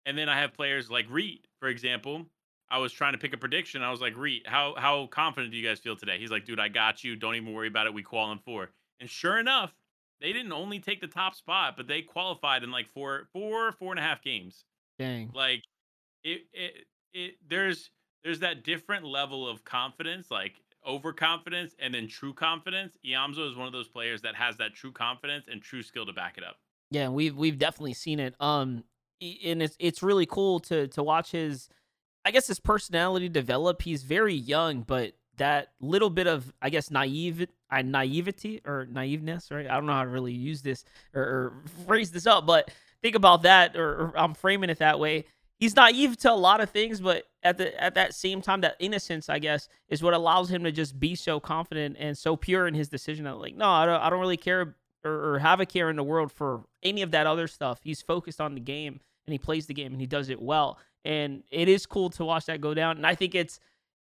And 0.05 0.17
then 0.17 0.29
I 0.29 0.39
have 0.39 0.53
players 0.53 0.89
like 0.89 1.05
Reet, 1.09 1.45
for 1.59 1.67
example. 1.67 2.25
I 2.71 2.77
was 2.77 2.93
trying 2.93 3.13
to 3.13 3.17
pick 3.17 3.33
a 3.33 3.37
prediction. 3.37 3.81
I 3.81 3.91
was 3.91 4.01
like, 4.01 4.15
Reet, 4.15 4.47
how 4.47 4.75
how 4.77 5.07
confident 5.07 5.51
do 5.51 5.57
you 5.57 5.67
guys 5.67 5.79
feel 5.79 5.95
today? 5.95 6.17
He's 6.19 6.31
like, 6.31 6.45
dude, 6.45 6.59
I 6.59 6.67
got 6.67 7.03
you. 7.03 7.15
Don't 7.15 7.35
even 7.35 7.53
worry 7.53 7.67
about 7.67 7.87
it. 7.87 7.93
We 7.93 8.03
qual 8.03 8.31
in 8.31 8.39
four. 8.39 8.69
And 8.99 9.09
sure 9.09 9.39
enough, 9.39 9.73
they 10.21 10.33
didn't 10.33 10.51
only 10.51 10.79
take 10.79 11.01
the 11.01 11.07
top 11.07 11.35
spot, 11.35 11.75
but 11.77 11.87
they 11.87 12.01
qualified 12.01 12.63
in 12.63 12.71
like 12.71 12.87
four 12.87 13.27
four 13.33 13.71
four 13.73 13.91
and 13.91 13.99
a 13.99 14.03
half 14.03 14.21
games. 14.21 14.65
Dang. 14.97 15.31
Like 15.33 15.63
it 16.23 16.41
it 16.53 16.85
it 17.13 17.35
there's 17.47 17.89
there's 18.23 18.39
that 18.39 18.63
different 18.63 19.05
level 19.05 19.47
of 19.47 19.63
confidence. 19.63 20.29
Like 20.29 20.55
overconfidence 20.89 21.75
and 21.79 21.93
then 21.93 22.07
true 22.07 22.33
confidence. 22.33 22.97
Iamzo 23.05 23.49
is 23.49 23.55
one 23.55 23.67
of 23.67 23.73
those 23.73 23.87
players 23.87 24.21
that 24.23 24.35
has 24.35 24.57
that 24.57 24.73
true 24.73 24.91
confidence 24.91 25.45
and 25.49 25.61
true 25.61 25.83
skill 25.83 26.05
to 26.05 26.13
back 26.13 26.37
it 26.37 26.43
up. 26.43 26.57
Yeah, 26.91 27.09
we've 27.09 27.35
we've 27.35 27.57
definitely 27.57 27.93
seen 27.93 28.19
it. 28.19 28.35
Um, 28.39 28.83
and 29.21 29.61
it's 29.61 29.75
it's 29.79 30.01
really 30.01 30.25
cool 30.25 30.59
to 30.61 30.87
to 30.87 31.03
watch 31.03 31.31
his, 31.31 31.69
I 32.25 32.31
guess 32.31 32.47
his 32.47 32.59
personality 32.59 33.29
develop. 33.29 33.83
He's 33.83 34.03
very 34.03 34.33
young, 34.33 34.81
but 34.81 35.13
that 35.37 35.69
little 35.79 36.09
bit 36.09 36.27
of 36.27 36.51
I 36.61 36.69
guess 36.69 36.89
naive 36.89 37.47
naivety 37.71 38.61
or 38.65 38.87
naiveness, 38.91 39.51
right? 39.51 39.67
I 39.67 39.75
don't 39.75 39.85
know 39.85 39.93
how 39.93 40.03
to 40.03 40.09
really 40.09 40.33
use 40.33 40.61
this 40.63 40.83
or, 41.13 41.21
or 41.21 41.53
phrase 41.85 42.11
this 42.11 42.25
up, 42.25 42.45
but 42.45 42.71
think 43.01 43.15
about 43.15 43.43
that, 43.43 43.75
or, 43.75 43.89
or 43.89 44.13
I'm 44.17 44.33
framing 44.33 44.69
it 44.69 44.79
that 44.79 44.99
way 44.99 45.25
he's 45.59 45.75
naive 45.75 46.17
to 46.17 46.31
a 46.31 46.33
lot 46.33 46.61
of 46.61 46.69
things, 46.69 47.01
but 47.01 47.25
at 47.43 47.57
the 47.57 47.81
at 47.81 47.95
that 47.95 48.13
same 48.13 48.41
time, 48.41 48.61
that 48.61 48.75
innocence, 48.79 49.29
I 49.29 49.39
guess, 49.39 49.67
is 49.89 50.01
what 50.01 50.13
allows 50.13 50.49
him 50.49 50.63
to 50.63 50.71
just 50.71 50.99
be 50.99 51.15
so 51.15 51.39
confident 51.39 51.97
and 51.99 52.17
so 52.17 52.35
pure 52.35 52.67
in 52.67 52.73
his 52.73 52.89
decision. 52.89 53.25
That 53.25 53.35
like, 53.35 53.55
no, 53.55 53.69
I 53.69 53.85
don't, 53.85 54.01
I 54.01 54.09
don't 54.09 54.19
really 54.19 54.37
care 54.37 54.75
or, 55.03 55.33
or 55.33 55.39
have 55.39 55.59
a 55.59 55.65
care 55.65 55.89
in 55.89 55.95
the 55.95 56.03
world 56.03 56.31
for 56.31 56.63
any 56.83 57.01
of 57.01 57.11
that 57.11 57.27
other 57.27 57.47
stuff. 57.47 57.79
He's 57.83 58.01
focused 58.01 58.41
on 58.41 58.55
the 58.55 58.61
game 58.61 58.99
and 59.25 59.31
he 59.33 59.37
plays 59.37 59.67
the 59.67 59.73
game 59.73 59.91
and 59.91 60.01
he 60.01 60.07
does 60.07 60.29
it 60.29 60.41
well. 60.41 60.77
And 61.05 61.43
it 61.51 61.69
is 61.69 61.85
cool 61.85 62.09
to 62.11 62.25
watch 62.25 62.45
that 62.45 62.61
go 62.61 62.73
down. 62.73 62.97
And 62.97 63.07
I 63.07 63.15
think 63.15 63.35
it's, 63.35 63.59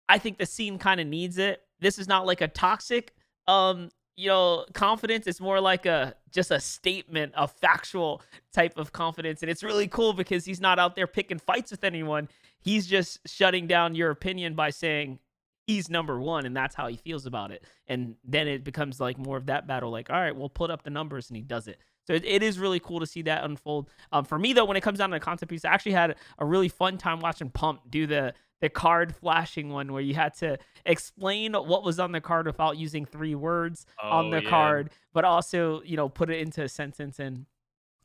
I 0.09 0.19
think 0.19 0.39
the 0.39 0.47
scene 0.47 0.79
kind 0.79 1.01
of 1.01 1.07
needs 1.07 1.39
it. 1.39 1.63
This 1.81 1.99
is 1.99 2.09
not 2.09 2.27
like 2.27 2.41
a 2.41 2.49
toxic 2.49 3.15
um 3.47 3.89
you 4.19 4.27
know, 4.27 4.65
confidence 4.73 5.29
is 5.29 5.41
more 5.41 5.61
like 5.61 5.87
a 5.87 6.13
just 6.33 6.51
a 6.51 6.59
statement, 6.59 7.33
a 7.37 7.47
factual 7.47 8.21
type 8.53 8.77
of 8.77 8.91
confidence. 8.91 9.43
And 9.43 9.51
it's 9.51 9.63
really 9.63 9.87
cool 9.87 10.13
because 10.13 10.45
he's 10.45 10.61
not 10.61 10.81
out 10.81 10.97
there 10.97 11.07
picking 11.07 11.39
fights 11.39 11.71
with 11.71 11.85
anyone. 11.85 12.29
He's 12.59 12.89
just 12.89 13.21
shutting 13.29 13.69
down 13.69 13.95
your 13.95 14.11
opinion 14.11 14.55
by 14.55 14.71
saying 14.71 15.21
he's 15.69 15.89
number 15.89 16.19
one 16.19 16.47
and 16.47 16.57
that's 16.57 16.75
how 16.75 16.89
he 16.89 16.97
feels 16.97 17.27
about 17.27 17.53
it. 17.53 17.65
And 17.87 18.17
then 18.25 18.49
it 18.49 18.65
becomes 18.65 18.99
like 18.99 19.19
more 19.19 19.37
of 19.37 19.47
that 19.47 19.69
battle, 19.69 19.93
like, 19.93 20.11
all 20.11 20.21
right, 20.21 20.35
we'll 20.35 20.49
put 20.49 20.73
up 20.73 20.83
the 20.83 20.91
numbers 20.91 21.31
and 21.31 21.37
he 21.37 21.43
does 21.45 21.69
it. 21.69 21.79
So 22.09 22.15
it, 22.15 22.25
it 22.25 22.43
is 22.43 22.59
really 22.59 22.81
cool 22.81 23.01
to 23.01 23.07
see 23.07 23.21
that 23.23 23.45
unfold. 23.45 23.91
Um, 24.13 24.25
for 24.25 24.39
me 24.39 24.55
though, 24.55 24.65
when 24.65 24.79
it 24.79 24.81
comes 24.81 24.99
down 24.99 25.11
to 25.11 25.17
the 25.17 25.21
content 25.21 25.51
piece, 25.51 25.67
I 25.67 25.69
actually 25.69 25.93
had 25.93 26.17
a 26.39 26.47
really 26.47 26.71
fun 26.71 26.97
time 26.97 27.21
watching 27.21 27.51
Pump 27.51 27.83
do 27.91 28.07
the 28.07 28.33
the 28.63 28.71
card 28.71 29.15
flashing 29.15 29.69
one 29.69 29.93
where 29.93 30.01
you 30.01 30.15
had 30.15 30.33
to 30.35 30.59
explain 30.87 31.53
what 31.53 31.85
was 31.85 32.01
on 32.01 32.11
the 32.13 32.21
card 32.21 32.47
without 32.47 32.79
using 32.79 33.05
three 33.05 33.35
words 33.35 33.85
oh, 34.03 34.09
on 34.09 34.31
the 34.31 34.43
yeah. 34.43 34.49
card, 34.49 34.91
but 35.13 35.27
also, 35.27 35.83
you 35.83 35.99
know, 35.99 36.09
put 36.09 36.31
it 36.31 36.41
into 36.41 36.63
a 36.63 36.69
sentence 36.69 37.19
and 37.21 37.45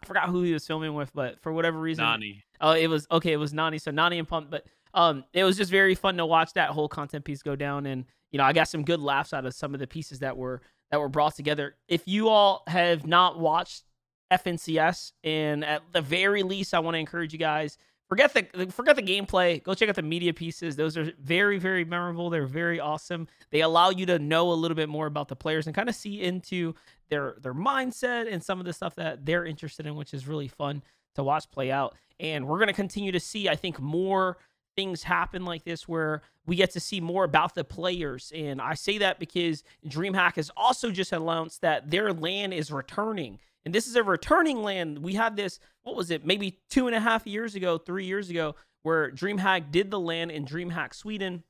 I 0.04 0.06
forgot 0.06 0.28
who 0.28 0.44
he 0.44 0.52
was 0.52 0.68
filming 0.68 0.94
with, 0.96 1.14
but 1.14 1.42
for 1.42 1.54
whatever 1.54 1.80
reason, 1.80 2.04
Nani. 2.04 2.44
Oh, 2.60 2.74
it 2.74 2.88
was 2.88 3.08
okay. 3.10 3.32
It 3.32 3.38
was 3.38 3.54
Nani. 3.54 3.78
So 3.78 3.90
Nani 3.90 4.20
and 4.20 4.28
Pump, 4.28 4.52
but 4.52 4.66
um, 4.94 5.24
it 5.32 5.46
was 5.46 5.56
just 5.56 5.72
very 5.72 5.96
fun 5.96 6.18
to 6.18 6.26
watch 6.26 6.52
that 6.54 6.72
whole 6.72 6.90
content 6.90 7.24
piece 7.24 7.42
go 7.42 7.56
down, 7.56 7.86
and 7.86 8.04
you 8.32 8.38
know, 8.38 8.44
I 8.44 8.52
got 8.52 8.68
some 8.68 8.84
good 8.84 9.00
laughs 9.00 9.34
out 9.34 9.46
of 9.46 9.54
some 9.54 9.74
of 9.74 9.80
the 9.80 9.88
pieces 9.88 10.20
that 10.20 10.36
were 10.36 10.62
that 10.92 11.00
were 11.00 11.10
brought 11.10 11.36
together. 11.36 11.76
If 11.88 12.04
you 12.06 12.30
all 12.30 12.64
have 12.68 13.08
not 13.08 13.40
watched 13.40 13.84
FNCS, 14.32 15.12
and 15.24 15.64
at 15.64 15.82
the 15.92 16.02
very 16.02 16.44
least, 16.44 16.74
I 16.74 16.80
want 16.80 16.96
to 16.96 17.00
encourage 17.00 17.34
you 17.34 17.40
guys 17.40 17.78
forget 18.14 18.34
the 18.34 18.68
forget 18.72 18.96
the 18.96 19.02
gameplay. 19.02 19.62
Go 19.64 19.74
check 19.74 19.90
out 19.90 19.96
the 19.96 20.02
media 20.04 20.34
pieces. 20.34 20.76
Those 20.76 20.98
are 20.98 21.12
very 21.20 21.58
very 21.58 21.84
memorable. 21.84 22.30
They're 22.30 22.46
very 22.46 22.80
awesome. 22.80 23.28
They 23.52 23.62
allow 23.62 23.90
you 23.90 24.06
to 24.08 24.20
know 24.20 24.52
a 24.52 24.54
little 24.54 24.76
bit 24.76 24.90
more 24.90 25.08
about 25.08 25.28
the 25.28 25.36
players 25.36 25.66
and 25.66 25.76
kind 25.76 25.90
of 25.90 25.96
see 25.96 26.22
into 26.22 26.76
their 27.10 27.36
their 27.42 27.54
mindset 27.54 28.32
and 28.32 28.44
some 28.44 28.60
of 28.60 28.66
the 28.66 28.74
stuff 28.74 28.96
that 28.96 29.26
they're 29.26 29.46
interested 29.46 29.86
in, 29.86 29.96
which 29.96 30.14
is 30.14 30.28
really 30.28 30.48
fun 30.48 30.84
to 31.16 31.24
watch 31.24 31.50
play 31.52 31.72
out. 31.72 31.96
And 32.20 32.48
we're 32.48 32.60
gonna 32.60 32.74
continue 32.74 33.12
to 33.12 33.20
see, 33.20 33.50
I 33.50 33.56
think, 33.56 33.80
more 33.80 34.38
things 34.76 35.04
happen 35.04 35.46
like 35.46 35.64
this 35.64 35.88
where 35.88 36.22
we 36.46 36.56
get 36.56 36.72
to 36.72 36.80
see 36.80 37.00
more 37.00 37.24
about 37.24 37.56
the 37.56 37.64
players. 37.64 38.32
And 38.36 38.62
I 38.62 38.74
say 38.74 38.98
that 39.00 39.20
because 39.20 39.64
DreamHack 39.88 40.36
has 40.36 40.52
also 40.58 40.92
just 40.92 41.14
announced 41.14 41.62
that 41.62 41.90
their 41.90 42.12
LAN 42.12 42.52
is 42.52 42.72
returning 42.72 43.40
and 43.66 43.74
this 43.74 43.88
is 43.88 43.96
a 43.96 44.04
returning 44.04 44.62
LAN. 44.62 45.02
We 45.02 45.14
had 45.14 45.36
this, 45.36 45.60
what 45.84 45.96
was 45.96 46.12
it, 46.12 46.26
maybe 46.26 46.60
two 46.70 46.88
and 46.88 46.96
a 46.96 47.00
half 47.00 47.26
years 47.26 47.56
ago, 47.56 47.78
three 47.78 48.06
years 48.06 48.30
ago, 48.30 48.56
where 48.84 49.12
DreamHack 49.12 49.72
did 49.72 49.90
the 49.90 50.00
LAN 50.00 50.30
in 50.30 50.46
DreamHack 50.46 50.94
Sweden. 50.94 51.44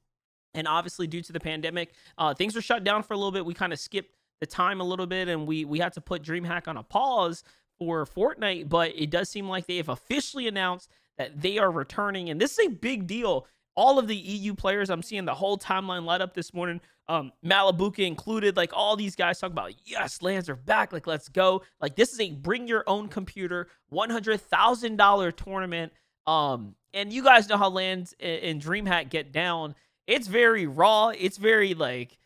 And 0.54 0.68
obviously, 0.68 1.08
due 1.08 1.22
to 1.22 1.34
the 1.34 1.40
pandemic, 1.40 1.94
uh, 2.18 2.34
things 2.36 2.56
were 2.56 2.62
shut 2.62 2.84
down 2.84 3.02
for 3.02 3.16
a 3.16 3.18
little 3.18 3.32
bit. 3.32 3.46
We 3.46 3.56
kind 3.56 3.74
of 3.74 3.80
skipped 3.80 4.16
the 4.40 4.46
time 4.46 4.82
a 4.82 4.84
little 4.84 5.08
bit 5.08 5.28
and 5.28 5.48
we, 5.48 5.66
we 5.66 5.80
had 5.80 5.94
to 5.94 6.02
put 6.02 6.22
DreamHack 6.22 6.68
on 6.68 6.78
a 6.78 6.84
pause 6.84 7.44
for 7.80 8.06
Fortnite. 8.06 8.70
But 8.70 8.92
it 8.96 9.10
does 9.10 9.30
seem 9.30 9.50
like 9.50 9.66
they 9.66 9.78
have 9.78 9.90
officially 9.90 10.48
announced 10.48 10.90
that 11.18 11.42
they 11.42 11.58
are 11.58 11.72
returning. 11.72 12.30
And 12.30 12.40
this 12.40 12.58
is 12.58 12.68
a 12.68 12.70
big 12.70 13.08
deal 13.08 13.48
all 13.76 14.00
of 14.00 14.08
the 14.08 14.16
EU 14.16 14.54
players, 14.54 14.90
I'm 14.90 15.02
seeing 15.02 15.26
the 15.26 15.34
whole 15.34 15.58
timeline 15.58 16.06
light 16.06 16.22
up 16.22 16.34
this 16.34 16.54
morning. 16.54 16.82
Um, 17.08 17.32
Malibuca 17.46 18.06
included, 18.06 18.56
like 18.56 18.72
all 18.74 18.96
these 18.96 19.16
guys 19.16 19.40
talk 19.40 19.52
about, 19.52 19.74
yes, 19.86 20.22
LANs 20.22 20.50
are 20.50 20.56
back. 20.56 20.94
Like, 20.94 21.08
let's 21.08 21.28
go. 21.28 21.64
Like, 21.82 21.96
this 21.96 22.14
is 22.14 22.20
a 22.20 22.32
bring 22.32 22.68
your 22.68 22.84
own 22.88 23.08
computer, 23.08 23.68
$100,000 23.92 25.36
tournament. 25.36 25.92
Um, 26.26 26.76
and 26.94 27.12
you 27.12 27.24
guys 27.24 27.50
know 27.50 27.58
how 27.58 27.70
LANs 27.70 28.14
in 28.20 28.60
DreamHack 28.60 29.10
get 29.10 29.32
down. 29.32 29.76
It's 30.08 30.28
very 30.28 30.68
raw. 30.68 31.10
It's 31.10 31.38
very 31.38 31.74
like 31.74 32.18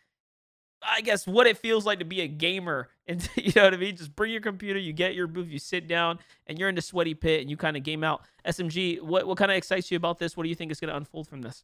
I 0.87 1.01
guess 1.01 1.27
what 1.27 1.47
it 1.47 1.57
feels 1.57 1.85
like 1.85 1.99
to 1.99 2.05
be 2.05 2.21
a 2.21 2.27
gamer. 2.27 2.89
And 3.09 3.25
you 3.37 3.53
know 3.55 3.63
what 3.63 3.73
I 3.73 3.77
mean? 3.77 3.95
Just 3.95 4.13
bring 4.17 4.33
your 4.33 4.41
computer, 4.41 4.77
you 4.77 4.91
get 4.91 5.15
your 5.15 5.27
booth, 5.27 5.47
you 5.47 5.59
sit 5.59 5.87
down, 5.87 6.19
and 6.45 6.59
you're 6.59 6.67
in 6.67 6.75
the 6.75 6.81
sweaty 6.81 7.13
pit 7.13 7.39
and 7.39 7.49
you 7.49 7.55
kind 7.55 7.77
of 7.77 7.83
game 7.83 8.03
out. 8.03 8.23
SMG, 8.45 9.01
what 9.01 9.25
what 9.25 9.37
kind 9.37 9.49
of 9.49 9.55
excites 9.55 9.89
you 9.89 9.95
about 9.95 10.19
this? 10.19 10.35
What 10.35 10.43
do 10.43 10.49
you 10.49 10.55
think 10.55 10.73
is 10.73 10.81
going 10.81 10.89
to 10.89 10.97
unfold 10.97 11.29
from 11.29 11.41
this? 11.41 11.63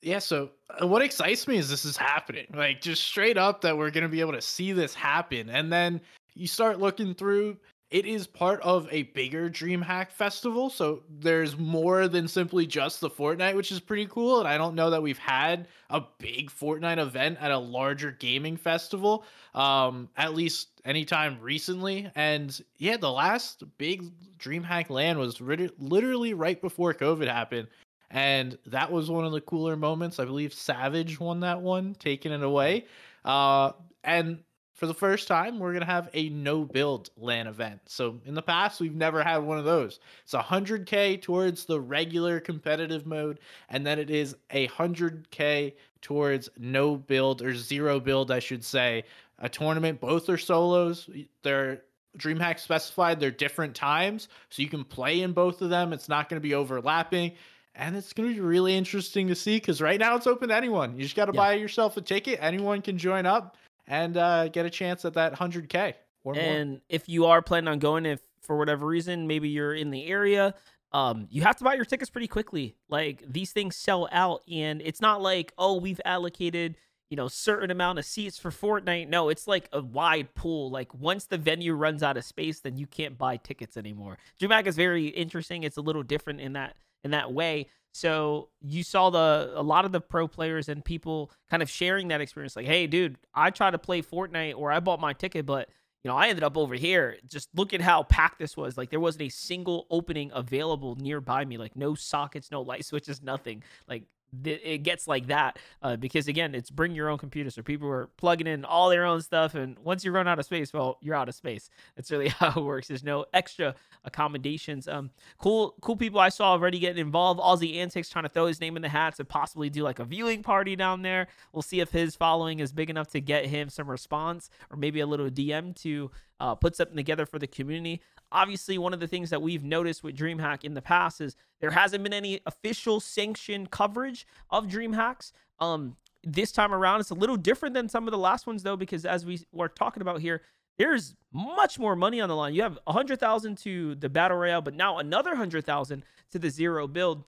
Yeah, 0.00 0.18
so 0.18 0.52
uh, 0.80 0.86
what 0.86 1.02
excites 1.02 1.46
me 1.46 1.58
is 1.58 1.68
this 1.68 1.84
is 1.84 1.98
happening. 1.98 2.46
Like 2.54 2.80
just 2.80 3.04
straight 3.04 3.36
up 3.36 3.60
that 3.60 3.76
we're 3.76 3.90
going 3.90 4.04
to 4.04 4.08
be 4.08 4.20
able 4.20 4.32
to 4.32 4.40
see 4.40 4.72
this 4.72 4.94
happen. 4.94 5.50
And 5.50 5.70
then 5.70 6.00
you 6.34 6.46
start 6.46 6.80
looking 6.80 7.12
through 7.12 7.58
it 7.90 8.06
is 8.06 8.26
part 8.26 8.60
of 8.62 8.86
a 8.92 9.02
bigger 9.02 9.50
DreamHack 9.50 10.12
festival. 10.12 10.70
So 10.70 11.02
there's 11.08 11.58
more 11.58 12.06
than 12.06 12.28
simply 12.28 12.64
just 12.64 13.00
the 13.00 13.10
Fortnite, 13.10 13.56
which 13.56 13.72
is 13.72 13.80
pretty 13.80 14.06
cool. 14.06 14.38
And 14.38 14.46
I 14.46 14.56
don't 14.56 14.76
know 14.76 14.90
that 14.90 15.02
we've 15.02 15.18
had 15.18 15.66
a 15.90 16.02
big 16.18 16.50
Fortnite 16.50 16.98
event 16.98 17.38
at 17.40 17.50
a 17.50 17.58
larger 17.58 18.12
gaming 18.12 18.56
festival, 18.56 19.24
um, 19.54 20.08
at 20.16 20.34
least 20.34 20.68
anytime 20.84 21.40
recently. 21.40 22.08
And 22.14 22.58
yeah, 22.78 22.96
the 22.96 23.10
last 23.10 23.64
big 23.76 24.12
DreamHack 24.38 24.88
LAN 24.88 25.18
was 25.18 25.40
literally 25.40 26.32
right 26.34 26.60
before 26.60 26.94
COVID 26.94 27.26
happened. 27.26 27.66
And 28.12 28.56
that 28.66 28.90
was 28.90 29.10
one 29.10 29.24
of 29.24 29.32
the 29.32 29.40
cooler 29.40 29.76
moments. 29.76 30.20
I 30.20 30.24
believe 30.24 30.54
Savage 30.54 31.18
won 31.18 31.40
that 31.40 31.60
one, 31.60 31.94
taking 31.98 32.30
it 32.32 32.42
away. 32.42 32.86
Uh, 33.24 33.72
and 34.04 34.38
for 34.80 34.86
the 34.86 34.94
first 34.94 35.28
time, 35.28 35.58
we're 35.58 35.72
going 35.72 35.80
to 35.80 35.86
have 35.86 36.08
a 36.14 36.30
no 36.30 36.64
build 36.64 37.10
LAN 37.18 37.46
event. 37.46 37.82
So 37.84 38.18
in 38.24 38.32
the 38.32 38.40
past, 38.40 38.80
we've 38.80 38.94
never 38.94 39.22
had 39.22 39.36
one 39.36 39.58
of 39.58 39.66
those. 39.66 40.00
It's 40.24 40.32
100K 40.32 41.20
towards 41.20 41.66
the 41.66 41.78
regular 41.78 42.40
competitive 42.40 43.04
mode, 43.04 43.40
and 43.68 43.86
then 43.86 43.98
it 43.98 44.08
is 44.08 44.34
a 44.48 44.68
100K 44.68 45.74
towards 46.00 46.48
no 46.56 46.96
build 46.96 47.42
or 47.42 47.54
zero 47.54 48.00
build, 48.00 48.30
I 48.30 48.38
should 48.38 48.64
say. 48.64 49.04
A 49.40 49.50
tournament, 49.50 50.00
both 50.00 50.30
are 50.30 50.38
solos. 50.38 51.10
They're 51.42 51.82
DreamHack 52.16 52.58
specified 52.58 53.20
they're 53.20 53.30
different 53.30 53.74
times, 53.74 54.28
so 54.48 54.62
you 54.62 54.68
can 54.70 54.84
play 54.84 55.20
in 55.20 55.32
both 55.32 55.60
of 55.60 55.68
them. 55.68 55.92
It's 55.92 56.08
not 56.08 56.30
going 56.30 56.40
to 56.40 56.48
be 56.48 56.54
overlapping. 56.54 57.32
And 57.74 57.94
it's 57.94 58.14
going 58.14 58.30
to 58.30 58.34
be 58.34 58.40
really 58.40 58.74
interesting 58.74 59.28
to 59.28 59.34
see 59.34 59.56
because 59.56 59.82
right 59.82 60.00
now 60.00 60.16
it's 60.16 60.26
open 60.26 60.48
to 60.48 60.56
anyone. 60.56 60.96
You 60.96 61.02
just 61.02 61.16
got 61.16 61.26
to 61.26 61.32
yeah. 61.34 61.40
buy 61.40 61.52
yourself 61.52 61.98
a 61.98 62.00
ticket. 62.00 62.38
Anyone 62.40 62.80
can 62.80 62.96
join 62.96 63.26
up 63.26 63.58
and 63.90 64.16
uh, 64.16 64.48
get 64.48 64.64
a 64.64 64.70
chance 64.70 65.04
at 65.04 65.14
that 65.14 65.34
100K 65.34 65.94
or 66.24 66.36
and 66.36 66.70
more. 66.70 66.80
if 66.88 67.08
you 67.08 67.26
are 67.26 67.42
planning 67.42 67.68
on 67.68 67.80
going, 67.80 68.06
if 68.06 68.20
for 68.40 68.56
whatever 68.56 68.86
reason, 68.86 69.26
maybe 69.26 69.48
you're 69.48 69.74
in 69.74 69.90
the 69.90 70.06
area, 70.06 70.54
um, 70.92 71.26
you 71.30 71.42
have 71.42 71.56
to 71.56 71.64
buy 71.64 71.74
your 71.74 71.84
tickets 71.84 72.08
pretty 72.08 72.28
quickly. 72.28 72.76
Like 72.88 73.22
these 73.28 73.52
things 73.52 73.76
sell 73.76 74.08
out, 74.12 74.42
and 74.50 74.80
it's 74.80 75.00
not 75.00 75.20
like, 75.20 75.52
oh, 75.58 75.76
we've 75.76 76.00
allocated 76.04 76.76
you 77.10 77.16
know 77.16 77.26
certain 77.26 77.72
amount 77.72 77.98
of 77.98 78.04
seats 78.04 78.38
for 78.38 78.50
Fortnite. 78.50 79.08
No, 79.08 79.28
it's 79.28 79.48
like 79.48 79.68
a 79.72 79.82
wide 79.82 80.34
pool. 80.34 80.70
Like 80.70 80.94
once 80.94 81.26
the 81.26 81.38
venue 81.38 81.74
runs 81.74 82.02
out 82.02 82.16
of 82.16 82.24
space, 82.24 82.60
then 82.60 82.76
you 82.76 82.86
can't 82.86 83.18
buy 83.18 83.36
tickets 83.36 83.76
anymore. 83.76 84.16
DreamHack 84.40 84.66
is 84.66 84.76
very 84.76 85.08
interesting. 85.08 85.64
It's 85.64 85.76
a 85.76 85.82
little 85.82 86.04
different 86.04 86.40
in 86.40 86.52
that 86.54 86.76
in 87.02 87.10
that 87.10 87.32
way. 87.32 87.66
So 87.92 88.48
you 88.60 88.82
saw 88.82 89.10
the 89.10 89.52
a 89.54 89.62
lot 89.62 89.84
of 89.84 89.92
the 89.92 90.00
pro 90.00 90.28
players 90.28 90.68
and 90.68 90.84
people 90.84 91.30
kind 91.50 91.62
of 91.62 91.68
sharing 91.68 92.08
that 92.08 92.20
experience. 92.20 92.56
Like, 92.56 92.66
hey, 92.66 92.86
dude, 92.86 93.16
I 93.34 93.50
tried 93.50 93.72
to 93.72 93.78
play 93.78 94.02
Fortnite 94.02 94.56
or 94.56 94.70
I 94.70 94.80
bought 94.80 95.00
my 95.00 95.12
ticket, 95.12 95.46
but 95.46 95.68
you 96.04 96.08
know, 96.10 96.16
I 96.16 96.28
ended 96.28 96.44
up 96.44 96.56
over 96.56 96.74
here. 96.74 97.16
Just 97.26 97.48
look 97.54 97.74
at 97.74 97.80
how 97.80 98.04
packed 98.04 98.38
this 98.38 98.56
was. 98.56 98.78
Like 98.78 98.90
there 98.90 99.00
wasn't 99.00 99.22
a 99.22 99.28
single 99.28 99.86
opening 99.90 100.30
available 100.32 100.96
nearby 100.96 101.44
me. 101.44 101.58
Like 101.58 101.76
no 101.76 101.94
sockets, 101.94 102.50
no 102.50 102.62
light 102.62 102.84
switches, 102.84 103.22
nothing. 103.22 103.62
Like 103.88 104.04
it 104.44 104.82
gets 104.82 105.08
like 105.08 105.26
that 105.26 105.58
uh, 105.82 105.96
because 105.96 106.28
again 106.28 106.54
it's 106.54 106.70
bring 106.70 106.94
your 106.94 107.08
own 107.08 107.18
computer. 107.18 107.50
So 107.50 107.62
people 107.62 107.88
are 107.88 108.08
plugging 108.16 108.46
in 108.46 108.64
all 108.64 108.88
their 108.88 109.04
own 109.04 109.20
stuff 109.22 109.54
and 109.54 109.78
once 109.78 110.04
you 110.04 110.12
run 110.12 110.28
out 110.28 110.38
of 110.38 110.44
space 110.44 110.72
well 110.72 110.98
you're 111.00 111.14
out 111.14 111.28
of 111.28 111.34
space. 111.34 111.70
That's 111.96 112.10
really 112.10 112.28
how 112.28 112.60
it 112.60 112.64
works. 112.64 112.88
There's 112.88 113.04
no 113.04 113.26
extra 113.32 113.74
accommodations. 114.04 114.88
Um 114.88 115.10
cool 115.38 115.74
cool 115.80 115.96
people 115.96 116.20
i 116.20 116.28
saw 116.28 116.52
already 116.52 116.78
getting 116.78 117.00
involved. 117.00 117.40
Aussie 117.40 117.76
antics 117.76 118.08
trying 118.08 118.24
to 118.24 118.30
throw 118.30 118.46
his 118.46 118.60
name 118.60 118.76
in 118.76 118.82
the 118.82 118.88
hat 118.88 119.16
to 119.16 119.24
possibly 119.24 119.70
do 119.70 119.82
like 119.82 119.98
a 119.98 120.04
viewing 120.04 120.42
party 120.42 120.76
down 120.76 121.02
there. 121.02 121.28
We'll 121.52 121.62
see 121.62 121.80
if 121.80 121.90
his 121.90 122.16
following 122.16 122.60
is 122.60 122.72
big 122.72 122.90
enough 122.90 123.08
to 123.08 123.20
get 123.20 123.46
him 123.46 123.68
some 123.68 123.90
response 123.90 124.50
or 124.70 124.76
maybe 124.76 125.00
a 125.00 125.06
little 125.06 125.28
dm 125.28 125.74
to 125.82 126.10
uh, 126.40 126.54
put 126.54 126.74
something 126.74 126.96
together 126.96 127.26
for 127.26 127.38
the 127.38 127.46
community 127.46 128.00
obviously 128.32 128.78
one 128.78 128.94
of 128.94 129.00
the 129.00 129.06
things 129.06 129.30
that 129.30 129.42
we've 129.42 129.64
noticed 129.64 130.02
with 130.02 130.16
DreamHack 130.16 130.64
in 130.64 130.74
the 130.74 130.82
past 130.82 131.20
is 131.20 131.36
there 131.60 131.70
hasn't 131.70 132.02
been 132.02 132.12
any 132.12 132.40
official 132.46 133.00
sanctioned 133.00 133.70
coverage 133.70 134.26
of 134.50 134.66
DreamHacks. 134.66 135.32
Um, 135.58 135.96
this 136.22 136.52
time 136.52 136.72
around, 136.72 137.00
it's 137.00 137.10
a 137.10 137.14
little 137.14 137.36
different 137.36 137.74
than 137.74 137.88
some 137.88 138.06
of 138.06 138.12
the 138.12 138.18
last 138.18 138.46
ones 138.46 138.62
though, 138.62 138.76
because 138.76 139.04
as 139.04 139.24
we 139.24 139.40
were 139.52 139.68
talking 139.68 140.02
about 140.02 140.20
here, 140.20 140.42
there's 140.78 141.14
much 141.32 141.78
more 141.78 141.94
money 141.94 142.20
on 142.20 142.28
the 142.28 142.36
line. 142.36 142.54
You 142.54 142.62
have 142.62 142.78
a 142.86 142.92
hundred 142.92 143.20
thousand 143.20 143.58
to 143.58 143.94
the 143.96 144.08
battle 144.08 144.38
royale, 144.38 144.62
but 144.62 144.74
now 144.74 144.98
another 144.98 145.34
hundred 145.34 145.66
thousand 145.66 146.04
to 146.32 146.38
the 146.38 146.50
zero 146.50 146.86
build. 146.86 147.24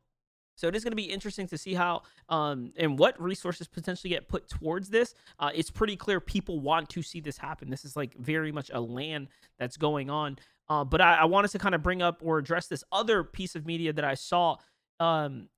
So 0.56 0.68
it 0.68 0.76
is 0.76 0.84
going 0.84 0.92
to 0.92 0.96
be 0.96 1.04
interesting 1.04 1.46
to 1.48 1.58
see 1.58 1.74
how 1.74 2.02
um, 2.28 2.72
and 2.76 2.98
what 2.98 3.20
resources 3.20 3.66
potentially 3.66 4.10
get 4.10 4.28
put 4.28 4.48
towards 4.48 4.90
this. 4.90 5.14
Uh, 5.38 5.50
it's 5.54 5.70
pretty 5.70 5.96
clear 5.96 6.20
people 6.20 6.60
want 6.60 6.88
to 6.90 7.02
see 7.02 7.20
this 7.20 7.38
happen. 7.38 7.70
This 7.70 7.84
is 7.84 7.96
like 7.96 8.14
very 8.14 8.52
much 8.52 8.70
a 8.72 8.80
LAN 8.80 9.28
that's 9.58 9.76
going 9.76 10.10
on. 10.10 10.38
Uh, 10.68 10.84
but 10.84 11.00
I, 11.00 11.16
I, 11.16 11.24
wanted 11.24 11.50
to 11.52 11.58
kind 11.58 11.74
of 11.74 11.82
bring 11.82 12.02
up 12.02 12.20
or 12.22 12.38
address 12.38 12.66
this 12.66 12.84
other 12.92 13.24
piece 13.24 13.54
of 13.54 13.66
media 13.66 13.92
that 13.92 14.04
I 14.04 14.14
saw. 14.14 14.56
Um, 15.00 15.48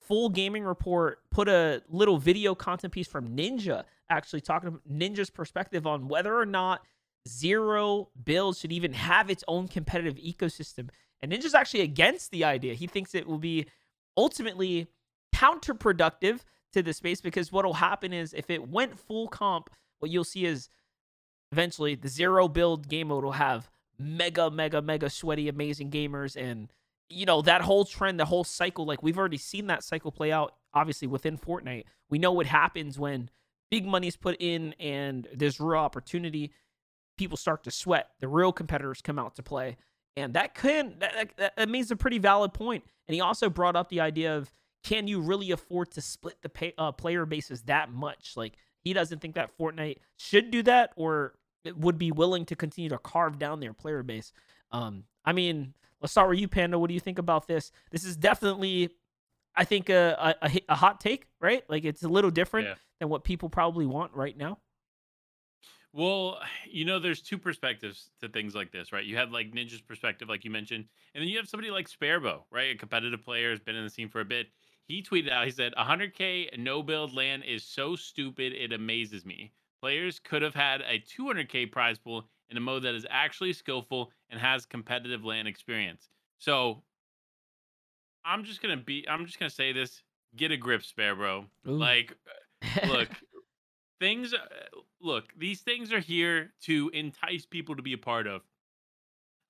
Full 0.00 0.28
Gaming 0.28 0.64
Report 0.64 1.18
put 1.30 1.48
a 1.48 1.82
little 1.88 2.16
video 2.16 2.54
content 2.54 2.92
piece 2.92 3.08
from 3.08 3.36
Ninja, 3.36 3.84
actually 4.08 4.40
talking 4.40 4.68
about 4.68 4.88
Ninja's 4.88 5.30
perspective 5.30 5.86
on 5.86 6.08
whether 6.08 6.36
or 6.36 6.46
not 6.46 6.82
zero 7.28 8.08
builds 8.24 8.60
should 8.60 8.72
even 8.72 8.92
have 8.92 9.30
its 9.30 9.42
own 9.48 9.66
competitive 9.68 10.16
ecosystem. 10.16 10.90
And 11.20 11.32
Ninja's 11.32 11.54
actually 11.54 11.80
against 11.80 12.30
the 12.30 12.44
idea. 12.44 12.74
He 12.74 12.86
thinks 12.86 13.14
it 13.14 13.26
will 13.26 13.38
be 13.38 13.66
ultimately 14.16 14.86
counterproductive 15.34 16.40
to 16.72 16.82
the 16.82 16.92
space 16.92 17.20
because 17.20 17.52
what'll 17.52 17.74
happen 17.74 18.12
is 18.12 18.32
if 18.32 18.48
it 18.50 18.68
went 18.68 18.98
full 18.98 19.28
comp, 19.28 19.70
what 19.98 20.10
you'll 20.10 20.24
see 20.24 20.44
is 20.46 20.68
eventually 21.52 21.94
the 21.94 22.08
zero 22.08 22.48
build 22.48 22.88
game 22.88 23.08
mode 23.08 23.24
will 23.24 23.32
have 23.32 23.68
mega, 23.98 24.50
mega, 24.50 24.82
mega 24.82 25.10
sweaty, 25.10 25.48
amazing 25.48 25.90
gamers 25.90 26.36
and 26.36 26.68
you 27.08 27.24
know 27.24 27.42
that 27.42 27.62
whole 27.62 27.84
trend, 27.84 28.18
the 28.18 28.24
whole 28.24 28.44
cycle. 28.44 28.84
Like 28.84 29.02
we've 29.02 29.18
already 29.18 29.36
seen 29.36 29.68
that 29.68 29.84
cycle 29.84 30.10
play 30.10 30.32
out. 30.32 30.54
Obviously 30.74 31.08
within 31.08 31.38
Fortnite, 31.38 31.84
we 32.10 32.18
know 32.18 32.32
what 32.32 32.46
happens 32.46 32.98
when 32.98 33.30
big 33.70 33.86
money's 33.86 34.16
put 34.16 34.36
in 34.40 34.74
and 34.78 35.28
there's 35.32 35.60
real 35.60 35.78
opportunity. 35.78 36.52
People 37.16 37.36
start 37.36 37.64
to 37.64 37.70
sweat. 37.70 38.10
The 38.20 38.28
real 38.28 38.52
competitors 38.52 39.00
come 39.00 39.18
out 39.18 39.36
to 39.36 39.42
play, 39.42 39.76
and 40.16 40.34
that 40.34 40.54
can 40.54 40.96
that, 40.98 41.30
that, 41.36 41.56
that 41.56 41.68
means 41.68 41.90
a 41.90 41.96
pretty 41.96 42.18
valid 42.18 42.52
point. 42.52 42.84
And 43.08 43.14
he 43.14 43.20
also 43.20 43.48
brought 43.48 43.76
up 43.76 43.88
the 43.88 44.00
idea 44.00 44.36
of 44.36 44.50
can 44.84 45.08
you 45.08 45.20
really 45.20 45.50
afford 45.50 45.90
to 45.92 46.00
split 46.00 46.42
the 46.42 46.48
pay, 46.48 46.74
uh, 46.76 46.92
player 46.92 47.24
bases 47.24 47.62
that 47.62 47.90
much? 47.90 48.32
Like 48.36 48.54
he 48.82 48.92
doesn't 48.92 49.20
think 49.20 49.34
that 49.34 49.56
Fortnite 49.58 49.98
should 50.16 50.50
do 50.50 50.62
that 50.64 50.92
or 50.96 51.34
would 51.74 51.98
be 51.98 52.12
willing 52.12 52.44
to 52.46 52.56
continue 52.56 52.90
to 52.90 52.98
carve 52.98 53.38
down 53.38 53.60
their 53.60 53.72
player 53.72 54.02
base. 54.02 54.32
Um, 54.72 55.04
I 55.24 55.32
mean, 55.32 55.74
let's 56.00 56.12
start 56.12 56.28
with 56.28 56.38
you, 56.38 56.48
Panda. 56.48 56.78
What 56.78 56.88
do 56.88 56.94
you 56.94 57.00
think 57.00 57.18
about 57.18 57.46
this? 57.48 57.72
This 57.90 58.04
is 58.04 58.16
definitely, 58.16 58.90
I 59.54 59.64
think, 59.64 59.88
a 59.88 60.34
a, 60.42 60.60
a 60.68 60.74
hot 60.74 61.00
take, 61.00 61.26
right? 61.40 61.62
Like 61.68 61.84
it's 61.84 62.02
a 62.02 62.08
little 62.08 62.30
different 62.30 62.68
Yeah. 62.68 62.74
than 63.00 63.08
what 63.08 63.24
people 63.24 63.48
probably 63.48 63.86
want 63.86 64.12
right 64.14 64.36
now. 64.36 64.58
Well, 65.92 66.38
you 66.70 66.84
know, 66.84 66.98
there's 66.98 67.22
two 67.22 67.38
perspectives 67.38 68.10
to 68.20 68.28
things 68.28 68.54
like 68.54 68.70
this, 68.72 68.92
right? 68.92 69.04
You 69.04 69.16
have 69.16 69.30
like 69.32 69.52
Ninja's 69.52 69.80
perspective, 69.80 70.28
like 70.28 70.44
you 70.44 70.50
mentioned, 70.50 70.84
and 71.14 71.22
then 71.22 71.28
you 71.28 71.38
have 71.38 71.48
somebody 71.48 71.70
like 71.70 71.88
Sparebow, 71.88 72.42
right? 72.50 72.74
A 72.74 72.78
competitive 72.78 73.24
player 73.24 73.50
has 73.50 73.60
been 73.60 73.76
in 73.76 73.84
the 73.84 73.90
scene 73.90 74.08
for 74.08 74.20
a 74.20 74.24
bit. 74.24 74.48
He 74.88 75.02
tweeted 75.02 75.30
out, 75.30 75.46
he 75.46 75.50
said, 75.50 75.74
100K 75.76 76.58
no 76.58 76.80
build 76.82 77.12
LAN 77.12 77.42
is 77.42 77.64
so 77.64 77.96
stupid, 77.96 78.52
it 78.52 78.72
amazes 78.72 79.24
me. 79.26 79.52
Players 79.86 80.18
could 80.18 80.42
have 80.42 80.56
had 80.56 80.80
a 80.80 80.98
200K 80.98 81.70
prize 81.70 81.96
pool 81.96 82.26
in 82.50 82.56
a 82.56 82.60
mode 82.60 82.82
that 82.82 82.96
is 82.96 83.06
actually 83.08 83.52
skillful 83.52 84.10
and 84.30 84.40
has 84.40 84.66
competitive 84.66 85.24
LAN 85.24 85.46
experience. 85.46 86.10
So 86.38 86.82
I'm 88.24 88.42
just 88.42 88.60
gonna 88.60 88.78
be, 88.78 89.06
I'm 89.08 89.26
just 89.26 89.38
gonna 89.38 89.48
say 89.48 89.70
this: 89.70 90.02
get 90.34 90.50
a 90.50 90.56
grip, 90.56 90.82
Sparebow. 90.82 91.44
Ooh. 91.68 91.70
Like, 91.70 92.16
look, 92.88 93.10
things 94.00 94.34
uh, 94.34 94.38
look 95.00 95.26
these 95.38 95.60
things 95.60 95.92
are 95.92 96.00
here 96.00 96.52
to 96.62 96.90
entice 96.92 97.46
people 97.46 97.76
to 97.76 97.82
be 97.82 97.92
a 97.92 97.98
part 97.98 98.26
of 98.26 98.42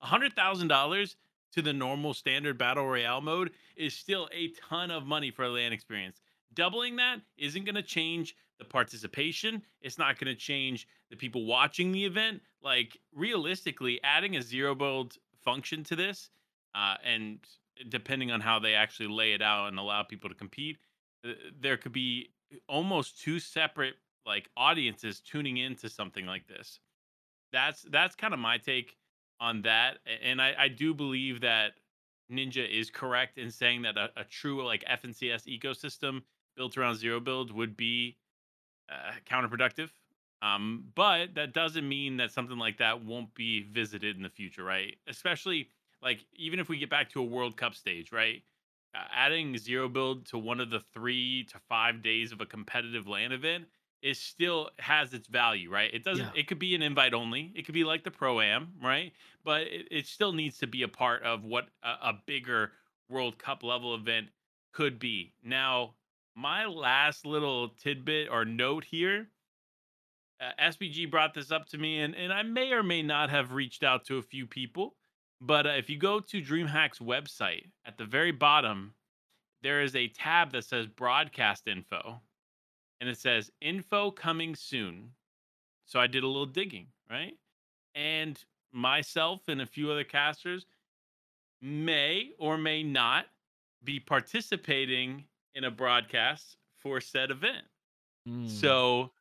hundred 0.03 0.33
thousand 0.33 0.67
dollars 0.67 1.15
to 1.53 1.63
the 1.63 1.73
normal 1.73 2.13
standard 2.13 2.59
battle 2.59 2.85
royale 2.85 3.21
mode 3.21 3.49
is 3.75 3.95
still 3.95 4.29
a 4.31 4.51
ton 4.69 4.91
of 4.91 5.07
money 5.07 5.31
for 5.31 5.45
a 5.45 5.49
LAN 5.49 5.73
experience 5.73 6.21
doubling 6.53 6.95
that 6.97 7.21
isn't 7.37 7.65
to 7.75 7.81
change 7.81 8.35
the 8.59 8.65
participation 8.65 9.61
it's 9.81 9.97
not 9.97 10.19
going 10.19 10.33
to 10.33 10.39
change 10.39 10.87
the 11.09 11.15
people 11.15 11.45
watching 11.45 11.91
the 11.91 12.05
event 12.05 12.41
like 12.61 12.97
realistically 13.13 13.99
adding 14.03 14.35
a 14.35 14.41
zero 14.41 14.73
build 14.73 15.17
function 15.43 15.83
to 15.83 15.95
this 15.95 16.29
uh, 16.75 16.95
and 17.03 17.39
depending 17.89 18.31
on 18.31 18.41
how 18.41 18.59
they 18.59 18.73
actually 18.73 19.07
lay 19.07 19.33
it 19.33 19.41
out 19.41 19.67
and 19.67 19.77
allow 19.77 20.03
people 20.03 20.29
to 20.29 20.35
compete 20.35 20.77
uh, 21.25 21.31
there 21.59 21.77
could 21.77 21.93
be 21.93 22.29
almost 22.67 23.19
two 23.21 23.39
separate 23.39 23.95
like 24.25 24.49
audiences 24.57 25.21
tuning 25.21 25.57
into 25.57 25.89
something 25.89 26.25
like 26.25 26.47
this. 26.47 26.79
That's 27.51 27.83
that's 27.83 28.15
kind 28.15 28.33
of 28.33 28.39
my 28.39 28.57
take 28.57 28.97
on 29.39 29.61
that, 29.61 29.99
and 30.23 30.41
I, 30.41 30.53
I 30.57 30.67
do 30.67 30.93
believe 30.93 31.41
that 31.41 31.73
Ninja 32.31 32.67
is 32.69 32.89
correct 32.89 33.37
in 33.37 33.49
saying 33.51 33.83
that 33.83 33.97
a, 33.97 34.09
a 34.17 34.23
true 34.23 34.65
like 34.65 34.83
FNCS 34.83 35.47
ecosystem 35.47 36.21
built 36.55 36.77
around 36.77 36.95
zero 36.95 37.19
build 37.19 37.51
would 37.51 37.77
be 37.77 38.17
uh, 38.89 39.11
counterproductive. 39.29 39.89
Um, 40.41 40.85
but 40.95 41.35
that 41.35 41.53
doesn't 41.53 41.87
mean 41.87 42.17
that 42.17 42.31
something 42.31 42.57
like 42.57 42.77
that 42.77 43.03
won't 43.03 43.33
be 43.33 43.63
visited 43.63 44.15
in 44.15 44.23
the 44.23 44.29
future, 44.29 44.63
right? 44.63 44.95
Especially 45.07 45.69
like 46.01 46.25
even 46.35 46.59
if 46.59 46.69
we 46.69 46.77
get 46.77 46.89
back 46.89 47.09
to 47.11 47.21
a 47.21 47.23
World 47.23 47.57
Cup 47.57 47.73
stage, 47.73 48.11
right? 48.11 48.43
Uh, 48.95 48.99
adding 49.13 49.57
zero 49.57 49.89
build 49.89 50.25
to 50.27 50.37
one 50.37 50.59
of 50.59 50.69
the 50.69 50.79
three 50.93 51.45
to 51.45 51.59
five 51.67 52.01
days 52.01 52.31
of 52.31 52.39
a 52.39 52.45
competitive 52.45 53.07
LAN 53.07 53.31
event 53.31 53.65
is 54.03 54.19
still 54.19 54.69
has 54.79 55.13
its 55.13 55.27
value, 55.27 55.71
right? 55.71 55.91
It 55.93 56.03
doesn't. 56.03 56.25
Yeah. 56.25 56.39
It 56.39 56.47
could 56.47 56.59
be 56.59 56.75
an 56.75 56.83
invite 56.83 57.13
only. 57.13 57.51
It 57.55 57.65
could 57.65 57.73
be 57.73 57.83
like 57.83 58.03
the 58.03 58.11
pro 58.11 58.39
am, 58.39 58.73
right? 58.81 59.11
But 59.43 59.61
it, 59.63 59.87
it 59.89 60.07
still 60.07 60.33
needs 60.33 60.59
to 60.59 60.67
be 60.67 60.83
a 60.83 60.87
part 60.87 61.23
of 61.23 61.43
what 61.43 61.65
a, 61.83 62.09
a 62.09 62.13
bigger 62.25 62.73
World 63.09 63.39
Cup 63.39 63.63
level 63.63 63.95
event 63.95 64.27
could 64.71 64.99
be. 64.99 65.33
Now, 65.43 65.95
my 66.37 66.65
last 66.65 67.25
little 67.25 67.69
tidbit 67.69 68.29
or 68.31 68.45
note 68.45 68.83
here. 68.83 69.27
Uh, 70.39 70.51
SMG 70.69 71.09
brought 71.09 71.33
this 71.33 71.51
up 71.51 71.67
to 71.67 71.79
me, 71.79 71.99
and, 72.01 72.13
and 72.13 72.31
I 72.31 72.43
may 72.43 72.71
or 72.71 72.83
may 72.83 73.01
not 73.01 73.31
have 73.31 73.53
reached 73.53 73.83
out 73.83 74.05
to 74.05 74.19
a 74.19 74.21
few 74.21 74.45
people. 74.45 74.95
But 75.41 75.65
uh, 75.65 75.71
if 75.71 75.89
you 75.89 75.97
go 75.97 76.19
to 76.19 76.41
DreamHack's 76.41 76.99
website, 76.99 77.65
at 77.87 77.97
the 77.97 78.05
very 78.05 78.31
bottom, 78.31 78.93
there 79.63 79.81
is 79.81 79.95
a 79.95 80.09
tab 80.09 80.51
that 80.51 80.65
says 80.65 80.85
broadcast 80.85 81.67
info 81.67 82.21
and 82.99 83.09
it 83.09 83.17
says 83.17 83.51
info 83.61 84.11
coming 84.11 84.55
soon. 84.55 85.11
So 85.85 85.99
I 85.99 86.07
did 86.07 86.23
a 86.23 86.27
little 86.27 86.45
digging, 86.45 86.87
right? 87.09 87.33
And 87.95 88.39
myself 88.71 89.41
and 89.47 89.61
a 89.61 89.65
few 89.65 89.91
other 89.91 90.03
casters 90.03 90.65
may 91.61 92.31
or 92.37 92.57
may 92.57 92.83
not 92.83 93.25
be 93.83 93.99
participating 93.99 95.25
in 95.57 95.63
a 95.63 95.71
broadcast 95.71 96.55
for 96.77 97.01
said 97.01 97.31
event. 97.31 97.65
Mm. 98.29 98.49
So 98.49 99.11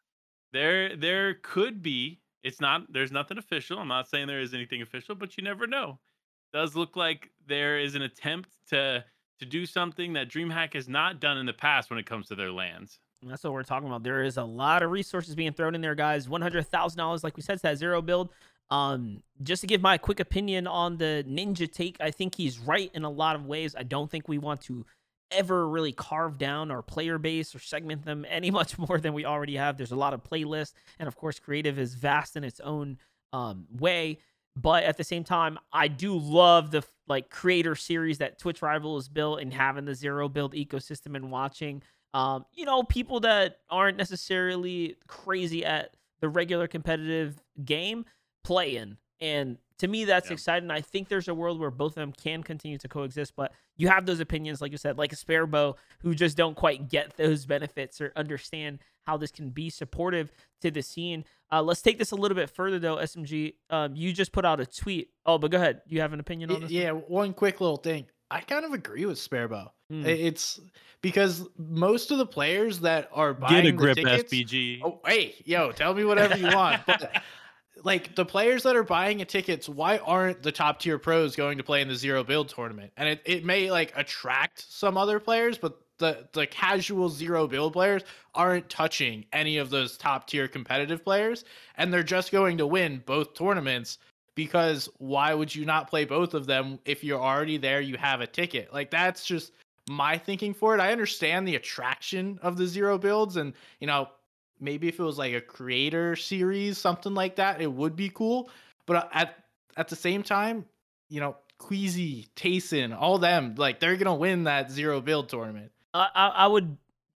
there 0.52 0.94
there 0.94 1.34
could 1.42 1.82
be 1.82 2.20
it's 2.44 2.60
not 2.60 2.92
there's 2.92 3.10
nothing 3.10 3.38
official. 3.38 3.78
I'm 3.78 3.88
not 3.88 4.08
saying 4.08 4.26
there 4.28 4.40
is 4.40 4.54
anything 4.54 4.82
official, 4.82 5.14
but 5.14 5.36
you 5.36 5.42
never 5.42 5.66
know. 5.66 5.98
Does 6.52 6.76
look 6.76 6.94
like 6.94 7.30
there 7.48 7.78
is 7.78 7.94
an 7.94 8.02
attempt 8.02 8.50
to 8.68 9.04
to 9.38 9.46
do 9.46 9.66
something 9.66 10.12
that 10.14 10.28
DreamHack 10.28 10.74
has 10.74 10.88
not 10.88 11.20
done 11.20 11.38
in 11.38 11.46
the 11.46 11.52
past 11.52 11.90
when 11.90 11.98
it 11.98 12.06
comes 12.06 12.28
to 12.28 12.34
their 12.34 12.50
LANs. 12.50 12.98
And 13.22 13.30
That's 13.30 13.44
what 13.44 13.52
we're 13.52 13.62
talking 13.62 13.88
about. 13.88 14.02
There 14.02 14.22
is 14.22 14.36
a 14.36 14.44
lot 14.44 14.82
of 14.82 14.90
resources 14.90 15.34
being 15.34 15.52
thrown 15.52 15.74
in 15.74 15.80
there, 15.80 15.94
guys. 15.94 16.28
One 16.28 16.42
hundred 16.42 16.66
thousand 16.68 16.98
dollars, 16.98 17.24
like 17.24 17.36
we 17.36 17.42
said, 17.42 17.56
to 17.58 17.62
that 17.62 17.78
zero 17.78 18.02
build. 18.02 18.30
Um, 18.68 19.22
just 19.42 19.60
to 19.60 19.66
give 19.66 19.80
my 19.80 19.96
quick 19.96 20.20
opinion 20.20 20.66
on 20.66 20.96
the 20.96 21.24
ninja 21.28 21.70
take, 21.70 21.96
I 22.00 22.10
think 22.10 22.34
he's 22.34 22.58
right 22.58 22.90
in 22.94 23.04
a 23.04 23.10
lot 23.10 23.36
of 23.36 23.46
ways. 23.46 23.74
I 23.78 23.84
don't 23.84 24.10
think 24.10 24.28
we 24.28 24.38
want 24.38 24.60
to 24.62 24.84
ever 25.30 25.68
really 25.68 25.92
carve 25.92 26.38
down 26.38 26.70
our 26.70 26.82
player 26.82 27.18
base 27.18 27.54
or 27.54 27.58
segment 27.58 28.04
them 28.04 28.24
any 28.30 28.50
much 28.50 28.78
more 28.78 28.98
than 28.98 29.14
we 29.14 29.24
already 29.24 29.56
have. 29.56 29.76
There's 29.76 29.92
a 29.92 29.96
lot 29.96 30.14
of 30.14 30.22
playlists, 30.22 30.72
and 30.98 31.08
of 31.08 31.16
course, 31.16 31.38
creative 31.38 31.78
is 31.78 31.94
vast 31.94 32.36
in 32.36 32.44
its 32.44 32.60
own 32.60 32.98
um, 33.32 33.66
way. 33.70 34.20
But 34.58 34.84
at 34.84 34.96
the 34.96 35.04
same 35.04 35.22
time, 35.22 35.58
I 35.70 35.88
do 35.88 36.16
love 36.16 36.70
the 36.70 36.82
like 37.08 37.28
creator 37.28 37.74
series 37.74 38.18
that 38.18 38.38
Twitch 38.38 38.62
Rival 38.62 38.96
is 38.96 39.08
built 39.08 39.40
and 39.40 39.52
having 39.52 39.84
the 39.84 39.94
zero 39.94 40.28
build 40.28 40.54
ecosystem 40.54 41.14
and 41.14 41.30
watching 41.30 41.82
um, 42.16 42.46
you 42.54 42.64
know, 42.64 42.82
people 42.82 43.20
that 43.20 43.58
aren't 43.68 43.98
necessarily 43.98 44.96
crazy 45.06 45.66
at 45.66 45.90
the 46.20 46.30
regular 46.30 46.66
competitive 46.66 47.42
game 47.62 48.06
playing. 48.42 48.96
And 49.20 49.58
to 49.78 49.88
me, 49.88 50.04
that's 50.04 50.28
Yeah. 50.28 50.34
exciting. 50.34 50.70
I 50.70 50.80
think 50.80 51.08
there's 51.08 51.28
a 51.28 51.34
world 51.34 51.58
where 51.60 51.70
both 51.70 51.92
of 51.92 51.94
them 51.96 52.12
can 52.12 52.42
continue 52.42 52.78
to 52.78 52.88
coexist, 52.88 53.34
but 53.36 53.52
you 53.76 53.88
have 53.88 54.06
those 54.06 54.20
opinions, 54.20 54.60
like 54.60 54.72
you 54.72 54.78
said, 54.78 54.96
like 54.98 55.12
a 55.12 55.16
Sparebow, 55.16 55.74
who 56.00 56.14
just 56.14 56.36
don't 56.36 56.54
quite 56.54 56.88
get 56.88 57.16
those 57.16 57.46
benefits 57.46 58.00
or 58.00 58.12
understand 58.16 58.78
how 59.06 59.16
this 59.16 59.30
can 59.30 59.50
be 59.50 59.70
supportive 59.70 60.32
to 60.62 60.70
the 60.70 60.82
scene. 60.82 61.24
Uh, 61.52 61.62
let's 61.62 61.80
take 61.82 61.98
this 61.98 62.10
a 62.10 62.16
little 62.16 62.34
bit 62.34 62.50
further, 62.50 62.78
though. 62.78 62.96
SMG, 62.96 63.54
um, 63.70 63.94
you 63.94 64.12
just 64.12 64.32
put 64.32 64.44
out 64.44 64.60
a 64.60 64.66
tweet. 64.66 65.10
Oh, 65.24 65.38
but 65.38 65.50
go 65.50 65.58
ahead. 65.58 65.82
You 65.86 66.00
have 66.00 66.12
an 66.12 66.20
opinion 66.20 66.50
on 66.50 66.60
this? 66.62 66.70
Yeah, 66.70 66.90
one 66.90 67.32
quick 67.34 67.60
little 67.60 67.76
thing. 67.76 68.06
I 68.30 68.40
kind 68.40 68.64
of 68.64 68.72
agree 68.72 69.06
with 69.06 69.18
Sparebow. 69.18 69.70
Hmm. 69.88 70.04
I- 70.04 70.08
It's 70.08 70.58
because 71.00 71.46
most 71.56 72.10
of 72.10 72.18
the 72.18 72.26
players 72.26 72.80
that 72.80 73.08
are 73.12 73.32
buying 73.34 73.54
Get 73.54 73.66
a 73.66 73.70
the 73.70 73.76
grip, 73.76 73.96
tickets, 73.96 74.32
SMG. 74.32 74.80
Oh, 74.82 75.00
hey, 75.06 75.36
yo, 75.44 75.70
tell 75.70 75.94
me 75.94 76.04
whatever 76.04 76.36
you 76.36 76.46
want. 76.48 76.84
But 76.86 77.22
like 77.86 78.16
the 78.16 78.24
players 78.24 78.64
that 78.64 78.74
are 78.74 78.82
buying 78.82 79.24
tickets, 79.26 79.68
why 79.68 79.98
aren't 79.98 80.42
the 80.42 80.50
top 80.50 80.80
tier 80.80 80.98
pros 80.98 81.36
going 81.36 81.56
to 81.56 81.62
play 81.62 81.80
in 81.80 81.86
the 81.86 81.94
zero 81.94 82.24
build 82.24 82.48
tournament? 82.48 82.92
And 82.96 83.08
it, 83.08 83.22
it 83.24 83.44
may 83.44 83.70
like 83.70 83.92
attract 83.96 84.66
some 84.68 84.98
other 84.98 85.20
players, 85.20 85.56
but 85.56 85.80
the 85.98 86.26
the 86.32 86.48
casual 86.48 87.08
zero 87.08 87.46
build 87.46 87.72
players 87.72 88.02
aren't 88.34 88.68
touching 88.68 89.24
any 89.32 89.58
of 89.58 89.70
those 89.70 89.96
top 89.96 90.26
tier 90.26 90.48
competitive 90.48 91.04
players, 91.04 91.44
and 91.76 91.92
they're 91.92 92.02
just 92.02 92.32
going 92.32 92.58
to 92.58 92.66
win 92.66 93.04
both 93.06 93.34
tournaments 93.34 93.98
because 94.34 94.88
why 94.98 95.32
would 95.32 95.54
you 95.54 95.64
not 95.64 95.88
play 95.88 96.04
both 96.04 96.34
of 96.34 96.44
them 96.44 96.80
if 96.84 97.04
you're 97.04 97.22
already 97.22 97.56
there 97.56 97.80
you 97.80 97.96
have 97.96 98.20
a 98.20 98.26
ticket 98.26 98.70
like 98.70 98.90
that's 98.90 99.24
just 99.24 99.52
my 99.88 100.18
thinking 100.18 100.52
for 100.52 100.74
it 100.74 100.80
i 100.80 100.92
understand 100.92 101.48
the 101.48 101.54
attraction 101.54 102.38
of 102.42 102.58
the 102.58 102.66
zero 102.66 102.98
builds 102.98 103.36
and 103.36 103.54
you 103.80 103.86
know 103.86 104.06
maybe 104.60 104.88
if 104.88 104.98
it 104.98 105.02
was 105.02 105.18
like 105.18 105.34
a 105.34 105.40
creator 105.40 106.16
series 106.16 106.78
something 106.78 107.14
like 107.14 107.36
that 107.36 107.60
it 107.60 107.72
would 107.72 107.96
be 107.96 108.08
cool 108.08 108.50
but 108.86 108.96
uh, 108.96 109.08
at 109.12 109.44
at 109.76 109.88
the 109.88 109.96
same 109.96 110.22
time 110.22 110.64
you 111.08 111.20
know 111.20 111.36
Queasy, 111.58 112.26
Tayson, 112.36 112.94
all 112.94 113.16
them 113.16 113.54
like 113.56 113.80
they're 113.80 113.96
gonna 113.96 114.14
win 114.14 114.44
that 114.44 114.70
zero 114.70 115.00
build 115.00 115.28
tournament 115.30 115.72
I, 115.94 116.08
I 116.14 116.28
I 116.28 116.46
would 116.46 116.76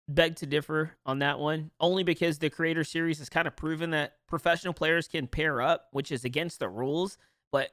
beg 0.08 0.36
to 0.38 0.46
differ 0.46 0.92
on 1.06 1.20
that 1.20 1.40
one, 1.40 1.72
only 1.80 2.04
because 2.04 2.40
the 2.40 2.50
Creator 2.50 2.84
Series 2.86 3.20
has 3.20 3.30
kind 3.30 3.48
of 3.48 3.56
proven 3.56 3.92
that 3.92 4.14
professional 4.28 4.74
players 4.74 5.08
can 5.08 5.28
pair 5.28 5.62
up, 5.62 5.88
which 5.92 6.12
is 6.12 6.24
against 6.24 6.60
the 6.60 6.70
rules, 6.70 7.18
but 7.52 7.72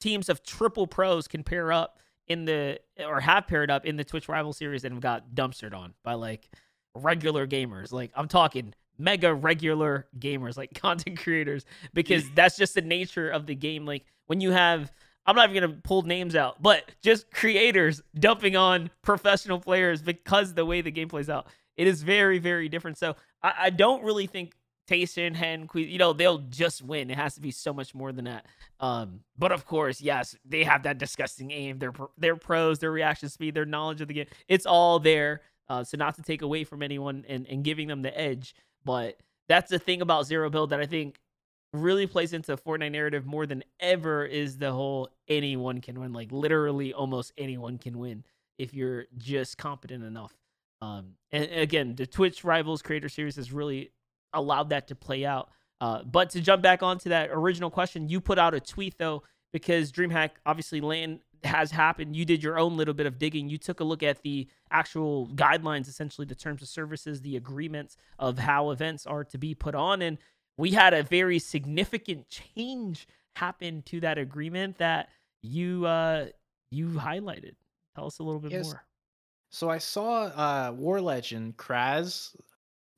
teams 0.00 0.28
of 0.28 0.42
triple 0.42 0.86
pros 0.86 1.28
can 1.28 1.44
pair 1.44 1.72
up 1.72 1.98
in 2.26 2.44
the 2.44 2.78
or 2.98 3.20
have 3.20 3.46
paired 3.46 3.70
up 3.70 3.84
in 3.84 3.96
the 3.96 4.04
Twitch 4.04 4.28
Rival 4.28 4.52
Series 4.52 4.84
and 4.84 4.94
have 4.94 5.02
got 5.02 5.34
dumpstered 5.34 5.74
on 5.74 5.94
by 6.02 6.14
like 6.14 6.48
regular 6.94 7.46
gamers. 7.46 7.92
Like 7.92 8.10
I'm 8.14 8.28
talking 8.28 8.74
mega 9.00 9.34
regular 9.34 10.06
gamers, 10.18 10.56
like 10.56 10.74
content 10.80 11.18
creators, 11.18 11.64
because 11.94 12.30
that's 12.34 12.56
just 12.56 12.74
the 12.74 12.82
nature 12.82 13.28
of 13.30 13.46
the 13.46 13.54
game. 13.54 13.86
Like 13.86 14.04
when 14.26 14.40
you 14.40 14.50
have 14.50 14.92
I'm 15.26 15.36
not 15.36 15.50
even 15.50 15.62
gonna 15.62 15.80
pull 15.82 16.02
names 16.02 16.34
out, 16.34 16.62
but 16.62 16.90
just 17.02 17.30
creators 17.30 18.02
dumping 18.18 18.56
on 18.56 18.90
professional 19.02 19.60
players 19.60 20.02
because 20.02 20.54
the 20.54 20.64
way 20.64 20.80
the 20.80 20.90
game 20.90 21.08
plays 21.08 21.28
out. 21.28 21.46
It 21.76 21.86
is 21.86 22.02
very, 22.02 22.38
very 22.38 22.68
different. 22.68 22.98
So 22.98 23.16
I, 23.42 23.54
I 23.58 23.70
don't 23.70 24.02
really 24.02 24.26
think 24.26 24.54
Tayson, 24.90 25.36
Hen, 25.36 25.66
Queen, 25.66 25.88
you 25.88 25.98
know, 25.98 26.12
they'll 26.12 26.38
just 26.38 26.82
win. 26.82 27.10
It 27.10 27.16
has 27.16 27.36
to 27.36 27.40
be 27.40 27.52
so 27.52 27.72
much 27.72 27.94
more 27.94 28.12
than 28.12 28.24
that. 28.24 28.46
Um, 28.80 29.20
but 29.38 29.52
of 29.52 29.64
course, 29.64 30.00
yes, 30.00 30.36
they 30.44 30.64
have 30.64 30.82
that 30.82 30.98
disgusting 30.98 31.52
aim. 31.52 31.78
Their 31.78 31.92
their 32.18 32.36
pros, 32.36 32.80
their 32.80 32.90
reaction 32.90 33.28
speed, 33.28 33.54
their 33.54 33.66
knowledge 33.66 34.00
of 34.00 34.08
the 34.08 34.14
game. 34.14 34.26
It's 34.48 34.66
all 34.66 34.98
there. 34.98 35.42
Uh, 35.68 35.84
so 35.84 35.96
not 35.96 36.16
to 36.16 36.22
take 36.22 36.42
away 36.42 36.64
from 36.64 36.82
anyone 36.82 37.24
and, 37.28 37.46
and 37.46 37.62
giving 37.62 37.86
them 37.86 38.02
the 38.02 38.18
edge, 38.18 38.56
but 38.84 39.18
that's 39.48 39.70
the 39.70 39.78
thing 39.78 40.00
about 40.00 40.26
zero 40.26 40.50
build 40.50 40.70
that 40.70 40.80
I 40.80 40.86
think 40.86 41.18
really 41.72 42.06
plays 42.06 42.32
into 42.32 42.56
Fortnite 42.56 42.92
narrative 42.92 43.26
more 43.26 43.46
than 43.46 43.62
ever 43.78 44.24
is 44.24 44.58
the 44.58 44.72
whole 44.72 45.08
anyone 45.28 45.80
can 45.80 46.00
win. 46.00 46.12
Like 46.12 46.32
literally 46.32 46.92
almost 46.92 47.32
anyone 47.38 47.78
can 47.78 47.98
win 47.98 48.24
if 48.58 48.74
you're 48.74 49.06
just 49.16 49.58
competent 49.58 50.04
enough. 50.04 50.32
Um, 50.82 51.14
and 51.30 51.50
again, 51.52 51.94
the 51.94 52.06
Twitch 52.06 52.44
Rivals 52.44 52.82
Creator 52.82 53.08
Series 53.08 53.36
has 53.36 53.52
really 53.52 53.92
allowed 54.32 54.70
that 54.70 54.88
to 54.88 54.94
play 54.94 55.24
out. 55.24 55.50
Uh, 55.80 56.02
but 56.02 56.30
to 56.30 56.40
jump 56.40 56.62
back 56.62 56.82
onto 56.82 57.08
that 57.08 57.30
original 57.32 57.70
question, 57.70 58.08
you 58.08 58.20
put 58.20 58.38
out 58.38 58.54
a 58.54 58.60
tweet 58.60 58.98
though, 58.98 59.22
because 59.52 59.92
DreamHack 59.92 60.30
obviously 60.44 60.80
LAN 60.80 61.20
has 61.44 61.70
happened. 61.70 62.16
You 62.16 62.24
did 62.24 62.42
your 62.42 62.58
own 62.58 62.76
little 62.76 62.94
bit 62.94 63.06
of 63.06 63.18
digging. 63.18 63.48
You 63.48 63.58
took 63.58 63.80
a 63.80 63.84
look 63.84 64.02
at 64.02 64.22
the 64.22 64.48
actual 64.70 65.28
guidelines, 65.28 65.88
essentially 65.88 66.26
the 66.26 66.34
terms 66.34 66.62
of 66.62 66.68
services, 66.68 67.20
the 67.20 67.36
agreements 67.36 67.96
of 68.18 68.38
how 68.38 68.70
events 68.70 69.06
are 69.06 69.24
to 69.24 69.38
be 69.38 69.54
put 69.54 69.74
on. 69.74 70.02
And 70.02 70.18
we 70.56 70.70
had 70.72 70.92
a 70.92 71.02
very 71.02 71.38
significant 71.38 72.28
change 72.28 73.06
happen 73.36 73.82
to 73.82 74.00
that 74.00 74.18
agreement 74.18 74.76
that 74.78 75.08
you 75.42 75.86
uh 75.86 76.26
you 76.70 76.88
highlighted. 76.88 77.54
Tell 77.94 78.06
us 78.06 78.18
a 78.18 78.22
little 78.22 78.40
bit 78.40 78.52
yes. 78.52 78.66
more. 78.66 78.84
So 79.50 79.70
I 79.70 79.78
saw 79.78 80.24
uh 80.24 80.72
War 80.76 81.00
Legend 81.00 81.56
Kraz 81.56 82.34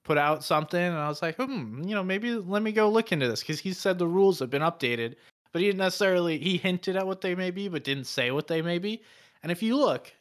put 0.04 0.18
out 0.18 0.42
something 0.42 0.82
and 0.82 0.96
I 0.96 1.08
was 1.08 1.22
like, 1.22 1.36
hmm, 1.36 1.82
you 1.84 1.94
know, 1.94 2.02
maybe 2.02 2.34
let 2.34 2.62
me 2.62 2.72
go 2.72 2.90
look 2.90 3.12
into 3.12 3.28
this 3.28 3.40
because 3.40 3.60
he 3.60 3.72
said 3.72 3.98
the 3.98 4.06
rules 4.06 4.40
have 4.40 4.50
been 4.50 4.62
updated, 4.62 5.14
but 5.52 5.60
he 5.60 5.68
didn't 5.68 5.78
necessarily 5.78 6.38
he 6.38 6.56
hinted 6.56 6.96
at 6.96 7.06
what 7.06 7.20
they 7.20 7.34
may 7.34 7.50
be, 7.50 7.68
but 7.68 7.84
didn't 7.84 8.06
say 8.06 8.30
what 8.30 8.46
they 8.46 8.62
may 8.62 8.78
be. 8.78 9.02
And 9.42 9.52
if 9.52 9.62
you 9.62 9.76
look, 9.76 10.12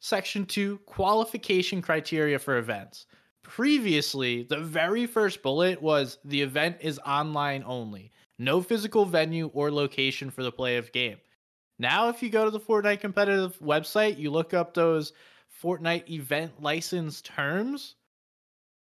section 0.00 0.46
two, 0.46 0.78
qualification 0.86 1.82
criteria 1.82 2.38
for 2.38 2.56
events. 2.56 3.06
Previously, 3.42 4.44
the 4.44 4.60
very 4.60 5.06
first 5.06 5.42
bullet 5.42 5.82
was 5.82 6.18
the 6.24 6.40
event 6.40 6.76
is 6.80 7.00
online 7.00 7.64
only. 7.66 8.12
No 8.38 8.62
physical 8.62 9.04
venue 9.04 9.50
or 9.52 9.70
location 9.70 10.30
for 10.30 10.42
the 10.42 10.52
play 10.52 10.76
of 10.76 10.92
game. 10.92 11.18
Now, 11.78 12.08
if 12.08 12.22
you 12.22 12.30
go 12.30 12.44
to 12.44 12.50
the 12.50 12.60
Fortnite 12.60 13.00
competitive 13.00 13.58
website, 13.58 14.18
you 14.18 14.30
look 14.30 14.54
up 14.54 14.74
those 14.74 15.12
Fortnite 15.62 16.08
event 16.08 16.62
license 16.62 17.20
terms, 17.22 17.96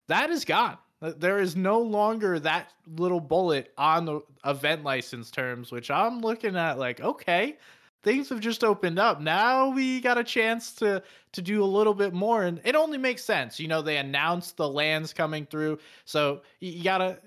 that 0.09 0.31
is 0.31 0.45
gone. 0.45 0.79
There 1.01 1.39
is 1.39 1.57
no 1.57 1.81
longer 1.81 2.39
that 2.41 2.73
little 2.97 3.21
bullet 3.21 3.73
on 3.79 4.05
the 4.05 4.21
event 4.45 4.85
license 4.85 5.31
terms, 5.31 5.73
which 5.73 5.91
I'm 5.91 6.21
looking 6.21 6.57
at 6.57 6.79
like, 6.79 7.01
okay, 7.01 7.57
things 8.03 8.29
have 8.29 8.41
just 8.41 8.65
opened 8.65 8.99
up. 8.99 9.21
Now 9.21 9.71
we 9.71 10.01
got 10.01 10.19
a 10.19 10.25
chance 10.25 10.73
to 10.75 11.03
to 11.33 11.43
do 11.43 11.63
a 11.63 11.65
little 11.65 11.95
bit 11.95 12.13
more, 12.13 12.43
and 12.43 12.61
it 12.65 12.75
only 12.75 12.99
makes 12.99 13.25
sense. 13.25 13.61
You 13.61 13.69
know, 13.69 13.83
they 13.83 13.97
announced 13.97 14.57
the 14.57 14.69
LANs 14.69 15.13
coming 15.13 15.47
through, 15.47 15.79
so 16.05 16.43
you 16.61 16.83
gotta 16.83 17.19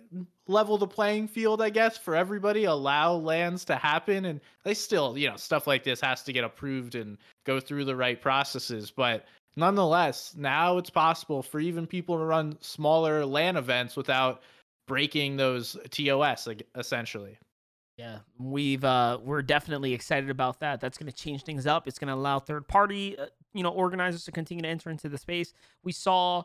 level 0.47 0.77
the 0.77 0.87
playing 0.87 1.27
field, 1.29 1.61
I 1.61 1.69
guess, 1.69 1.97
for 1.97 2.15
everybody. 2.15 2.65
Allow 2.65 3.13
LANs 3.13 3.65
to 3.65 3.75
happen, 3.75 4.25
and 4.25 4.41
they 4.63 4.73
still, 4.73 5.17
you 5.17 5.29
know, 5.29 5.37
stuff 5.37 5.67
like 5.67 5.83
this 5.83 6.01
has 6.01 6.23
to 6.23 6.33
get 6.33 6.43
approved 6.43 6.95
and 6.95 7.17
go 7.45 7.59
through 7.59 7.85
the 7.85 7.95
right 7.95 8.21
processes. 8.21 8.91
But 8.91 9.25
nonetheless, 9.55 10.33
now 10.37 10.77
it's 10.77 10.89
possible 10.89 11.41
for 11.43 11.59
even 11.59 11.87
people 11.87 12.17
to 12.17 12.23
run 12.23 12.57
smaller 12.61 13.25
LAN 13.25 13.57
events 13.57 13.95
without 13.95 14.41
breaking 14.87 15.37
those 15.37 15.77
TOS 15.91 16.47
essentially. 16.75 17.37
Yeah, 17.97 18.19
we've 18.39 18.83
uh 18.83 19.19
we're 19.23 19.43
definitely 19.43 19.93
excited 19.93 20.29
about 20.29 20.59
that. 20.61 20.81
That's 20.81 20.97
going 20.97 21.11
to 21.11 21.15
change 21.15 21.43
things 21.43 21.67
up. 21.67 21.87
It's 21.87 21.99
going 21.99 22.07
to 22.07 22.15
allow 22.15 22.39
third 22.39 22.67
party 22.67 23.17
uh, 23.17 23.27
you 23.53 23.61
know 23.61 23.69
organizers 23.69 24.25
to 24.25 24.31
continue 24.31 24.63
to 24.63 24.67
enter 24.67 24.89
into 24.89 25.09
the 25.09 25.17
space. 25.17 25.53
We 25.83 25.91
saw 25.91 26.43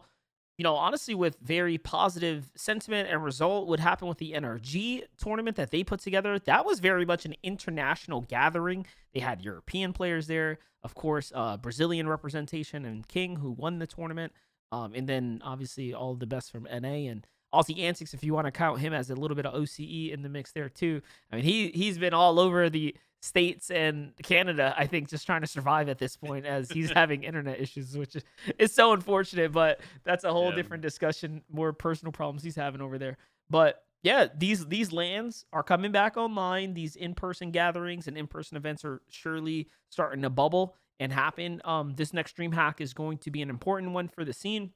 you 0.58 0.64
know, 0.64 0.74
honestly, 0.74 1.14
with 1.14 1.38
very 1.40 1.78
positive 1.78 2.50
sentiment 2.56 3.08
and 3.08 3.22
result, 3.22 3.68
would 3.68 3.78
happen 3.78 4.08
with 4.08 4.18
the 4.18 4.32
NRG 4.32 5.04
tournament 5.16 5.56
that 5.56 5.70
they 5.70 5.84
put 5.84 6.00
together. 6.00 6.36
That 6.40 6.66
was 6.66 6.80
very 6.80 7.06
much 7.06 7.24
an 7.24 7.34
international 7.44 8.22
gathering. 8.22 8.84
They 9.14 9.20
had 9.20 9.40
European 9.40 9.92
players 9.92 10.26
there, 10.26 10.58
of 10.82 10.96
course, 10.96 11.30
uh, 11.32 11.56
Brazilian 11.58 12.08
representation 12.08 12.84
and 12.84 13.06
King, 13.06 13.36
who 13.36 13.52
won 13.52 13.78
the 13.78 13.86
tournament, 13.86 14.32
um, 14.72 14.94
and 14.94 15.08
then 15.08 15.40
obviously 15.44 15.94
all 15.94 16.16
the 16.16 16.26
best 16.26 16.50
from 16.50 16.64
NA 16.64 17.08
and 17.08 17.24
Aussie 17.54 17.78
Antics, 17.78 18.12
if 18.12 18.24
you 18.24 18.34
want 18.34 18.46
to 18.46 18.50
count 18.50 18.80
him 18.80 18.92
as 18.92 19.10
a 19.10 19.14
little 19.14 19.36
bit 19.36 19.46
of 19.46 19.54
OCE 19.54 20.12
in 20.12 20.22
the 20.22 20.28
mix 20.28 20.52
there 20.52 20.68
too. 20.68 21.00
I 21.32 21.36
mean, 21.36 21.44
he 21.44 21.68
he's 21.68 21.98
been 21.98 22.12
all 22.12 22.38
over 22.38 22.68
the 22.68 22.94
states 23.20 23.70
and 23.70 24.12
Canada, 24.22 24.74
I 24.76 24.86
think, 24.86 25.08
just 25.08 25.26
trying 25.26 25.40
to 25.40 25.46
survive 25.46 25.88
at 25.88 25.98
this 25.98 26.16
point 26.16 26.46
as 26.46 26.70
he's 26.70 26.90
having 26.94 27.24
internet 27.24 27.60
issues, 27.60 27.96
which 27.96 28.16
is, 28.16 28.24
is 28.58 28.72
so 28.72 28.92
unfortunate. 28.92 29.52
But 29.52 29.80
that's 30.04 30.24
a 30.24 30.32
whole 30.32 30.50
yeah. 30.50 30.56
different 30.56 30.82
discussion, 30.82 31.42
more 31.50 31.72
personal 31.72 32.12
problems 32.12 32.42
he's 32.42 32.56
having 32.56 32.80
over 32.80 32.98
there. 32.98 33.16
But 33.50 33.82
yeah, 34.02 34.28
these 34.36 34.66
these 34.66 34.92
LANs 34.92 35.44
are 35.52 35.62
coming 35.62 35.90
back 35.90 36.16
online. 36.16 36.74
These 36.74 36.96
in 36.96 37.14
person 37.14 37.50
gatherings 37.50 38.06
and 38.06 38.16
in 38.16 38.26
person 38.26 38.56
events 38.56 38.84
are 38.84 39.02
surely 39.08 39.68
starting 39.90 40.22
to 40.22 40.30
bubble 40.30 40.76
and 41.00 41.12
happen. 41.12 41.60
Um, 41.64 41.94
this 41.96 42.12
next 42.12 42.36
DreamHack 42.36 42.80
is 42.80 42.94
going 42.94 43.18
to 43.18 43.30
be 43.30 43.42
an 43.42 43.50
important 43.50 43.92
one 43.92 44.08
for 44.08 44.24
the 44.24 44.32
scene, 44.32 44.72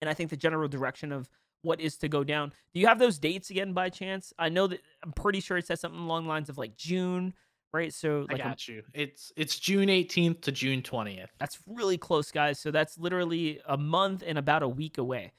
and 0.00 0.10
I 0.10 0.14
think 0.14 0.30
the 0.30 0.36
general 0.36 0.68
direction 0.68 1.12
of 1.12 1.28
what 1.62 1.80
is 1.80 1.96
to 1.98 2.08
go 2.08 2.24
down. 2.24 2.52
Do 2.72 2.80
you 2.80 2.86
have 2.86 2.98
those 2.98 3.18
dates 3.18 3.50
again 3.50 3.72
by 3.72 3.88
chance? 3.88 4.32
I 4.38 4.48
know 4.48 4.66
that 4.68 4.80
I'm 5.02 5.12
pretty 5.12 5.40
sure 5.40 5.56
it 5.56 5.66
says 5.66 5.80
something 5.80 6.00
along 6.00 6.24
the 6.24 6.28
lines 6.28 6.48
of 6.48 6.58
like 6.58 6.76
June 6.76 7.34
right? 7.72 7.92
So 7.92 8.26
like 8.30 8.40
I 8.40 8.44
got 8.44 8.68
a, 8.68 8.72
you. 8.72 8.82
It's 8.94 9.32
it's 9.36 9.58
June 9.58 9.88
18th 9.88 10.42
to 10.42 10.52
June 10.52 10.82
20th. 10.82 11.28
That's 11.38 11.58
really 11.66 11.98
close, 11.98 12.30
guys. 12.30 12.58
So 12.58 12.70
that's 12.70 12.98
literally 12.98 13.60
a 13.66 13.76
month 13.76 14.22
and 14.26 14.38
about 14.38 14.62
a 14.62 14.68
week 14.68 14.98
away. 14.98 15.32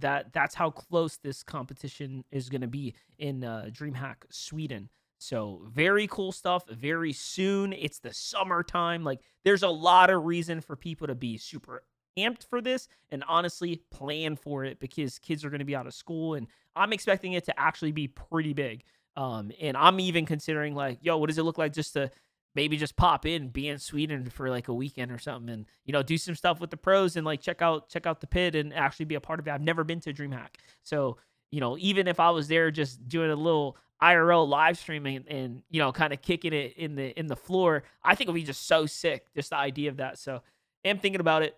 That 0.00 0.32
that's 0.32 0.54
how 0.54 0.70
close 0.70 1.16
this 1.16 1.42
competition 1.42 2.24
is 2.30 2.48
going 2.48 2.60
to 2.60 2.68
be 2.68 2.94
in 3.18 3.44
uh, 3.44 3.66
DreamHack 3.70 4.16
Sweden. 4.30 4.88
So 5.18 5.62
very 5.72 6.08
cool 6.08 6.32
stuff. 6.32 6.68
Very 6.68 7.12
soon. 7.12 7.72
It's 7.72 7.98
the 8.00 8.12
summertime. 8.12 9.04
Like 9.04 9.20
there's 9.44 9.62
a 9.62 9.68
lot 9.68 10.10
of 10.10 10.24
reason 10.24 10.60
for 10.60 10.76
people 10.76 11.06
to 11.06 11.14
be 11.14 11.36
super 11.36 11.82
amped 12.18 12.44
for 12.44 12.60
this 12.60 12.88
and 13.10 13.24
honestly 13.26 13.82
plan 13.90 14.36
for 14.36 14.64
it 14.64 14.78
because 14.78 15.18
kids 15.18 15.44
are 15.44 15.50
going 15.50 15.60
to 15.60 15.64
be 15.64 15.76
out 15.76 15.86
of 15.86 15.94
school 15.94 16.34
and 16.34 16.46
I'm 16.74 16.92
expecting 16.92 17.34
it 17.34 17.44
to 17.44 17.58
actually 17.58 17.92
be 17.92 18.08
pretty 18.08 18.52
big. 18.52 18.84
Um, 19.16 19.52
and 19.60 19.76
I'm 19.76 20.00
even 20.00 20.26
considering 20.26 20.74
like, 20.74 20.98
yo, 21.02 21.18
what 21.18 21.28
does 21.28 21.38
it 21.38 21.42
look 21.42 21.58
like 21.58 21.72
just 21.72 21.92
to 21.94 22.10
maybe 22.54 22.76
just 22.76 22.96
pop 22.96 23.26
in, 23.26 23.48
be 23.48 23.68
in 23.68 23.78
Sweden 23.78 24.28
for 24.28 24.50
like 24.50 24.68
a 24.68 24.74
weekend 24.74 25.10
or 25.10 25.18
something, 25.18 25.52
and 25.52 25.66
you 25.84 25.92
know, 25.92 26.02
do 26.02 26.18
some 26.18 26.34
stuff 26.34 26.60
with 26.60 26.70
the 26.70 26.76
pros 26.76 27.16
and 27.16 27.24
like 27.24 27.40
check 27.40 27.62
out 27.62 27.88
check 27.88 28.06
out 28.06 28.20
the 28.20 28.26
pit 28.26 28.54
and 28.54 28.74
actually 28.74 29.06
be 29.06 29.14
a 29.14 29.20
part 29.20 29.40
of 29.40 29.46
it. 29.46 29.50
I've 29.50 29.62
never 29.62 29.84
been 29.84 30.00
to 30.00 30.12
DreamHack, 30.12 30.56
so 30.82 31.18
you 31.50 31.60
know, 31.60 31.76
even 31.78 32.08
if 32.08 32.18
I 32.20 32.30
was 32.30 32.48
there 32.48 32.70
just 32.70 33.06
doing 33.08 33.30
a 33.30 33.36
little 33.36 33.76
IRL 34.02 34.48
live 34.48 34.76
streaming 34.78 35.16
and, 35.16 35.28
and 35.28 35.62
you 35.70 35.80
know, 35.80 35.92
kind 35.92 36.12
of 36.12 36.20
kicking 36.20 36.52
it 36.52 36.74
in 36.76 36.96
the 36.96 37.18
in 37.18 37.26
the 37.26 37.36
floor, 37.36 37.84
I 38.02 38.14
think 38.14 38.26
it'd 38.28 38.34
be 38.34 38.42
just 38.42 38.66
so 38.66 38.86
sick, 38.86 39.26
just 39.34 39.50
the 39.50 39.56
idea 39.56 39.90
of 39.90 39.98
that. 39.98 40.18
So 40.18 40.42
I'm 40.84 40.98
thinking 40.98 41.20
about 41.20 41.42
it. 41.42 41.56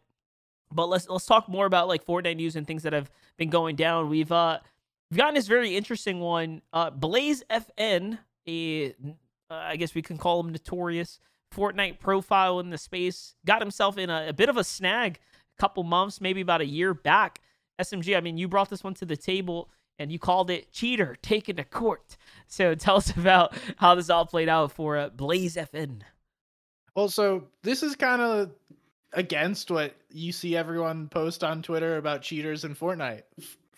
But 0.72 0.89
let's 0.89 1.09
let's 1.09 1.26
talk 1.26 1.49
more 1.49 1.66
about 1.66 1.89
like 1.89 2.05
Fortnite 2.05 2.37
news 2.37 2.57
and 2.57 2.66
things 2.66 2.83
that 2.83 2.93
have 2.93 3.11
been 3.37 3.51
going 3.51 3.76
down. 3.76 4.09
We've 4.09 4.31
uh 4.33 4.59
We've 5.15 5.21
gotten 5.21 5.37
this 5.37 5.47
very 5.47 5.77
interesting 5.77 6.19
one. 6.19 6.61
Uh, 6.73 6.91
Blaze 6.91 7.45
FN, 7.49 8.19
a, 8.49 8.89
uh, 8.89 8.93
I 9.49 9.77
guess 9.77 9.95
we 9.95 10.03
can 10.03 10.19
call 10.19 10.41
him 10.41 10.51
notorious 10.51 11.21
Fortnite 11.55 12.01
profile 12.01 12.59
in 12.59 12.71
the 12.71 12.79
space, 12.79 13.37
got 13.47 13.62
himself 13.62 13.97
in 13.97 14.11
a, 14.11 14.31
a 14.31 14.33
bit 14.33 14.49
of 14.49 14.57
a 14.57 14.65
snag 14.65 15.21
a 15.57 15.61
couple 15.61 15.85
months, 15.85 16.21
maybe 16.21 16.41
about 16.41 16.62
a 16.62 16.67
year 16.67 16.95
back. 16.95 17.41
SMG, 17.81 18.17
I 18.17 18.23
mean, 18.23 18.37
you 18.37 18.49
brought 18.49 18.71
this 18.71 18.83
one 18.83 18.95
to 18.95 19.05
the 19.05 19.17
table 19.17 19.71
and 20.01 20.11
you 20.11 20.19
called 20.19 20.51
it 20.51 20.73
cheater 20.73 21.17
taken 21.23 21.55
to 21.57 21.65
court. 21.65 22.17
So 22.49 22.75
tell 22.75 22.97
us 22.97 23.17
about 23.17 23.55
how 23.77 23.95
this 23.95 24.11
all 24.11 24.27
played 24.27 24.49
out 24.49 24.73
for 24.73 24.97
uh, 24.97 25.11
Blaze 25.11 25.55
FN. 25.55 26.01
Well, 26.97 27.09
so 27.09 27.45
this 27.62 27.85
is 27.85 27.95
kind 27.95 28.21
of 28.21 28.51
against 29.12 29.71
what 29.71 29.95
you 30.11 30.33
see 30.33 30.57
everyone 30.57 31.07
post 31.07 31.45
on 31.45 31.62
Twitter 31.62 31.99
about 31.99 32.23
cheaters 32.23 32.65
in 32.65 32.75
Fortnite. 32.75 33.23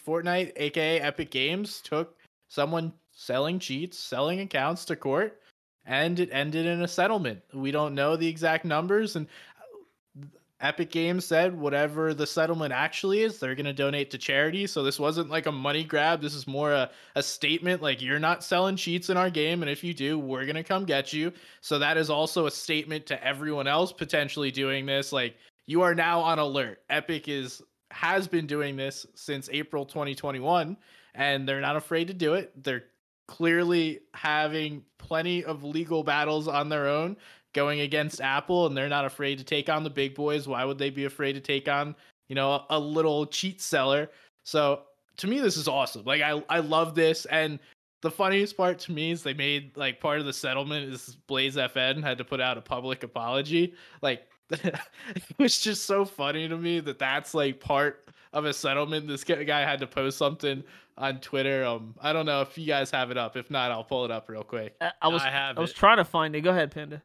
Fortnite, 0.07 0.53
aka 0.57 1.01
Epic 1.01 1.31
Games, 1.31 1.81
took 1.81 2.17
someone 2.49 2.93
selling 3.13 3.59
cheats, 3.59 3.99
selling 3.99 4.41
accounts 4.41 4.85
to 4.87 4.97
court, 4.97 5.41
and 5.85 6.21
it 6.21 6.29
ended 6.33 6.67
in 6.67 6.83
a 6.83 6.89
settlement. 6.89 7.41
We 7.53 7.71
don't 7.71 7.95
know 7.95 8.17
the 8.17 8.29
exact 8.29 8.65
numbers, 8.65 9.17
and 9.17 9.27
uh, 9.59 10.27
Epic 10.61 10.91
Games 10.91 11.25
said 11.25 11.59
whatever 11.59 12.15
the 12.15 12.27
settlement 12.27 12.73
actually 12.73 13.23
is, 13.23 13.39
they're 13.39 13.55
going 13.55 13.67
to 13.67 13.73
donate 13.73 14.11
to 14.13 14.19
charity. 14.19 14.67
So 14.67 14.83
this 14.83 14.99
wasn't 14.99 15.29
like 15.29 15.47
a 15.47 15.53
money 15.53 15.85
grab. 15.85 16.23
This 16.23 16.35
is 16.35 16.47
more 16.47 16.73
a, 16.73 16.91
a 17.15 17.23
statement 17.23 17.83
like 17.83 18.01
you're 18.01 18.19
not 18.19 18.43
selling 18.43 18.77
cheats 18.77 19.11
in 19.11 19.19
our 19.19 19.29
game. 19.29 19.63
And 19.63 19.71
if 19.71 19.85
you 19.85 19.93
do, 19.93 20.19
we're 20.19 20.47
going 20.47 20.57
to 20.57 20.65
come 20.65 20.87
get 20.87 21.13
you. 21.13 21.33
So 21.61 21.79
that 21.79 21.99
is 21.99 22.09
also 22.09 22.47
a 22.47 22.51
statement 22.51 23.05
to 23.07 23.23
everyone 23.23 23.67
else 23.67 23.93
potentially 23.93 24.51
doing 24.51 24.87
this. 24.87 25.13
Like 25.13 25.37
you 25.67 25.83
are 25.83 25.95
now 25.95 26.21
on 26.21 26.39
alert. 26.39 26.81
Epic 26.89 27.29
is 27.29 27.63
has 27.91 28.29
been 28.29 28.47
doing 28.47 28.77
this 28.77 29.07
since 29.15 29.49
April 29.53 29.85
2021 29.85 30.77
and 31.15 31.49
they're 31.49 31.61
not 31.61 31.77
afraid 31.77 32.09
to 32.09 32.15
do 32.15 32.35
it. 32.35 32.53
They're 32.63 32.85
clearly 33.27 34.01
having 34.15 34.85
plenty 34.99 35.45
of 35.45 35.65
legal 35.65 36.03
battles 36.03 36.49
on 36.49 36.69
their 36.69 36.89
own 36.89 37.17
going 37.53 37.81
against 37.81 38.21
Apple 38.21 38.67
and 38.67 38.77
they're 38.77 38.89
not 38.89 39.05
afraid 39.05 39.39
to 39.39 39.45
take 39.45 39.69
on 39.69 39.83
the 39.83 39.91
big 39.91 40.15
boys. 40.15 40.47
Why 40.47 40.65
would 40.65 40.79
they 40.79 40.91
be 40.91 41.05
afraid 41.05 41.33
to 41.33 41.41
take 41.41 41.69
on, 41.69 41.97
you 42.29 42.35
know, 42.35 42.65
a, 42.71 42.79
little 42.79 43.27
cheat 43.27 43.61
seller? 43.61 44.11
So 44.45 44.83
to 45.17 45.27
me, 45.27 45.41
this 45.41 45.57
is 45.57 45.67
awesome. 45.67 46.05
Like 46.05 46.23
I, 46.23 46.43
I 46.49 46.61
love 46.61 46.95
this. 46.95 47.25
And 47.27 47.59
the 48.03 48.11
funniest 48.11 48.57
part 48.57 48.79
to 48.81 48.93
me 48.93 49.11
is 49.11 49.23
they 49.23 49.35
made 49.35 49.77
like 49.77 50.01
part 50.01 50.21
of 50.21 50.27
the 50.27 50.33
settlement 50.33 50.93
is 50.93 51.17
Blaze 51.27 51.57
FN 51.57 52.03
had 52.03 52.19
to 52.19 52.25
put 52.25 52.41
out 52.41 52.59
a 52.59 52.63
public 52.63 53.03
apology. 53.03 53.75
Like 54.03 54.29
it 54.65 55.39
was 55.39 55.59
just 55.59 55.87
so 55.87 56.05
funny 56.05 56.49
to 56.49 56.57
me 56.57 56.81
that 56.81 56.99
that's 56.99 57.35
like 57.35 57.61
part 57.61 58.09
of 58.33 58.45
a 58.45 58.53
settlement. 58.53 59.09
This 59.09 59.25
guy 59.25 59.61
had 59.61 59.81
to 59.81 59.87
post 59.87 60.19
something 60.19 60.63
on 60.99 61.21
Twitter. 61.21 61.65
Um, 61.65 61.95
I 62.01 62.13
don't 62.13 62.27
know 62.27 62.43
if 62.43 62.57
you 62.57 62.67
guys 62.67 62.91
have 62.91 63.11
it 63.11 63.19
up. 63.19 63.37
If 63.37 63.51
not, 63.51 63.71
I'll 63.71 63.85
pull 63.85 64.05
it 64.05 64.11
up 64.11 64.29
real 64.29 64.45
quick. 64.45 64.77
I, 64.81 64.93
I 65.03 65.09
was 65.09 65.23
I 65.23 65.31
have 65.31 65.59
I 65.59 65.61
was 65.61 65.71
it. 65.71 65.77
trying 65.77 65.99
to 65.99 66.05
find 66.05 66.35
it. 66.37 66.43
Go 66.43 66.51
ahead, 66.51 66.71
Panda. 66.71 67.03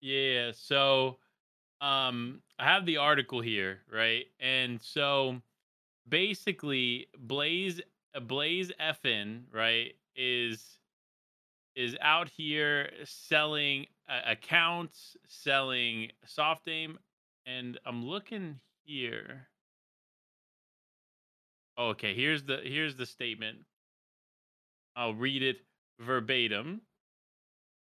Yeah, 0.00 0.52
so 0.54 1.18
um 1.80 2.42
I 2.58 2.64
have 2.64 2.86
the 2.86 2.98
article 2.98 3.40
here, 3.40 3.80
right? 3.90 4.26
And 4.40 4.80
so 4.80 5.40
basically 6.08 7.08
Blaze 7.18 7.80
uh, 8.14 8.20
Blaze 8.20 8.72
FN, 8.80 9.42
right, 9.52 9.94
is 10.16 10.78
is 11.76 11.96
out 12.00 12.28
here 12.28 12.90
selling 13.04 13.86
uh, 14.08 14.20
accounts, 14.26 15.16
selling 15.28 16.10
soft 16.24 16.68
aim 16.68 16.98
and 17.46 17.78
I'm 17.84 18.04
looking 18.04 18.60
here. 18.84 19.48
Okay, 21.78 22.14
here's 22.14 22.42
the 22.44 22.60
here's 22.62 22.96
the 22.96 23.06
statement. 23.06 23.58
I'll 24.96 25.14
read 25.14 25.42
it 25.42 25.58
verbatim. 25.98 26.82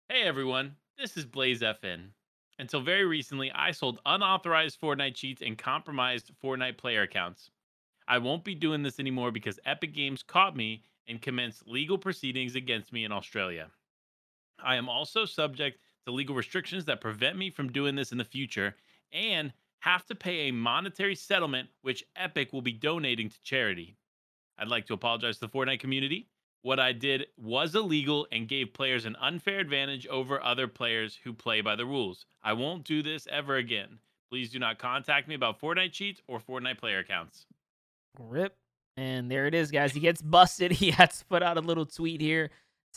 Hey 0.09 0.23
everyone, 0.23 0.77
this 0.99 1.16
is 1.16 1.25
Blaze 1.25 1.61
FN. 1.61 2.11
Until 2.59 2.81
very 2.81 3.05
recently, 3.05 3.51
I 3.53 3.73
sold 3.73 3.99
unauthorized 4.07 4.81
Fortnite 4.81 5.14
cheats 5.14 5.43
and 5.43 5.59
compromised 5.59 6.31
Fortnite 6.43 6.79
player 6.79 7.03
accounts. 7.03 7.51
I 8.07 8.18
won't 8.18 8.45
be 8.45 8.55
doing 8.55 8.83
this 8.83 9.01
anymore 9.01 9.33
because 9.33 9.59
Epic 9.64 9.95
Games 9.95 10.23
caught 10.23 10.55
me 10.55 10.85
and 11.09 11.20
commence 11.20 11.62
legal 11.66 11.98
proceedings 11.98 12.55
against 12.55 12.92
me 12.92 13.05
in 13.05 13.12
Australia. 13.12 13.68
I 14.62 14.76
am 14.76 14.88
also 14.88 15.24
subject 15.24 15.80
to 16.07 16.12
legal 16.12 16.34
restrictions 16.34 16.84
that 16.86 17.00
prevent 17.00 17.36
me 17.36 17.50
from 17.50 17.72
doing 17.72 17.94
this 17.94 18.12
in 18.12 18.18
the 18.18 18.24
future 18.24 18.76
and 19.12 19.53
have 19.80 20.07
to 20.07 20.14
pay 20.14 20.48
a 20.48 20.53
monetary 20.53 21.14
settlement 21.14 21.68
which 21.82 22.05
Epic 22.16 22.53
will 22.53 22.62
be 22.62 22.72
donating 22.72 23.28
to 23.28 23.42
charity. 23.42 23.96
I'd 24.57 24.68
like 24.68 24.86
to 24.86 24.94
apologize 24.94 25.38
to 25.38 25.46
the 25.46 25.48
Fortnite 25.48 25.80
community. 25.80 26.28
What 26.62 26.78
I 26.78 26.92
did 26.92 27.26
was 27.36 27.74
illegal 27.74 28.28
and 28.30 28.46
gave 28.46 28.72
players 28.72 29.05
an 29.05 29.16
unfair 29.20 29.59
advantage 29.59 30.07
over 30.07 30.40
other 30.40 30.68
players 30.68 31.18
who 31.24 31.32
play 31.32 31.61
by 31.61 31.74
the 31.74 31.86
rules. 31.86 32.26
I 32.44 32.53
won't 32.53 32.84
do 32.84 33.03
this 33.03 33.26
ever 33.28 33.57
again. 33.57 33.98
Please 34.30 34.50
do 34.50 34.61
not 34.61 34.78
contact 34.78 35.26
me 35.26 35.34
about 35.34 35.61
Fortnite 35.61 35.92
cheats 35.92 36.22
or 36.28 36.38
Fortnite 36.38 36.78
player 36.78 37.00
accounts. 37.00 37.46
Rip. 38.18 38.57
And 38.97 39.30
there 39.30 39.47
it 39.47 39.55
is, 39.55 39.70
guys. 39.70 39.93
He 39.93 40.01
gets 40.01 40.22
busted. 40.22 40.72
He 40.82 40.90
had 40.90 41.11
to 41.11 41.24
put 41.26 41.43
out 41.43 41.57
a 41.57 41.61
little 41.61 41.86
tweet 41.86 42.20
here 42.20 42.51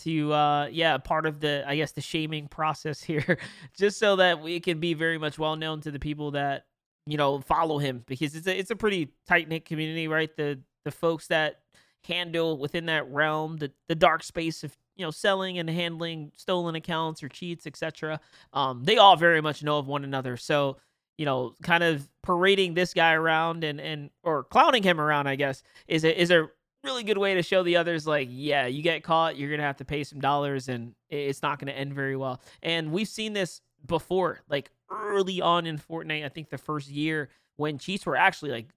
to 0.03 0.33
uh 0.33 0.67
yeah, 0.71 0.97
part 0.97 1.25
of 1.25 1.39
the 1.39 1.63
I 1.65 1.77
guess 1.77 1.93
the 1.93 2.01
shaming 2.01 2.47
process 2.47 3.01
here, 3.03 3.37
just 3.77 3.97
so 3.97 4.17
that 4.17 4.41
we 4.41 4.59
can 4.59 4.79
be 4.79 4.93
very 4.93 5.17
much 5.17 5.39
well 5.39 5.55
known 5.55 5.81
to 5.81 5.91
the 5.91 5.99
people 5.99 6.31
that, 6.31 6.65
you 7.05 7.17
know, 7.17 7.39
follow 7.39 7.77
him 7.77 8.03
because 8.05 8.35
it's 8.35 8.47
a 8.47 8.57
it's 8.57 8.71
a 8.71 8.75
pretty 8.75 9.11
tight 9.27 9.47
knit 9.47 9.65
community, 9.65 10.07
right? 10.07 10.35
The 10.35 10.59
the 10.83 10.91
folks 10.91 11.27
that 11.27 11.61
handle 12.05 12.57
within 12.57 12.85
that 12.85 13.09
realm 13.11 13.57
the, 13.57 13.71
the 13.87 13.95
dark 13.95 14.23
space 14.23 14.63
of 14.63 14.77
you 14.95 15.03
know 15.05 15.11
selling 15.11 15.57
and 15.57 15.69
handling 15.69 16.31
stolen 16.37 16.75
accounts 16.75 17.23
or 17.23 17.29
cheats 17.29 17.65
etc 17.65 18.19
um 18.53 18.83
they 18.83 18.97
all 18.97 19.15
very 19.15 19.41
much 19.41 19.63
know 19.63 19.79
of 19.79 19.87
one 19.87 20.03
another 20.03 20.37
so 20.37 20.77
you 21.17 21.25
know 21.25 21.53
kind 21.63 21.83
of 21.83 22.07
parading 22.21 22.73
this 22.73 22.93
guy 22.93 23.13
around 23.13 23.63
and 23.63 23.79
and 23.79 24.09
or 24.23 24.43
clowning 24.43 24.83
him 24.83 24.99
around 24.99 25.27
i 25.27 25.35
guess 25.35 25.63
is 25.87 26.03
a 26.03 26.21
is 26.21 26.31
a 26.31 26.47
really 26.83 27.03
good 27.03 27.17
way 27.17 27.33
to 27.33 27.41
show 27.41 27.63
the 27.63 27.75
others 27.75 28.05
like 28.05 28.27
yeah 28.31 28.65
you 28.67 28.81
get 28.83 29.03
caught 29.03 29.37
you're 29.37 29.49
gonna 29.49 29.63
have 29.63 29.77
to 29.77 29.85
pay 29.85 30.03
some 30.03 30.19
dollars 30.19 30.69
and 30.69 30.93
it's 31.09 31.41
not 31.41 31.59
gonna 31.59 31.71
end 31.71 31.93
very 31.93 32.15
well 32.15 32.41
and 32.61 32.91
we've 32.91 33.07
seen 33.07 33.33
this 33.33 33.61
before 33.85 34.41
like 34.49 34.69
early 34.91 35.41
on 35.41 35.65
in 35.65 35.77
fortnite 35.77 36.23
i 36.23 36.29
think 36.29 36.49
the 36.49 36.57
first 36.57 36.89
year 36.89 37.29
when 37.55 37.77
cheats 37.77 38.05
were 38.05 38.15
actually 38.15 38.51
like 38.51 38.67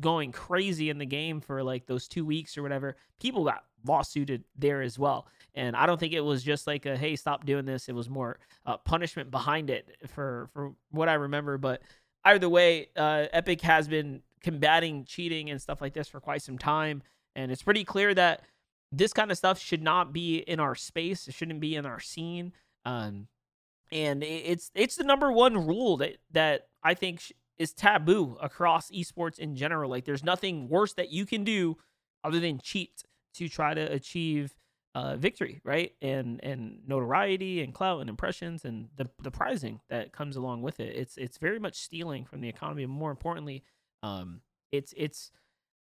going 0.00 0.32
crazy 0.32 0.90
in 0.90 0.98
the 0.98 1.06
game 1.06 1.40
for 1.40 1.62
like 1.62 1.86
those 1.86 2.08
two 2.08 2.24
weeks 2.24 2.56
or 2.56 2.62
whatever, 2.62 2.96
people 3.20 3.44
got 3.44 3.64
lawsuited 3.84 4.44
there 4.56 4.82
as 4.82 4.98
well. 4.98 5.26
And 5.54 5.76
I 5.76 5.86
don't 5.86 6.00
think 6.00 6.12
it 6.12 6.20
was 6.20 6.42
just 6.42 6.66
like 6.66 6.84
a 6.86 6.96
hey, 6.96 7.16
stop 7.16 7.46
doing 7.46 7.64
this. 7.64 7.88
It 7.88 7.94
was 7.94 8.10
more 8.10 8.38
uh, 8.66 8.76
punishment 8.78 9.30
behind 9.30 9.70
it 9.70 9.96
for 10.08 10.48
for 10.52 10.72
what 10.90 11.08
I 11.08 11.14
remember. 11.14 11.58
But 11.58 11.82
either 12.24 12.48
way, 12.48 12.88
uh, 12.96 13.26
Epic 13.32 13.60
has 13.62 13.86
been 13.86 14.22
combating 14.42 15.04
cheating 15.04 15.50
and 15.50 15.60
stuff 15.60 15.80
like 15.80 15.94
this 15.94 16.08
for 16.08 16.20
quite 16.20 16.42
some 16.42 16.58
time, 16.58 17.02
and 17.36 17.52
it's 17.52 17.62
pretty 17.62 17.84
clear 17.84 18.14
that 18.14 18.42
this 18.90 19.12
kind 19.12 19.30
of 19.30 19.38
stuff 19.38 19.58
should 19.58 19.82
not 19.82 20.12
be 20.12 20.38
in 20.38 20.60
our 20.60 20.74
space. 20.74 21.28
It 21.28 21.34
shouldn't 21.34 21.60
be 21.60 21.76
in 21.76 21.86
our 21.86 22.00
scene. 22.00 22.52
Um, 22.84 23.28
and 23.92 24.22
it's 24.22 24.70
it's 24.74 24.96
the 24.96 25.04
number 25.04 25.30
one 25.30 25.66
rule 25.66 25.96
that 25.98 26.16
that 26.32 26.68
I 26.82 26.94
think 26.94 27.32
is 27.58 27.72
taboo 27.72 28.36
across 28.40 28.90
esports 28.90 29.38
in 29.38 29.54
general. 29.56 29.90
Like 29.90 30.04
there's 30.04 30.24
nothing 30.24 30.68
worse 30.68 30.94
that 30.94 31.12
you 31.12 31.26
can 31.26 31.44
do 31.44 31.76
other 32.24 32.40
than 32.40 32.58
cheat 32.58 33.04
to 33.34 33.48
try 33.48 33.74
to 33.74 33.80
achieve 33.80 34.54
uh, 34.94 35.16
victory, 35.16 35.60
right? 35.64 35.92
And 36.00 36.42
and 36.42 36.78
notoriety 36.86 37.62
and 37.62 37.74
clout 37.74 38.00
and 38.00 38.08
impressions 38.08 38.64
and 38.64 38.88
the 38.96 39.08
the 39.22 39.30
prizing 39.30 39.80
that 39.88 40.12
comes 40.12 40.36
along 40.36 40.62
with 40.62 40.80
it. 40.80 40.94
It's 40.96 41.16
it's 41.16 41.38
very 41.38 41.58
much 41.58 41.76
stealing 41.76 42.24
from 42.24 42.40
the 42.40 42.48
economy. 42.48 42.84
And 42.84 42.92
more 42.92 43.10
importantly, 43.10 43.64
um, 44.02 44.40
it's 44.70 44.94
it's 44.96 45.30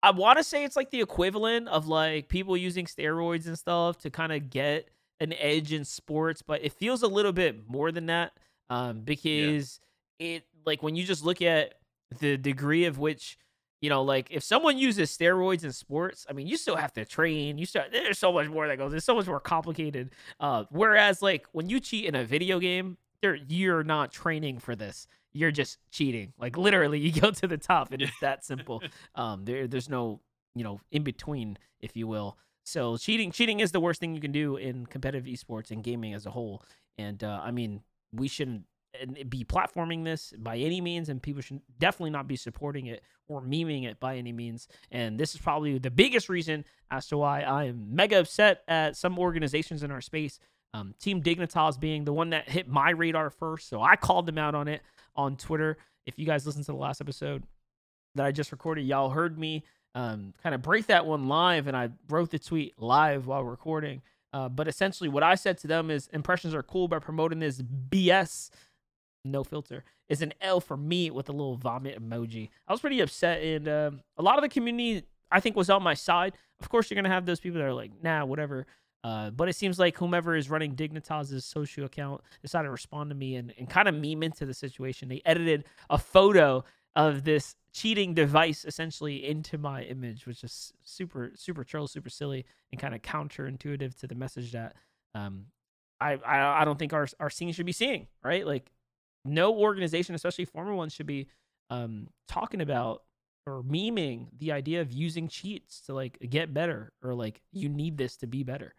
I 0.01 0.11
want 0.11 0.37
to 0.37 0.43
say 0.43 0.63
it's 0.63 0.75
like 0.75 0.91
the 0.91 1.01
equivalent 1.01 1.67
of 1.67 1.87
like 1.87 2.29
people 2.29 2.57
using 2.57 2.85
steroids 2.85 3.47
and 3.47 3.57
stuff 3.57 3.97
to 3.99 4.09
kind 4.09 4.31
of 4.31 4.49
get 4.49 4.89
an 5.19 5.33
edge 5.33 5.71
in 5.71 5.85
sports, 5.85 6.41
but 6.41 6.63
it 6.63 6.73
feels 6.73 7.03
a 7.03 7.07
little 7.07 7.31
bit 7.31 7.69
more 7.69 7.91
than 7.91 8.07
that 8.07 8.33
um, 8.69 9.01
because 9.01 9.79
yeah. 10.19 10.35
it 10.35 10.43
like 10.65 10.83
when 10.83 10.95
you 10.95 11.03
just 11.03 11.23
look 11.23 11.41
at 11.41 11.75
the 12.19 12.37
degree 12.37 12.85
of 12.85 12.97
which 12.97 13.37
you 13.82 13.89
know 13.89 14.01
like 14.01 14.28
if 14.32 14.43
someone 14.43 14.78
uses 14.78 15.15
steroids 15.15 15.63
in 15.63 15.71
sports 15.71 16.26
i 16.30 16.34
mean 16.34 16.47
you 16.47 16.57
still 16.57 16.76
have 16.76 16.93
to 16.93 17.05
train 17.05 17.57
you 17.57 17.65
start 17.65 17.88
there's 17.91 18.17
so 18.17 18.32
much 18.32 18.47
more 18.47 18.67
that 18.67 18.78
goes 18.78 18.93
it's 18.93 19.05
so 19.05 19.15
much 19.15 19.28
more 19.28 19.39
complicated 19.39 20.11
uh 20.39 20.63
whereas 20.69 21.21
like 21.21 21.45
when 21.51 21.69
you 21.69 21.80
cheat 21.80 22.05
in 22.05 22.15
a 22.15 22.23
video 22.23 22.59
game 22.59 22.97
there 23.21 23.36
you're 23.47 23.84
not 23.84 24.11
training 24.11 24.59
for 24.59 24.76
this 24.76 25.07
you're 25.34 25.51
just 25.51 25.78
cheating 25.91 26.34
like 26.39 26.57
literally 26.57 26.99
you 26.99 27.11
go 27.21 27.32
to 27.32 27.47
the 27.47 27.57
top 27.57 27.91
and 27.91 28.01
it's 28.01 28.19
that 28.21 28.43
simple 28.43 28.82
um 29.15 29.45
there 29.45 29.67
there's 29.67 29.89
no 29.89 30.19
you 30.55 30.63
know 30.63 30.80
in 30.91 31.03
between 31.03 31.57
if 31.82 31.95
you 31.95 32.07
will. 32.07 32.38
So 32.63 32.97
cheating 32.97 33.32
cheating 33.32 33.59
is 33.59 33.71
the 33.71 33.80
worst 33.80 33.99
thing 33.99 34.15
you 34.15 34.21
can 34.21 34.32
do 34.32 34.55
in 34.55 34.88
competitive 34.88 35.32
esports 35.32 35.69
and 35.69 35.84
gaming 35.84 36.15
as 36.15 36.26
a 36.26 36.32
whole 36.32 36.63
and 36.97 37.23
uh 37.23 37.39
i 37.43 37.51
mean 37.51 37.82
we 38.11 38.28
shouldn't 38.28 38.63
be 39.29 39.43
platforming 39.43 40.03
this 40.03 40.33
by 40.37 40.57
any 40.57 40.81
means, 40.81 41.09
and 41.09 41.21
people 41.21 41.41
should 41.41 41.61
definitely 41.79 42.11
not 42.11 42.27
be 42.27 42.35
supporting 42.35 42.87
it 42.87 43.01
or 43.27 43.41
memeing 43.41 43.85
it 43.85 43.99
by 43.99 44.17
any 44.17 44.31
means. 44.31 44.67
And 44.91 45.19
this 45.19 45.33
is 45.35 45.41
probably 45.41 45.77
the 45.77 45.91
biggest 45.91 46.29
reason 46.29 46.65
as 46.91 47.07
to 47.07 47.17
why 47.17 47.41
I 47.41 47.65
am 47.65 47.95
mega 47.95 48.19
upset 48.19 48.63
at 48.67 48.95
some 48.95 49.17
organizations 49.17 49.83
in 49.83 49.91
our 49.91 50.01
space. 50.01 50.39
Um, 50.73 50.93
Team 50.99 51.21
Dignitas 51.21 51.79
being 51.79 52.03
the 52.03 52.13
one 52.13 52.31
that 52.31 52.49
hit 52.49 52.67
my 52.67 52.89
radar 52.89 53.29
first, 53.29 53.69
so 53.69 53.81
I 53.81 53.95
called 53.95 54.25
them 54.25 54.37
out 54.37 54.55
on 54.55 54.67
it 54.67 54.81
on 55.15 55.37
Twitter. 55.37 55.77
If 56.05 56.19
you 56.19 56.25
guys 56.25 56.45
listened 56.45 56.65
to 56.65 56.73
the 56.73 56.77
last 56.77 57.01
episode 57.01 57.43
that 58.15 58.25
I 58.25 58.31
just 58.31 58.51
recorded, 58.51 58.85
y'all 58.85 59.09
heard 59.09 59.39
me 59.39 59.63
um, 59.95 60.33
kind 60.43 60.53
of 60.53 60.61
break 60.61 60.87
that 60.87 61.05
one 61.05 61.27
live, 61.27 61.67
and 61.67 61.75
I 61.75 61.89
wrote 62.09 62.29
the 62.29 62.39
tweet 62.39 62.79
live 62.79 63.25
while 63.25 63.43
recording. 63.43 64.01
Uh, 64.33 64.49
but 64.49 64.67
essentially, 64.67 65.07
what 65.07 65.23
I 65.23 65.35
said 65.35 65.57
to 65.59 65.67
them 65.67 65.89
is 65.89 66.09
impressions 66.11 66.53
are 66.53 66.61
cool, 66.61 66.89
by 66.89 66.99
promoting 66.99 67.39
this 67.39 67.61
BS 67.61 68.49
no 69.26 69.43
filter 69.43 69.84
is 70.07 70.21
an 70.21 70.34
L 70.41 70.59
for 70.61 70.78
me 70.78 71.09
with 71.11 71.30
a 71.30 71.32
little 71.32 71.55
vomit 71.55 72.01
emoji. 72.01 72.49
I 72.67 72.71
was 72.71 72.82
pretty 72.82 72.99
upset, 72.99 73.41
and 73.41 73.67
um, 73.67 74.01
a 74.17 74.21
lot 74.21 74.38
of 74.38 74.41
the 74.41 74.49
community 74.49 75.03
I 75.32 75.39
think 75.39 75.55
was 75.55 75.69
on 75.69 75.84
my 75.84 75.93
side. 75.93 76.34
Of 76.59 76.69
course, 76.69 76.89
you're 76.89 76.95
gonna 76.95 77.13
have 77.13 77.26
those 77.26 77.39
people 77.39 77.59
that 77.59 77.65
are 77.65 77.73
like, 77.73 77.91
nah, 78.01 78.26
whatever. 78.26 78.65
Uh, 79.03 79.30
but 79.30 79.47
it 79.47 79.55
seems 79.55 79.78
like 79.78 79.95
whomever 79.97 80.36
is 80.36 80.49
running 80.49 80.73
Dignitas's 80.76 81.45
social 81.45 81.86
account 81.86 82.21
decided 82.41 82.65
to 82.65 82.71
respond 82.71 83.11
to 83.11 83.15
me 83.15 83.36
and, 83.36 83.53
and 83.59 83.69
kind 83.69 83.88
of 83.88 83.93
meme 83.93 84.23
into 84.23 84.47
the 84.47 84.53
situation. 84.53 85.09
They 85.09 85.21
edited 85.26 85.65
a 85.91 85.99
photo 85.99 86.63
of 86.95 87.23
this 87.23 87.55
cheating 87.71 88.15
device 88.15 88.65
essentially 88.65 89.28
into 89.28 89.59
my 89.59 89.84
image, 89.84 90.26
which 90.26 90.43
is 90.43 90.73
super, 90.84 91.32
super 91.36 91.63
troll, 91.63 91.88
super 91.88 92.09
silly, 92.09 92.45
and 92.71 92.82
kind 92.82 92.95
of 92.95 93.03
counterintuitive 93.03 93.95
to 93.99 94.07
the 94.07 94.15
message 94.15 94.53
that 94.53 94.73
um, 95.13 95.45
I, 96.01 96.13
I, 96.26 96.61
I 96.61 96.65
don't 96.65 96.80
think 96.80 96.93
our 96.93 97.07
our 97.19 97.30
scene 97.30 97.51
should 97.51 97.65
be 97.65 97.71
seeing. 97.71 98.07
Right, 98.23 98.45
like 98.45 98.71
no 99.26 99.53
organization, 99.53 100.15
especially 100.15 100.45
former 100.45 100.73
ones, 100.73 100.93
should 100.93 101.07
be 101.07 101.28
um, 101.69 102.07
talking 102.28 102.61
about 102.61 103.03
or 103.47 103.63
memeing 103.63 104.28
the 104.38 104.51
idea 104.51 104.82
of 104.82 104.91
using 104.91 105.28
cheats 105.28 105.82
to 105.82 105.93
like 105.93 106.17
get 106.30 106.53
better 106.53 106.93
or 107.03 107.13
like 107.13 107.41
you 107.51 107.69
need 107.69 107.97
this 107.97 108.17
to 108.17 108.28
be 108.28 108.43
better. 108.43 108.73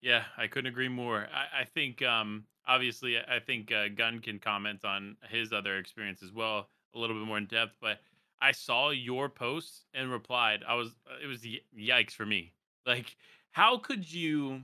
Yeah, 0.00 0.24
I 0.36 0.46
couldn't 0.46 0.70
agree 0.70 0.88
more. 0.88 1.26
I, 1.34 1.62
I 1.62 1.64
think, 1.64 2.02
um, 2.02 2.44
obviously, 2.66 3.18
I 3.18 3.40
think 3.40 3.72
uh, 3.72 3.88
Gun 3.88 4.20
can 4.20 4.38
comment 4.38 4.84
on 4.84 5.16
his 5.28 5.52
other 5.52 5.76
experience 5.78 6.22
as 6.22 6.32
well, 6.32 6.68
a 6.94 6.98
little 6.98 7.16
bit 7.16 7.26
more 7.26 7.38
in 7.38 7.46
depth. 7.46 7.76
But 7.80 7.98
I 8.40 8.52
saw 8.52 8.90
your 8.90 9.28
post 9.28 9.86
and 9.94 10.12
replied. 10.12 10.62
I 10.66 10.74
was, 10.74 10.94
uh, 11.10 11.16
it 11.22 11.26
was 11.26 11.44
yikes 11.76 12.12
for 12.12 12.24
me. 12.24 12.52
Like, 12.86 13.16
how 13.50 13.78
could 13.78 14.10
you, 14.10 14.62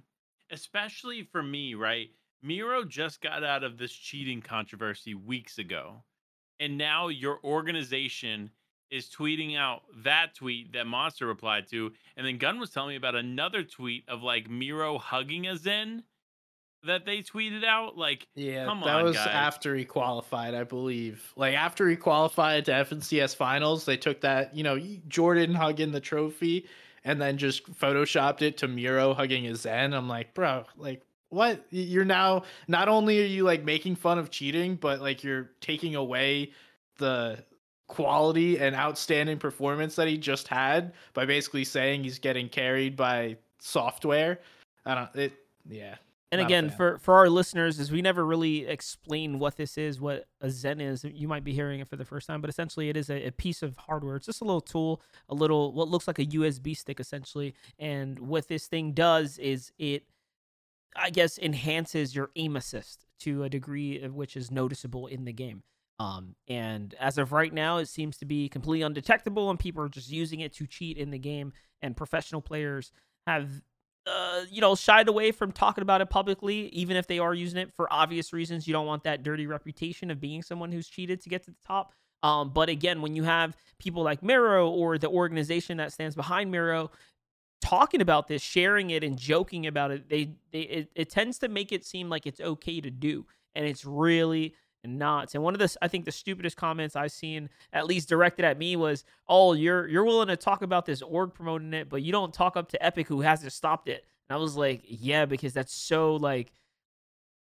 especially 0.51 1.25
for 1.25 1.43
me, 1.43 1.75
right? 1.75 2.11
Mero 2.45 2.85
just 2.85 3.23
got 3.23 3.43
out 3.43 3.65
of 3.65 3.79
this 3.79 3.93
cheating 3.93 4.43
controversy 4.43 5.15
weeks 5.15 5.59
ago, 5.59 6.05
and 6.61 6.77
now 6.77 7.09
your 7.09 7.39
organization 7.43 8.51
is 8.91 9.09
tweeting 9.09 9.57
out 9.57 9.83
that 10.05 10.35
tweet 10.35 10.75
that 10.75 10.87
Monster 10.87 11.27
replied 11.27 11.67
to, 11.71 11.91
and 12.17 12.27
then 12.27 12.37
Gun 12.37 12.61
was 12.61 12.71
telling 12.71 12.91
me 12.91 12.97
about 12.97 13.15
another 13.15 13.63
tweet 13.65 14.05
of 14.09 14.23
like 14.23 14.51
Mero 14.51 14.99
hugging 14.99 15.47
a 15.47 15.57
Zen 15.57 16.05
that 16.85 17.07
they 17.07 17.23
tweeted 17.23 17.65
out. 17.65 17.97
Like, 17.97 18.29
yeah, 18.35 18.67
come 18.67 18.83
that 18.83 18.97
on, 18.97 19.05
was 19.05 19.17
guys. 19.17 19.27
after 19.27 19.75
he 19.75 19.87
qualified, 19.87 20.55
I 20.55 20.65
believe. 20.65 21.33
Like 21.35 21.55
after 21.55 21.89
he 21.89 21.97
qualified 21.97 22.67
to 22.67 22.73
FNCS 22.73 23.35
finals, 23.35 23.87
they 23.87 23.97
took 23.97 24.21
that, 24.21 24.55
you 24.55 24.63
know, 24.63 24.79
Jordan 25.09 25.55
hugging 25.55 25.93
the 25.93 26.01
trophy, 26.01 26.67
and 27.05 27.21
then 27.21 27.39
just 27.39 27.67
photoshopped 27.73 28.43
it 28.43 28.59
to 28.59 28.69
Mero 28.69 29.15
hugging 29.15 29.47
a 29.47 29.55
Zen. 29.55 29.95
I'm 29.95 30.09
like, 30.09 30.35
bro, 30.35 30.65
like 30.77 31.03
what? 31.35 31.67
You're 31.71 32.05
now 32.05 32.45
not 32.69 32.89
only 32.89 33.23
are 33.23 33.27
you 33.27 33.45
like 33.45 33.65
making 33.65 33.97
fun 33.97 34.19
of 34.19 34.31
cheating, 34.31 34.77
but 34.77 35.01
like 35.01 35.25
you're 35.25 35.51
taking 35.61 35.95
away 35.95 36.53
the 36.99 37.45
quality 37.87 38.59
and 38.59 38.75
outstanding 38.75 39.39
performance 39.39 39.97
that 39.97 40.09
he 40.09 40.17
just 40.17 40.49
had 40.49 40.93
by 41.13 41.27
basically 41.27 41.65
saying 41.65 42.03
he's 42.03 42.19
getting 42.19 42.49
carried 42.49 42.97
by 42.97 43.37
software. 43.59 44.41
I 44.87 44.95
don't 44.95 45.15
it 45.17 45.33
yeah. 45.69 45.97
And 46.33 46.41
again, 46.41 46.71
for 46.71 46.99
for 46.99 47.15
our 47.15 47.29
listeners, 47.29 47.79
is 47.79 47.93
we 47.93 48.03
never 48.03 48.27
really 48.27 48.67
explain 48.67 49.39
what 49.39 49.57
this 49.57 49.79
is, 49.79 50.01
what 50.01 50.27
a 50.41 50.51
Zen 50.51 50.81
is. 50.81 51.05
You 51.05 51.29
might 51.29 51.45
be 51.45 51.53
hearing 51.53 51.79
it 51.79 51.89
for 51.89 51.95
the 51.95 52.05
first 52.05 52.27
time, 52.27 52.41
but 52.41 52.51
essentially, 52.51 52.89
it 52.89 52.97
is 52.97 53.09
a, 53.09 53.29
a 53.29 53.31
piece 53.31 53.63
of 53.63 53.77
hardware. 53.77 54.17
It's 54.17 54.27
just 54.27 54.41
a 54.41 54.45
little 54.45 54.61
tool, 54.61 55.01
a 55.29 55.35
little 55.35 55.73
what 55.73 55.89
looks 55.89 56.09
like 56.09 56.19
a 56.19 56.27
USB 56.27 56.77
stick, 56.77 56.99
essentially. 56.99 57.55
And 57.79 58.19
what 58.19 58.49
this 58.49 58.67
thing 58.67 58.93
does 58.93 59.39
is 59.39 59.71
it, 59.79 60.05
I 60.97 61.11
guess, 61.11 61.39
enhances 61.39 62.15
your 62.15 62.31
aim 62.37 62.57
assist 62.57 63.07
to 63.21 63.43
a 63.45 63.49
degree 63.49 64.01
of 64.03 64.15
which 64.15 64.37
is 64.37 64.51
noticeable 64.51 65.07
in 65.07 65.25
the 65.25 65.33
game. 65.33 65.63
Um, 66.01 66.35
and 66.49 66.95
as 66.99 67.19
of 67.19 67.33
right 67.33 67.53
now, 67.53 67.79
it 67.79 67.89
seems 67.89 68.17
to 68.19 68.25
be 68.25 68.49
completely 68.49 68.83
undetectable, 68.83 69.51
and 69.51 69.59
people 69.59 69.83
are 69.83 69.89
just 69.89 70.11
using 70.11 70.41
it 70.41 70.53
to 70.55 70.67
cheat 70.67 70.97
in 70.97 71.11
the 71.11 71.19
game. 71.19 71.53
And 71.83 71.97
professional 71.97 72.41
players 72.41 72.93
have, 73.27 73.51
uh, 74.07 74.43
you 74.51 74.61
know, 74.61 74.75
shied 74.75 75.09
away 75.09 75.33
from 75.33 75.53
talking 75.53 75.83
about 75.83 76.01
it 76.01 76.11
publicly, 76.11 76.69
even 76.69 76.97
if 76.97 77.07
they 77.07 77.19
are 77.19 77.35
using 77.35 77.61
it 77.61 77.73
for 77.75 77.93
obvious 77.93 78.33
reasons. 78.33 78.67
You 78.67 78.73
don't 78.73 78.87
want 78.87 79.05
that 79.05 79.23
dirty 79.23 79.47
reputation 79.47 80.11
of 80.11 80.21
being 80.21 80.43
someone 80.43 80.73
who's 80.73 80.89
cheated 80.89 81.21
to 81.23 81.29
get 81.29 81.45
to 81.45 81.51
the 81.51 81.67
top. 81.67 81.93
Um, 82.23 82.51
but 82.51 82.71
again, 82.71 83.03
when 83.03 83.15
you 83.15 83.23
have 83.25 83.55
people 83.79 84.03
like 84.03 84.23
Mero 84.23 84.71
or 84.71 84.97
the 84.97 85.11
organization 85.11 85.77
that 85.77 85.93
stands 85.93 86.17
behind 86.17 86.51
Mero 86.51 86.91
talking 87.65 88.01
about 88.01 88.29
this, 88.29 88.43
sharing 88.43 88.91
it, 88.91 89.03
and 89.03 89.17
joking 89.17 89.67
about 89.67 89.91
it, 89.91 90.09
they 90.09 90.31
they 90.53 90.61
it, 90.61 90.91
it 90.95 91.11
tends 91.11 91.39
to 91.39 91.49
make 91.49 91.73
it 91.73 91.85
seem 91.85 92.11
like 92.11 92.27
it's 92.27 92.41
okay 92.41 92.81
to 92.81 92.91
do, 92.91 93.27
and 93.55 93.65
it's 93.65 93.85
really 93.85 94.55
not. 94.85 95.35
And 95.35 95.43
one 95.43 95.55
of 95.55 95.61
the 95.61 95.75
I 95.81 95.89
think 95.89 96.05
the 96.05 96.13
stupidest 96.13 96.57
comments 96.57 96.95
I've 96.95 97.13
seen, 97.13 97.49
at 97.73 97.87
least 97.87 98.09
directed 98.09 98.45
at 98.45 98.59
me, 98.59 98.77
was, 98.77 99.05
"Oh, 99.29 99.55
you're 99.55 99.89
you're 99.89 100.05
willing 100.05 100.29
to 100.29 100.37
talk 100.37 100.63
about 100.63 100.85
this 100.85 101.03
org 101.03 101.33
promoting 101.33 101.73
it, 101.73 101.89
but 101.89 102.03
you 102.03 102.13
don't 102.13 102.35
talk 102.35 102.57
up 102.57 102.69
to 102.71 102.85
Epic 102.85 103.09
who 103.09 103.23
hasn't 103.23 103.53
stopped 103.53 103.89
it." 103.89 104.05
And 104.29 104.37
I 104.37 104.41
was 104.41 104.57
like, 104.57 104.83
"Yeah, 104.87 105.25
because 105.25 105.55
that's 105.55 105.75
so 105.75 106.17
like 106.17 106.53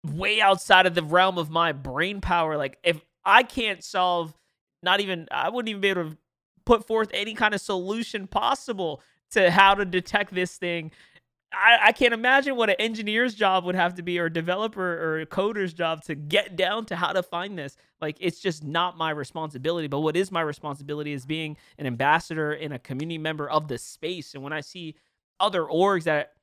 way 0.05 0.41
outside 0.41 0.86
of 0.86 0.95
the 0.95 1.03
realm 1.03 1.38
of 1.38 1.49
my 1.49 1.72
brain 1.72 2.22
power. 2.22 2.57
Like 2.57 2.78
if 2.84 3.01
I 3.26 3.43
can't 3.43 3.84
solve, 3.84 4.34
not 4.82 5.01
even 5.01 5.28
I 5.32 5.49
wouldn't 5.49 5.70
even 5.70 5.82
be 5.82 5.89
able 5.89 6.12
to 6.12 6.18
put 6.66 6.88
forth 6.88 7.10
any 7.14 7.34
kind 7.34 7.53
of 7.53 7.62
solution 7.62 8.28
possible 8.28 9.01
to 9.32 9.52
how 9.52 9.76
to 9.76 9.86
detect 9.86 10.34
this 10.34 10.58
thing." 10.58 10.92
I, 11.52 11.80
I 11.86 11.92
can't 11.94 12.14
imagine 12.14 12.56
what 12.56 12.70
an 12.70 12.76
engineer's 12.78 13.34
job 13.34 13.66
would 13.66 13.74
have 13.74 13.96
to 13.96 14.04
be 14.04 14.20
or 14.20 14.26
a 14.26 14.34
developer 14.34 14.82
or 14.84 15.22
a 15.22 15.26
coder's 15.26 15.74
job 15.74 16.04
to 16.04 16.14
get 16.14 16.56
down 16.56 16.86
to 16.88 16.96
how 16.96 17.12
to 17.12 17.24
find 17.24 17.58
this. 17.58 17.76
Like 18.00 18.18
it's 18.20 18.40
just 18.40 18.64
not 18.64 18.98
my 18.98 19.10
responsibility. 19.10 19.88
But 19.88 20.02
what 20.02 20.16
is 20.16 20.32
my 20.32 20.42
responsibility 20.42 21.12
is 21.12 21.26
being 21.26 21.58
an 21.80 21.88
ambassador 21.88 22.52
and 22.52 22.74
a 22.74 22.80
community 22.80 23.18
member 23.18 23.50
of 23.50 23.68
the 23.68 23.78
space. 23.80 24.36
And 24.36 24.44
when 24.44 24.54
i 24.54 24.62
see 24.62 24.96
other 25.40 25.64
orgs 25.64 26.04
that 26.04 26.34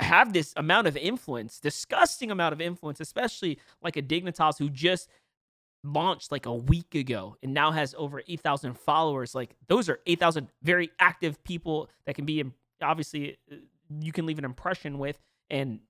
have 0.00 0.32
this 0.32 0.52
amount 0.56 0.86
of 0.86 0.96
influence 0.96 1.58
disgusting 1.58 2.30
amount 2.30 2.52
of 2.52 2.60
influence 2.60 3.00
especially 3.00 3.58
like 3.82 3.96
a 3.96 4.02
dignitas 4.02 4.56
who 4.56 4.68
just 4.68 5.08
launched 5.84 6.32
like 6.32 6.46
a 6.46 6.54
week 6.54 6.94
ago 6.94 7.36
and 7.42 7.54
now 7.54 7.70
has 7.70 7.94
over 7.96 8.20
8000 8.26 8.74
followers 8.74 9.34
like 9.34 9.54
those 9.68 9.88
are 9.88 10.00
8000 10.06 10.48
very 10.62 10.90
active 10.98 11.42
people 11.44 11.88
that 12.04 12.14
can 12.14 12.24
be 12.24 12.44
obviously 12.82 13.38
uh, 13.50 13.56
you 14.00 14.12
can 14.12 14.26
leave 14.26 14.38
an 14.38 14.44
impression 14.44 14.98
with. 14.98 15.18
And 15.50 15.80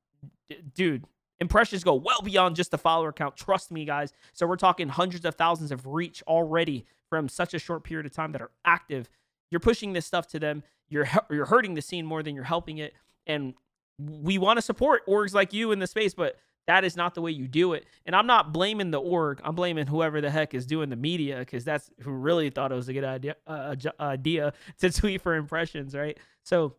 dude, 0.74 1.04
impressions 1.40 1.84
go 1.84 1.94
well 1.94 2.20
beyond 2.22 2.56
just 2.56 2.70
the 2.70 2.78
follower 2.78 3.12
count. 3.12 3.36
Trust 3.36 3.70
me, 3.70 3.84
guys. 3.84 4.12
So 4.32 4.46
we're 4.46 4.56
talking 4.56 4.88
hundreds 4.88 5.24
of 5.24 5.34
thousands 5.34 5.72
of 5.72 5.86
reach 5.86 6.22
already 6.26 6.86
from 7.08 7.28
such 7.28 7.54
a 7.54 7.58
short 7.58 7.84
period 7.84 8.06
of 8.06 8.12
time 8.12 8.32
that 8.32 8.42
are 8.42 8.50
active. 8.64 9.08
You're 9.50 9.60
pushing 9.60 9.92
this 9.92 10.06
stuff 10.06 10.26
to 10.28 10.38
them. 10.38 10.62
You're 10.88 11.08
you're 11.30 11.46
hurting 11.46 11.74
the 11.74 11.82
scene 11.82 12.06
more 12.06 12.22
than 12.22 12.34
you're 12.34 12.44
helping 12.44 12.78
it. 12.78 12.94
And 13.26 13.54
we 13.98 14.38
want 14.38 14.58
to 14.58 14.62
support 14.62 15.06
orgs 15.06 15.34
like 15.34 15.52
you 15.52 15.72
in 15.72 15.80
the 15.80 15.86
space, 15.86 16.14
but 16.14 16.36
that 16.68 16.84
is 16.84 16.96
not 16.96 17.14
the 17.14 17.22
way 17.22 17.30
you 17.30 17.48
do 17.48 17.72
it. 17.72 17.86
And 18.04 18.14
I'm 18.14 18.26
not 18.26 18.52
blaming 18.52 18.90
the 18.90 19.00
org. 19.00 19.40
I'm 19.42 19.54
blaming 19.54 19.86
whoever 19.86 20.20
the 20.20 20.30
heck 20.30 20.52
is 20.52 20.66
doing 20.66 20.90
the 20.90 20.96
media 20.96 21.38
because 21.38 21.64
that's 21.64 21.90
who 22.02 22.10
really 22.10 22.50
thought 22.50 22.70
it 22.70 22.74
was 22.74 22.90
a 22.90 22.92
good 22.92 23.04
idea 23.04 23.36
uh, 23.46 23.74
idea 23.98 24.52
to 24.80 24.92
tweet 24.92 25.22
for 25.22 25.34
impressions, 25.34 25.94
right? 25.94 26.18
So 26.44 26.76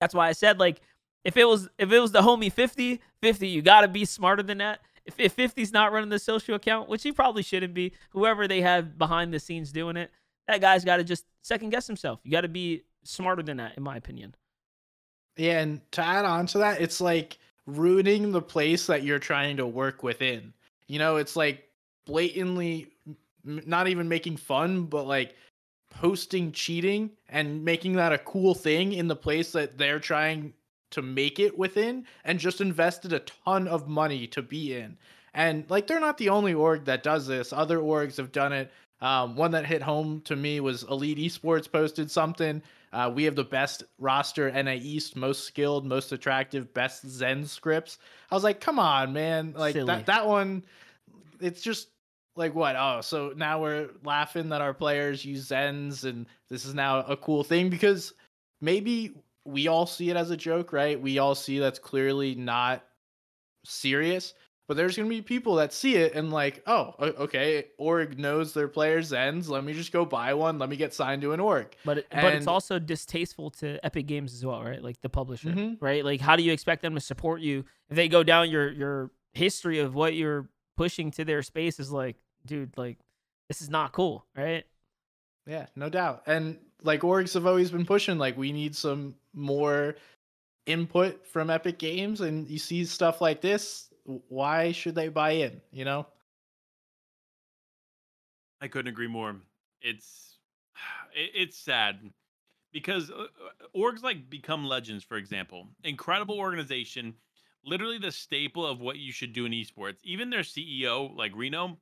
that's 0.00 0.14
why 0.14 0.28
I 0.28 0.32
said 0.32 0.60
like 0.60 0.82
if 1.24 1.38
it 1.38 1.48
was 1.48 1.68
if 1.78 1.90
it 1.90 1.98
was 1.98 2.12
the 2.12 2.20
homie 2.20 2.52
50, 2.52 3.00
50, 3.22 3.48
you 3.48 3.62
got 3.62 3.80
to 3.80 3.88
be 3.88 4.04
smarter 4.04 4.42
than 4.42 4.58
that. 4.58 4.80
If, 5.06 5.18
if 5.18 5.34
50's 5.34 5.72
not 5.72 5.92
running 5.92 6.10
the 6.10 6.18
social 6.18 6.54
account, 6.54 6.88
which 6.88 7.02
he 7.02 7.10
probably 7.10 7.42
shouldn't 7.42 7.74
be, 7.74 7.92
whoever 8.10 8.46
they 8.46 8.60
have 8.60 8.98
behind 8.98 9.32
the 9.32 9.40
scenes 9.40 9.72
doing 9.72 9.96
it, 9.96 10.10
that 10.46 10.60
guy's 10.60 10.84
got 10.84 10.98
to 10.98 11.04
just 11.04 11.24
second 11.40 11.70
guess 11.70 11.86
himself. 11.86 12.20
You 12.22 12.30
got 12.30 12.42
to 12.42 12.48
be 12.48 12.82
smarter 13.02 13.42
than 13.42 13.56
that, 13.56 13.76
in 13.76 13.82
my 13.82 13.96
opinion. 13.96 14.34
Yeah, 15.36 15.60
and 15.60 15.80
to 15.92 16.02
add 16.02 16.24
on 16.24 16.46
to 16.48 16.58
that, 16.58 16.80
it's 16.80 17.00
like 17.00 17.38
ruining 17.66 18.32
the 18.32 18.42
place 18.42 18.86
that 18.86 19.02
you're 19.02 19.18
trying 19.18 19.56
to 19.56 19.66
work 19.66 20.02
within. 20.02 20.52
You 20.88 20.98
know, 20.98 21.16
it's 21.16 21.36
like 21.36 21.68
blatantly 22.04 22.88
not 23.44 23.88
even 23.88 24.08
making 24.08 24.36
fun, 24.36 24.84
but 24.84 25.06
like 25.06 25.34
posting 25.90 26.52
cheating 26.52 27.10
and 27.28 27.64
making 27.64 27.94
that 27.94 28.12
a 28.12 28.18
cool 28.18 28.54
thing 28.54 28.92
in 28.92 29.08
the 29.08 29.16
place 29.16 29.52
that 29.52 29.78
they're 29.78 30.00
trying 30.00 30.52
to 30.90 31.02
make 31.02 31.38
it 31.38 31.56
within 31.56 32.06
and 32.24 32.38
just 32.38 32.60
invested 32.60 33.12
a 33.12 33.20
ton 33.20 33.66
of 33.66 33.88
money 33.88 34.26
to 34.26 34.42
be 34.42 34.74
in. 34.74 34.96
And 35.34 35.68
like 35.70 35.86
they're 35.86 36.00
not 36.00 36.18
the 36.18 36.28
only 36.28 36.54
org 36.54 36.84
that 36.84 37.02
does 37.02 37.26
this. 37.26 37.52
Other 37.52 37.78
orgs 37.78 38.16
have 38.16 38.32
done 38.32 38.52
it. 38.52 38.70
Um, 39.00 39.34
one 39.34 39.50
that 39.52 39.66
hit 39.66 39.82
home 39.82 40.20
to 40.22 40.36
me 40.36 40.60
was 40.60 40.84
Elite 40.84 41.18
Esports 41.18 41.70
posted 41.70 42.10
something. 42.10 42.62
Uh, 42.92 43.10
we 43.14 43.24
have 43.24 43.34
the 43.34 43.44
best 43.44 43.84
roster, 43.98 44.50
NA 44.50 44.72
East, 44.72 45.16
most 45.16 45.44
skilled, 45.44 45.86
most 45.86 46.12
attractive, 46.12 46.72
best 46.74 47.08
Zen 47.08 47.46
scripts. 47.46 47.98
I 48.30 48.34
was 48.34 48.44
like, 48.44 48.60
come 48.60 48.78
on, 48.78 49.12
man! 49.12 49.54
Like 49.56 49.72
Silly. 49.72 49.86
that 49.86 50.06
that 50.06 50.26
one, 50.26 50.64
it's 51.40 51.62
just 51.62 51.88
like 52.36 52.54
what? 52.54 52.76
Oh, 52.76 53.00
so 53.00 53.32
now 53.34 53.62
we're 53.62 53.88
laughing 54.04 54.50
that 54.50 54.60
our 54.60 54.74
players 54.74 55.24
use 55.24 55.48
Zens, 55.48 56.04
and 56.04 56.26
this 56.50 56.66
is 56.66 56.74
now 56.74 57.00
a 57.00 57.16
cool 57.16 57.44
thing 57.44 57.70
because 57.70 58.12
maybe 58.60 59.12
we 59.44 59.68
all 59.68 59.86
see 59.86 60.10
it 60.10 60.16
as 60.16 60.30
a 60.30 60.36
joke, 60.36 60.72
right? 60.72 61.00
We 61.00 61.18
all 61.18 61.34
see 61.34 61.58
that's 61.58 61.78
clearly 61.78 62.34
not 62.34 62.84
serious. 63.64 64.34
But 64.72 64.78
there's 64.78 64.96
going 64.96 65.06
to 65.06 65.14
be 65.14 65.20
people 65.20 65.56
that 65.56 65.70
see 65.70 65.96
it 65.96 66.14
and 66.14 66.32
like, 66.32 66.62
oh, 66.66 66.94
okay, 66.98 67.66
org 67.76 68.18
knows 68.18 68.54
their 68.54 68.68
players 68.68 69.12
ends. 69.12 69.50
Let 69.50 69.64
me 69.64 69.74
just 69.74 69.92
go 69.92 70.06
buy 70.06 70.32
one. 70.32 70.58
Let 70.58 70.70
me 70.70 70.76
get 70.76 70.94
signed 70.94 71.20
to 71.20 71.32
an 71.32 71.40
org. 71.40 71.76
But 71.84 71.98
it, 71.98 72.06
but 72.10 72.32
it's 72.32 72.46
also 72.46 72.78
distasteful 72.78 73.50
to 73.50 73.84
Epic 73.84 74.06
Games 74.06 74.32
as 74.32 74.46
well, 74.46 74.64
right? 74.64 74.82
Like 74.82 74.98
the 75.02 75.10
publisher, 75.10 75.50
mm-hmm. 75.50 75.84
right? 75.84 76.02
Like 76.02 76.22
how 76.22 76.36
do 76.36 76.42
you 76.42 76.54
expect 76.54 76.80
them 76.80 76.94
to 76.94 77.02
support 77.02 77.42
you 77.42 77.66
if 77.90 77.96
they 77.96 78.08
go 78.08 78.22
down 78.22 78.48
your 78.48 78.72
your 78.72 79.10
history 79.34 79.78
of 79.80 79.94
what 79.94 80.14
you're 80.14 80.48
pushing 80.78 81.10
to 81.10 81.24
their 81.26 81.42
space 81.42 81.78
is 81.78 81.92
like, 81.92 82.16
dude, 82.46 82.72
like 82.78 82.96
this 83.48 83.60
is 83.60 83.68
not 83.68 83.92
cool, 83.92 84.24
right? 84.34 84.64
Yeah, 85.46 85.66
no 85.76 85.90
doubt. 85.90 86.22
And 86.26 86.56
like 86.82 87.02
orgs 87.02 87.34
have 87.34 87.46
always 87.46 87.70
been 87.70 87.84
pushing 87.84 88.16
like 88.16 88.38
we 88.38 88.52
need 88.52 88.74
some 88.74 89.16
more 89.34 89.96
input 90.64 91.26
from 91.26 91.50
Epic 91.50 91.78
Games 91.78 92.22
and 92.22 92.48
you 92.48 92.58
see 92.58 92.86
stuff 92.86 93.20
like 93.20 93.42
this, 93.42 93.91
why 94.04 94.72
should 94.72 94.94
they 94.94 95.08
buy 95.08 95.32
in, 95.32 95.60
you 95.70 95.84
know? 95.84 96.06
I 98.60 98.68
couldn't 98.68 98.88
agree 98.88 99.08
more. 99.08 99.36
It's 99.80 100.38
it's 101.14 101.58
sad 101.58 102.00
because 102.72 103.10
uh, 103.10 103.24
uh, 103.24 103.26
orgs 103.76 104.02
like 104.02 104.30
Become 104.30 104.64
Legends, 104.64 105.04
for 105.04 105.16
example, 105.16 105.68
incredible 105.84 106.38
organization, 106.38 107.14
literally 107.64 107.98
the 107.98 108.12
staple 108.12 108.66
of 108.66 108.80
what 108.80 108.96
you 108.96 109.12
should 109.12 109.32
do 109.32 109.44
in 109.46 109.52
esports. 109.52 109.98
Even 110.04 110.30
their 110.30 110.40
CEO, 110.40 111.14
like 111.16 111.32
Reno, 111.34 111.78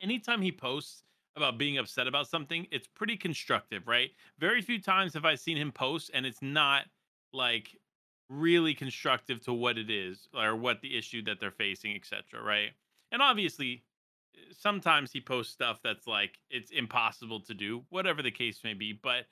anytime 0.00 0.42
he 0.42 0.52
posts 0.52 1.04
about 1.36 1.58
being 1.58 1.78
upset 1.78 2.06
about 2.06 2.28
something, 2.28 2.66
it's 2.70 2.86
pretty 2.86 3.16
constructive, 3.16 3.86
right? 3.86 4.10
Very 4.38 4.60
few 4.60 4.80
times 4.80 5.14
have 5.14 5.24
I 5.24 5.34
seen 5.34 5.56
him 5.56 5.72
post 5.72 6.10
and 6.12 6.26
it's 6.26 6.42
not 6.42 6.84
like 7.32 7.76
really 8.32 8.74
constructive 8.74 9.40
to 9.44 9.52
what 9.52 9.78
it 9.78 9.90
is 9.90 10.28
or 10.34 10.56
what 10.56 10.80
the 10.80 10.96
issue 10.96 11.22
that 11.24 11.38
they're 11.40 11.50
facing, 11.50 11.94
etc. 11.94 12.42
Right? 12.42 12.70
And 13.10 13.20
obviously, 13.20 13.84
sometimes 14.58 15.12
he 15.12 15.20
posts 15.20 15.52
stuff 15.52 15.80
that's 15.82 16.06
like 16.06 16.38
it's 16.50 16.70
impossible 16.70 17.40
to 17.40 17.54
do, 17.54 17.84
whatever 17.90 18.22
the 18.22 18.30
case 18.30 18.60
may 18.64 18.74
be. 18.74 18.92
But 18.92 19.26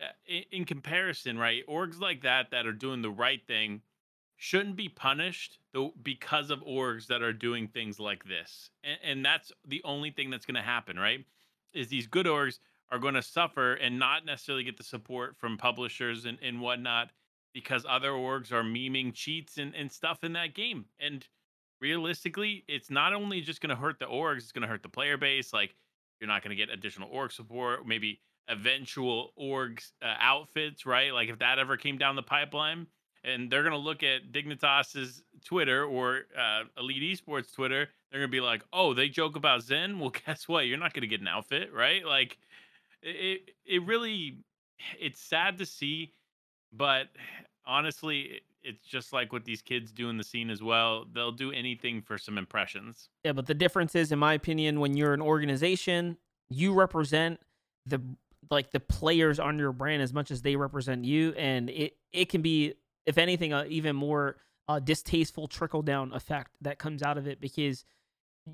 uh, 0.00 0.06
in, 0.26 0.44
in 0.52 0.64
comparison, 0.64 1.38
right, 1.38 1.66
orgs 1.68 2.00
like 2.00 2.22
that 2.22 2.50
that 2.50 2.66
are 2.66 2.72
doing 2.72 3.02
the 3.02 3.10
right 3.10 3.44
thing 3.46 3.82
shouldn't 4.36 4.74
be 4.74 4.88
punished 4.88 5.58
though 5.72 5.92
because 6.02 6.50
of 6.50 6.60
orgs 6.64 7.06
that 7.06 7.22
are 7.22 7.32
doing 7.32 7.68
things 7.68 8.00
like 8.00 8.24
this. 8.24 8.70
And, 8.82 8.98
and 9.02 9.24
that's 9.24 9.52
the 9.66 9.82
only 9.84 10.10
thing 10.10 10.30
that's 10.30 10.46
going 10.46 10.56
to 10.56 10.62
happen, 10.62 10.98
right? 10.98 11.24
Is 11.72 11.88
these 11.88 12.06
good 12.06 12.26
orgs 12.26 12.58
are 12.90 12.98
going 12.98 13.14
to 13.14 13.22
suffer 13.22 13.74
and 13.74 13.98
not 13.98 14.24
necessarily 14.26 14.64
get 14.64 14.76
the 14.76 14.84
support 14.84 15.36
from 15.38 15.56
publishers 15.56 16.26
and, 16.26 16.38
and 16.42 16.60
whatnot 16.60 17.10
because 17.52 17.84
other 17.88 18.10
orgs 18.10 18.52
are 18.52 18.62
memeing 18.62 19.12
cheats 19.12 19.58
and, 19.58 19.74
and 19.74 19.90
stuff 19.90 20.24
in 20.24 20.32
that 20.34 20.54
game. 20.54 20.86
And 20.98 21.26
realistically, 21.80 22.64
it's 22.68 22.90
not 22.90 23.12
only 23.12 23.40
just 23.40 23.60
going 23.60 23.70
to 23.70 23.76
hurt 23.76 23.98
the 23.98 24.06
orgs, 24.06 24.38
it's 24.38 24.52
going 24.52 24.62
to 24.62 24.68
hurt 24.68 24.82
the 24.82 24.88
player 24.88 25.16
base. 25.16 25.52
Like, 25.52 25.74
you're 26.20 26.28
not 26.28 26.42
going 26.42 26.56
to 26.56 26.66
get 26.66 26.72
additional 26.72 27.08
org 27.10 27.32
support, 27.32 27.86
maybe 27.86 28.20
eventual 28.48 29.32
orgs 29.38 29.90
uh, 30.02 30.14
outfits, 30.18 30.86
right? 30.86 31.12
Like, 31.12 31.28
if 31.28 31.38
that 31.40 31.58
ever 31.58 31.76
came 31.76 31.98
down 31.98 32.16
the 32.16 32.22
pipeline, 32.22 32.86
and 33.24 33.50
they're 33.50 33.62
going 33.62 33.72
to 33.72 33.78
look 33.78 34.02
at 34.02 34.32
Dignitas's 34.32 35.22
Twitter 35.44 35.84
or 35.84 36.22
uh, 36.38 36.62
Elite 36.78 37.18
Esports 37.18 37.52
Twitter, 37.52 37.88
they're 38.10 38.20
going 38.20 38.30
to 38.30 38.32
be 38.32 38.40
like, 38.40 38.64
oh, 38.72 38.94
they 38.94 39.08
joke 39.08 39.36
about 39.36 39.62
Zen? 39.62 39.98
Well, 39.98 40.12
guess 40.26 40.48
what? 40.48 40.66
You're 40.66 40.78
not 40.78 40.92
going 40.92 41.02
to 41.02 41.08
get 41.08 41.20
an 41.20 41.28
outfit, 41.28 41.72
right? 41.72 42.04
Like, 42.04 42.38
it, 43.02 43.50
it 43.64 43.84
really, 43.84 44.38
it's 44.98 45.20
sad 45.20 45.58
to 45.58 45.66
see 45.66 46.12
but 46.72 47.08
honestly, 47.66 48.40
it's 48.62 48.84
just 48.84 49.12
like 49.12 49.32
what 49.32 49.44
these 49.44 49.62
kids 49.62 49.90
do 49.92 50.08
in 50.08 50.16
the 50.16 50.24
scene 50.24 50.50
as 50.50 50.62
well. 50.62 51.04
They'll 51.12 51.32
do 51.32 51.52
anything 51.52 52.02
for 52.02 52.18
some 52.18 52.38
impressions. 52.38 53.08
Yeah, 53.24 53.32
but 53.32 53.46
the 53.46 53.54
difference 53.54 53.94
is, 53.94 54.12
in 54.12 54.18
my 54.18 54.34
opinion, 54.34 54.80
when 54.80 54.96
you're 54.96 55.14
an 55.14 55.22
organization, 55.22 56.16
you 56.48 56.72
represent 56.72 57.40
the 57.86 58.00
like 58.50 58.70
the 58.70 58.80
players 58.80 59.38
on 59.38 59.58
your 59.58 59.72
brand 59.72 60.02
as 60.02 60.12
much 60.12 60.30
as 60.30 60.42
they 60.42 60.56
represent 60.56 61.04
you, 61.04 61.32
and 61.36 61.70
it 61.70 61.96
it 62.12 62.28
can 62.28 62.42
be, 62.42 62.74
if 63.06 63.18
anything, 63.18 63.52
even 63.68 63.96
more 63.96 64.36
uh, 64.68 64.78
distasteful 64.78 65.48
trickle 65.48 65.82
down 65.82 66.12
effect 66.12 66.52
that 66.60 66.78
comes 66.78 67.02
out 67.02 67.18
of 67.18 67.26
it 67.26 67.40
because 67.40 67.84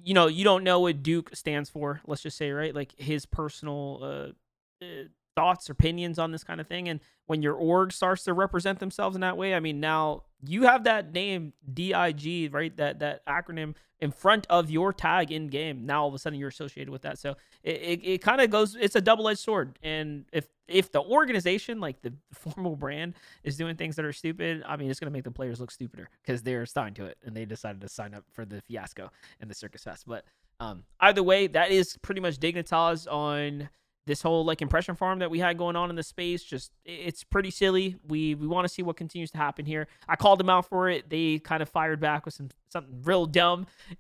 you 0.03 0.15
know 0.15 0.27
you 0.27 0.45
don't 0.45 0.65
know 0.65 0.81
what 0.81 1.03
Duke 1.03 1.35
stands 1.35 1.69
for. 1.69 2.01
Let's 2.07 2.23
just 2.23 2.37
say 2.37 2.51
right, 2.51 2.75
like 2.75 2.95
his 2.99 3.27
personal 3.27 4.01
uh, 4.03 4.85
uh 4.85 5.05
thoughts, 5.39 5.71
opinions 5.71 6.19
on 6.19 6.33
this 6.33 6.43
kind 6.43 6.61
of 6.61 6.67
thing. 6.67 6.89
And 6.89 6.99
when 7.27 7.43
your 7.43 7.55
org 7.55 7.93
starts 7.93 8.25
to 8.25 8.33
represent 8.33 8.81
themselves 8.81 9.15
in 9.15 9.21
that 9.21 9.37
way, 9.37 9.55
I 9.55 9.61
mean, 9.61 9.79
now 9.79 10.25
you 10.45 10.65
have 10.65 10.83
that 10.83 11.13
name 11.13 11.53
DIG, 11.73 12.53
right? 12.53 12.77
That 12.77 12.99
that 12.99 13.25
acronym 13.25 13.77
in 14.01 14.11
front 14.11 14.49
of 14.51 14.69
your 14.69 14.93
tag 14.93 15.31
in 15.31 15.47
game. 15.47 15.87
Now 15.87 16.03
all 16.03 16.09
of 16.09 16.15
a 16.15 16.19
sudden 16.19 16.41
you're 16.41 16.49
associated 16.49 16.91
with 16.91 17.03
that. 17.03 17.21
So 17.21 17.37
it, 17.63 17.77
it, 17.77 18.01
it 18.03 18.19
kind 18.21 18.41
of 18.41 18.51
goes. 18.51 18.75
It's 18.75 18.97
a 18.97 19.01
double 19.01 19.29
edged 19.29 19.39
sword. 19.39 19.79
And 19.81 20.25
if 20.33 20.49
if 20.67 20.91
the 20.91 21.03
organization, 21.03 21.79
like 21.79 22.03
the 22.03 22.15
formal 22.33 22.75
brand, 22.75 23.15
is 23.45 23.57
doing 23.57 23.77
things 23.77 23.95
that 23.95 24.05
are 24.05 24.13
stupid, 24.13 24.65
I 24.67 24.77
mean, 24.77 24.91
it's 24.91 24.99
gonna 24.99 25.13
make 25.13 25.23
the 25.23 25.31
players 25.31 25.61
look 25.61 25.71
stupider 25.71 26.11
because 26.21 26.43
they're 26.43 26.67
signed 26.67 26.97
to 26.97 27.05
it 27.05 27.17
and 27.25 27.37
they 27.37 27.45
decided 27.45 27.81
to 27.83 27.89
sign 27.89 28.13
up 28.13 28.25
for 28.33 28.45
the 28.45 28.61
fiasco 28.63 29.13
and 29.41 29.49
the 29.49 29.55
circus 29.55 29.85
fest. 29.85 30.03
But 30.05 30.25
um, 30.59 30.83
either 30.99 31.23
way, 31.23 31.47
that 31.47 31.71
is 31.71 31.97
pretty 32.03 32.21
much 32.21 32.41
Dignitas 32.41 33.07
on 33.07 33.69
this 34.09 34.23
whole 34.23 34.45
like 34.45 34.61
impression 34.61 34.97
farm 34.97 35.21
that 35.21 35.31
we 35.31 35.39
had 35.39 35.57
going 35.57 35.77
on 35.77 35.91
in 35.91 35.97
the 35.97 36.03
space 36.03 36.43
just 36.43 36.73
it's 36.85 37.23
pretty 37.23 37.51
silly. 37.51 37.97
We 38.09 38.35
we 38.35 38.49
want 38.49 38.67
to 38.67 38.73
see 38.73 38.83
what 38.83 38.97
continues 38.97 39.31
to 39.33 39.39
happen 39.39 39.67
here. 39.67 39.87
I 40.09 40.17
called 40.17 40.41
them 40.41 40.51
out 40.51 40.67
for 40.67 40.89
it. 40.89 41.09
They 41.09 41.39
kind 41.39 41.63
of 41.63 41.69
fired 41.69 42.01
back 42.01 42.25
with 42.25 42.35
some 42.35 42.49
something 42.71 43.03
real 43.03 43.27
dumb 43.27 43.67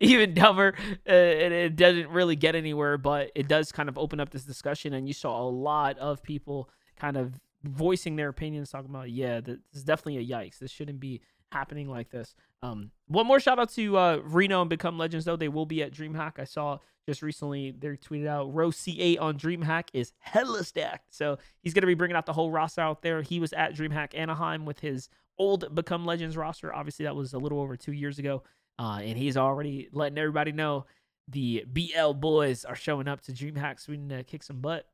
even 0.00 0.32
dumber 0.32 0.74
uh, 1.06 1.12
and 1.12 1.52
it 1.52 1.76
doesn't 1.76 2.08
really 2.08 2.36
get 2.36 2.54
anywhere 2.54 2.96
but 2.96 3.30
it 3.34 3.48
does 3.48 3.70
kind 3.70 3.86
of 3.86 3.98
open 3.98 4.18
up 4.18 4.30
this 4.30 4.44
discussion 4.44 4.94
and 4.94 5.06
you 5.06 5.12
saw 5.12 5.42
a 5.42 5.44
lot 5.50 5.98
of 5.98 6.22
people 6.22 6.70
kind 6.96 7.18
of 7.18 7.38
voicing 7.64 8.16
their 8.16 8.30
opinions 8.30 8.70
talking 8.70 8.88
about 8.88 9.10
yeah 9.10 9.40
this 9.40 9.58
is 9.74 9.84
definitely 9.84 10.16
a 10.18 10.26
yikes. 10.26 10.58
This 10.58 10.70
shouldn't 10.70 11.00
be 11.00 11.20
happening 11.52 11.88
like 11.88 12.10
this 12.10 12.34
um 12.62 12.90
one 13.06 13.26
more 13.26 13.40
shout 13.40 13.58
out 13.58 13.70
to 13.70 13.96
uh 13.96 14.20
reno 14.24 14.60
and 14.60 14.70
become 14.70 14.98
legends 14.98 15.24
though 15.24 15.36
they 15.36 15.48
will 15.48 15.66
be 15.66 15.82
at 15.82 15.92
dreamhack 15.92 16.38
i 16.38 16.44
saw 16.44 16.78
just 17.08 17.22
recently 17.22 17.70
they 17.70 17.88
tweeted 17.88 18.26
out 18.26 18.52
row 18.52 18.70
C8 18.70 19.18
on 19.18 19.38
DreamHack 19.38 19.84
is 19.94 20.12
hella 20.18 20.62
stacked. 20.62 21.14
So 21.14 21.38
he's 21.62 21.72
to 21.72 21.86
be 21.86 21.94
bringing 21.94 22.18
out 22.18 22.26
the 22.26 22.34
whole 22.34 22.50
roster 22.50 22.82
out 22.82 23.00
there. 23.00 23.22
He 23.22 23.40
was 23.40 23.54
at 23.54 23.74
DreamHack 23.74 24.14
Anaheim 24.14 24.66
with 24.66 24.80
his 24.80 25.08
old 25.38 25.74
Become 25.74 26.04
Legends 26.04 26.36
roster. 26.36 26.74
Obviously, 26.74 27.04
that 27.06 27.16
was 27.16 27.32
a 27.32 27.38
little 27.38 27.60
over 27.60 27.78
two 27.78 27.92
years 27.92 28.18
ago. 28.18 28.42
Uh, 28.78 29.00
and 29.02 29.16
he's 29.16 29.38
already 29.38 29.88
letting 29.90 30.18
everybody 30.18 30.52
know 30.52 30.84
the 31.28 31.64
BL 31.66 32.12
boys 32.12 32.66
are 32.66 32.76
showing 32.76 33.08
up 33.08 33.22
to 33.22 33.32
DreamHack 33.32 33.80
Sweden 33.80 34.10
to 34.10 34.22
kick 34.22 34.42
some 34.42 34.60
butt. 34.60 34.86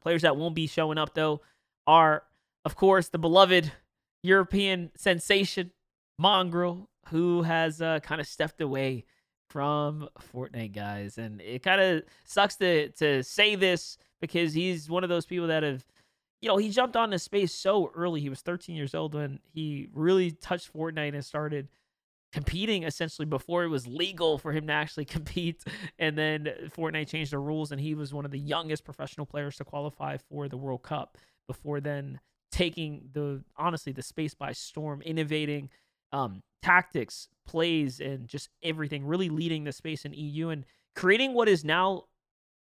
Players 0.00 0.22
that 0.22 0.36
won't 0.36 0.54
be 0.54 0.68
showing 0.68 0.98
up, 0.98 1.14
though, 1.14 1.40
are, 1.84 2.22
of 2.64 2.76
course, 2.76 3.08
the 3.08 3.18
beloved 3.18 3.72
European 4.22 4.92
sensation, 4.96 5.72
Mongraal, 6.20 6.86
who 7.08 7.42
has 7.42 7.80
uh, 7.80 8.00
kind 8.00 8.20
of 8.20 8.26
stepped 8.26 8.60
away 8.60 9.04
from 9.48 10.08
Fortnite, 10.32 10.72
guys. 10.72 11.18
And 11.18 11.40
it 11.40 11.62
kind 11.62 11.80
of 11.80 12.02
sucks 12.24 12.56
to 12.56 12.90
to 12.90 13.22
say 13.22 13.54
this 13.56 13.96
because 14.20 14.52
he's 14.52 14.88
one 14.88 15.02
of 15.02 15.10
those 15.10 15.26
people 15.26 15.48
that 15.48 15.62
have, 15.62 15.84
you 16.40 16.48
know, 16.48 16.56
he 16.56 16.70
jumped 16.70 16.96
on 16.96 17.10
the 17.10 17.18
space 17.18 17.52
so 17.52 17.90
early. 17.94 18.20
He 18.20 18.28
was 18.28 18.40
13 18.42 18.76
years 18.76 18.94
old 18.94 19.14
when 19.14 19.40
he 19.52 19.88
really 19.92 20.30
touched 20.30 20.72
Fortnite 20.72 21.14
and 21.14 21.24
started 21.24 21.68
competing 22.32 22.84
essentially 22.84 23.26
before 23.26 23.64
it 23.64 23.68
was 23.68 23.88
legal 23.88 24.38
for 24.38 24.52
him 24.52 24.66
to 24.68 24.72
actually 24.72 25.04
compete. 25.16 25.64
And 25.98 26.16
then 26.16 26.48
Fortnite 26.76 27.08
changed 27.08 27.32
the 27.32 27.38
rules, 27.38 27.72
and 27.72 27.80
he 27.80 27.94
was 27.94 28.14
one 28.14 28.24
of 28.24 28.30
the 28.30 28.38
youngest 28.38 28.84
professional 28.84 29.26
players 29.26 29.56
to 29.56 29.64
qualify 29.64 30.16
for 30.28 30.48
the 30.48 30.56
World 30.56 30.82
Cup 30.82 31.18
before 31.48 31.80
then 31.80 32.20
taking 32.52 33.08
the 33.12 33.42
honestly 33.56 33.92
the 33.92 34.02
space 34.02 34.34
by 34.34 34.52
storm, 34.52 35.02
innovating 35.02 35.70
um, 36.12 36.42
tactics, 36.62 37.28
plays, 37.46 38.00
and 38.00 38.28
just 38.28 38.48
everything, 38.62 39.04
really 39.04 39.28
leading 39.28 39.64
the 39.64 39.72
space 39.72 40.04
in 40.04 40.12
EU 40.12 40.48
and 40.48 40.64
creating 40.94 41.34
what 41.34 41.48
is 41.48 41.64
now 41.64 42.04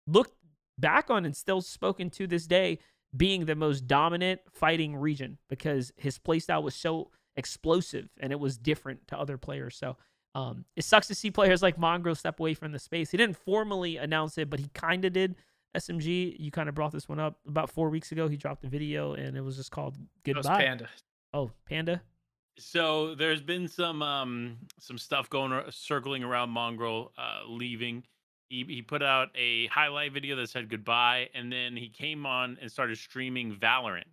looked 0.06 0.34
back 0.78 1.10
on 1.10 1.26
and 1.26 1.36
still 1.36 1.62
spoken 1.62 2.10
to 2.12 2.28
this 2.28 2.46
day 2.48 2.80
being 3.16 3.46
the 3.46 3.56
most 3.56 3.88
dominant 3.88 4.42
fighting 4.52 4.96
region 4.96 5.38
because 5.50 5.92
his 5.98 6.20
playstyle 6.20 6.62
was 6.62 6.76
so 6.76 7.10
explosive 7.36 8.10
and 8.20 8.32
it 8.32 8.40
was 8.40 8.58
different 8.58 9.08
to 9.08 9.18
other 9.18 9.38
players. 9.38 9.76
So 9.76 9.98
um, 10.36 10.66
it 10.76 10.84
sucks 10.84 11.08
to 11.08 11.16
see 11.16 11.32
players 11.32 11.62
like 11.62 11.78
Mongraal 11.78 12.18
step 12.18 12.40
away 12.40 12.54
from 12.54 12.72
the 12.72 12.80
space. 12.80 13.10
He 13.10 13.18
didn't 13.18 13.38
formally 13.38 13.98
announce 13.98 14.38
it, 14.38 14.50
but 14.50 14.60
he 14.60 14.70
kind 14.74 15.06
of 15.06 15.14
did. 15.14 15.36
SMG, 15.76 16.36
you 16.40 16.50
kind 16.50 16.70
of 16.70 16.76
brought 16.76 16.92
this 16.92 17.08
one 17.08 17.20
up 17.20 17.40
about 17.48 17.70
four 17.70 17.90
weeks 17.90 18.12
ago. 18.12 18.28
He 18.28 18.38
dropped 18.38 18.64
a 18.64 18.68
video 18.68 19.14
and 19.14 19.38
it 19.38 19.42
was 19.42 19.58
just 19.58 19.70
called 19.70 19.96
Goodbye. 20.24 20.64
Panda. 20.64 20.90
Oh, 21.34 21.52
Panda. 21.68 22.02
So 22.60 23.16
there's 23.16 23.42
been 23.42 23.68
some 23.68 24.02
um 24.02 24.58
some 24.80 24.98
stuff 24.98 25.30
going 25.30 25.64
circling 25.72 26.24
around 26.24 26.50
Mongraal 26.50 27.10
uh, 27.18 27.42
leaving. 27.48 28.04
He 28.50 28.64
he 28.68 28.82
put 28.82 29.04
out 29.04 29.30
a 29.36 29.68
highlight 29.68 30.14
video 30.14 30.36
that 30.38 30.50
said 30.50 30.70
goodbye, 30.70 31.30
and 31.36 31.52
then 31.52 31.76
he 31.78 31.90
came 31.90 32.26
on 32.26 32.58
and 32.62 32.72
started 32.72 32.98
streaming 32.98 33.56
Valorant. 33.56 34.06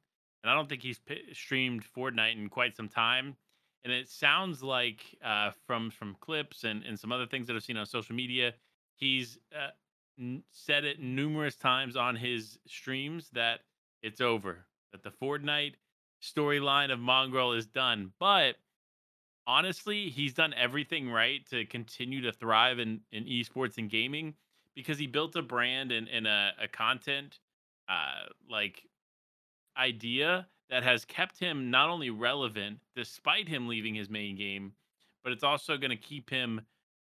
And 0.43 0.51
I 0.51 0.55
don't 0.55 0.69
think 0.69 0.83
he's 0.83 1.01
streamed 1.33 1.85
Fortnite 1.97 2.37
in 2.37 2.49
quite 2.51 2.77
some 2.77 2.89
time. 2.89 3.37
and 3.85 3.93
it 3.93 4.09
sounds 4.09 4.63
like 4.63 5.05
uh, 5.23 5.51
from 5.67 5.91
from 5.91 6.17
clips 6.21 6.65
and 6.65 6.83
and 6.85 6.99
some 6.99 7.13
other 7.13 7.27
things 7.27 7.47
that 7.47 7.57
I've 7.57 7.63
seen 7.63 7.77
on 7.77 7.87
social 7.87 8.15
media, 8.17 8.55
he's 8.97 9.39
uh, 9.55 9.71
said 10.51 10.85
it 10.85 11.01
numerous 11.01 11.57
times 11.57 11.97
on 11.97 12.17
his 12.17 12.59
streams 12.67 13.31
that 13.33 13.61
it's 14.03 14.21
over, 14.21 14.67
that 14.93 15.03
the 15.03 15.11
Fortnite 15.11 15.75
storyline 16.25 16.93
of 16.93 16.99
Mongraal 16.99 17.57
is 17.57 17.67
done. 17.67 18.13
But 18.19 18.57
honestly, 19.47 20.11
he's 20.11 20.35
done 20.35 20.55
everything 20.55 21.11
right 21.11 21.45
to 21.51 21.65
continue 21.67 22.23
to 22.23 22.33
thrive 22.33 22.79
in, 22.79 23.01
in 23.13 23.25
esports 23.25 23.79
and 23.79 23.91
gaming 23.91 24.35
because 24.75 24.99
he 24.99 25.07
built 25.07 25.37
a 25.37 25.43
brand 25.43 25.93
and, 25.93 26.09
and 26.09 26.27
a, 26.27 26.53
a 26.63 26.69
content 26.69 27.39
uh, 27.89 28.27
like 28.51 28.83
idea 29.77 30.47
that 30.71 30.83
has 30.83 31.05
kept 31.05 31.39
him 31.39 31.71
not 31.71 31.91
only 31.91 32.11
relevant 32.11 32.79
despite 32.97 33.49
him 33.49 33.69
leaving 33.69 33.95
his 33.95 34.09
main 34.09 34.37
game, 34.37 34.73
but 35.23 35.33
it's 35.33 35.45
also 35.45 35.77
going 35.77 35.91
to 35.91 35.97
keep 35.97 36.31
him 36.31 36.61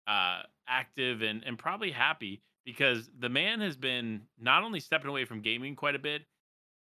uh, 0.06 0.42
active 0.68 1.22
and, 1.22 1.42
and 1.44 1.58
probably 1.58 1.90
happy 1.90 2.42
because 2.64 3.10
the 3.18 3.28
man 3.28 3.60
has 3.60 3.76
been 3.76 4.22
not 4.38 4.62
only 4.62 4.80
stepping 4.80 5.10
away 5.10 5.24
from 5.24 5.40
gaming 5.40 5.76
quite 5.76 5.94
a 5.94 5.98
bit, 5.98 6.22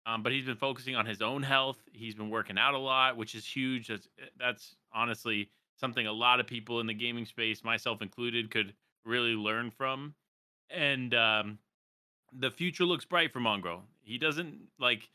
um, 0.10 0.24
but 0.24 0.32
he's 0.32 0.46
been 0.46 0.56
focusing 0.56 0.96
on 0.96 1.06
his 1.06 1.22
own 1.22 1.44
health. 1.44 1.78
He's 1.92 2.16
been 2.16 2.30
working 2.30 2.58
out 2.58 2.74
a 2.74 2.80
lot, 2.80 3.18
which 3.18 3.36
is 3.36 3.46
huge. 3.46 3.88
That's 3.88 4.08
eh, 4.20 4.26
that's 4.40 4.76
honestly 4.94 5.50
something 5.80 6.08
a 6.08 6.12
lot 6.12 6.40
of 6.40 6.48
people 6.48 6.80
in 6.80 6.88
the 6.88 6.94
gaming 6.94 7.26
space, 7.26 7.64
myself 7.64 8.02
included, 8.02 8.52
could 8.52 8.74
really 9.06 9.34
learn 9.34 9.72
from. 9.72 10.14
And 10.70 11.14
um, 11.14 11.60
the 12.34 12.52
future 12.52 12.86
looks 12.86 13.06
bright 13.06 13.32
for 13.32 13.40
Mongraal. 13.40 13.82
He 14.02 14.18
doesn't 14.18 14.56
like 14.80 15.10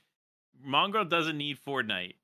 Mongraal 0.67 1.09
doesn't 1.09 1.37
need 1.37 1.59
Fortnite. 1.67 2.15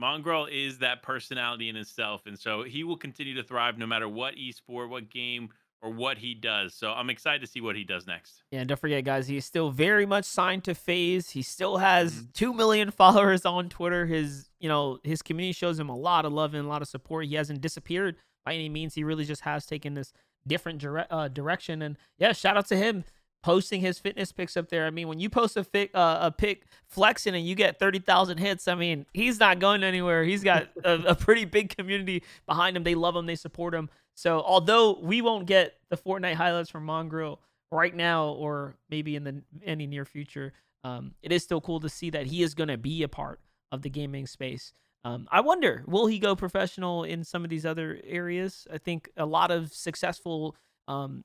Mongraal 0.00 0.50
is 0.50 0.78
that 0.78 1.02
personality 1.02 1.68
in 1.68 1.76
itself, 1.76 2.26
and 2.26 2.38
so 2.38 2.62
he 2.64 2.84
will 2.84 2.98
continue 2.98 3.34
to 3.34 3.42
thrive 3.42 3.78
no 3.78 3.86
matter 3.86 4.08
what 4.08 4.34
esport, 4.34 4.90
what 4.90 5.08
game, 5.08 5.48
or 5.86 5.90
what 5.92 6.18
he 6.18 6.34
does. 6.34 6.74
So 6.74 6.90
I'm 6.92 7.10
excited 7.10 7.40
to 7.42 7.46
see 7.46 7.60
what 7.60 7.76
he 7.76 7.84
does 7.84 8.06
next. 8.06 8.42
Yeah, 8.50 8.60
and 8.60 8.68
don't 8.68 8.80
forget, 8.80 9.04
guys, 9.04 9.28
he's 9.28 9.44
still 9.44 9.70
very 9.70 10.04
much 10.06 10.24
signed 10.24 10.64
to 10.64 10.74
FaZe. 10.74 11.30
He 11.30 11.42
still 11.42 11.76
has 11.78 12.12
Mhm. 12.22 12.32
two 12.32 12.52
million 12.52 12.90
followers 13.02 13.44
on 13.46 13.68
Twitter. 13.68 14.06
His, 14.06 14.50
you 14.60 14.68
know, 14.68 14.98
his 15.04 15.22
community 15.22 15.52
shows 15.52 15.78
him 15.78 15.88
a 15.88 15.96
lot 15.96 16.24
of 16.24 16.32
love 16.32 16.54
and 16.54 16.64
a 16.66 16.68
lot 16.68 16.82
of 16.82 16.88
support. 16.88 17.26
He 17.26 17.34
hasn't 17.36 17.60
disappeared 17.60 18.16
by 18.44 18.54
any 18.54 18.68
means. 18.68 18.94
He 18.94 19.04
really 19.04 19.24
just 19.24 19.42
has 19.42 19.64
taken 19.66 19.94
this 19.94 20.12
different 20.46 20.80
dire- 20.80 21.06
uh, 21.10 21.28
direction. 21.28 21.82
And 21.82 21.96
yeah, 22.18 22.32
shout 22.32 22.56
out 22.56 22.66
to 22.68 22.76
him 22.76 23.04
posting 23.42 23.80
his 23.80 23.98
fitness 24.00 24.32
pics 24.32 24.56
up 24.56 24.68
there. 24.70 24.86
I 24.86 24.90
mean, 24.90 25.06
when 25.06 25.20
you 25.20 25.30
post 25.30 25.56
a 25.56 25.62
fic, 25.62 25.90
uh, 25.94 26.18
a 26.20 26.30
pic 26.32 26.64
flexing 26.88 27.34
and 27.34 27.46
you 27.46 27.54
get 27.54 27.78
thirty 27.78 28.00
thousand 28.00 28.38
hits, 28.38 28.66
I 28.66 28.74
mean, 28.74 29.06
he's 29.14 29.38
not 29.38 29.60
going 29.60 29.84
anywhere. 29.84 30.24
He's 30.24 30.42
got 30.42 30.68
a, 30.84 30.94
a 31.10 31.14
pretty 31.14 31.44
big 31.44 31.76
community 31.76 32.22
behind 32.46 32.76
him. 32.76 32.82
They 32.82 32.94
love 32.96 33.14
him. 33.14 33.26
They 33.26 33.36
support 33.36 33.72
him. 33.74 33.88
So 34.16 34.42
although 34.42 34.98
we 35.00 35.20
won't 35.20 35.46
get 35.46 35.74
the 35.90 35.96
Fortnite 35.96 36.34
highlights 36.34 36.70
from 36.70 36.86
Mongraal 36.86 37.38
right 37.70 37.94
now 37.94 38.30
or 38.30 38.74
maybe 38.88 39.14
in 39.14 39.24
the 39.24 39.42
any 39.64 39.86
near 39.86 40.06
future, 40.06 40.54
um, 40.84 41.14
it 41.22 41.32
is 41.32 41.42
still 41.42 41.60
cool 41.60 41.80
to 41.80 41.88
see 41.88 42.10
that 42.10 42.26
he 42.26 42.42
is 42.42 42.54
going 42.54 42.68
to 42.68 42.78
be 42.78 43.02
a 43.02 43.08
part 43.08 43.40
of 43.70 43.82
the 43.82 43.90
gaming 43.90 44.26
space. 44.26 44.72
Um, 45.04 45.28
I 45.30 45.40
wonder, 45.40 45.84
will 45.86 46.06
he 46.06 46.18
go 46.18 46.34
professional 46.34 47.04
in 47.04 47.24
some 47.24 47.44
of 47.44 47.50
these 47.50 47.66
other 47.66 48.00
areas? 48.04 48.66
I 48.72 48.78
think 48.78 49.10
a 49.16 49.26
lot 49.26 49.50
of 49.50 49.72
successful 49.72 50.56
um, 50.88 51.22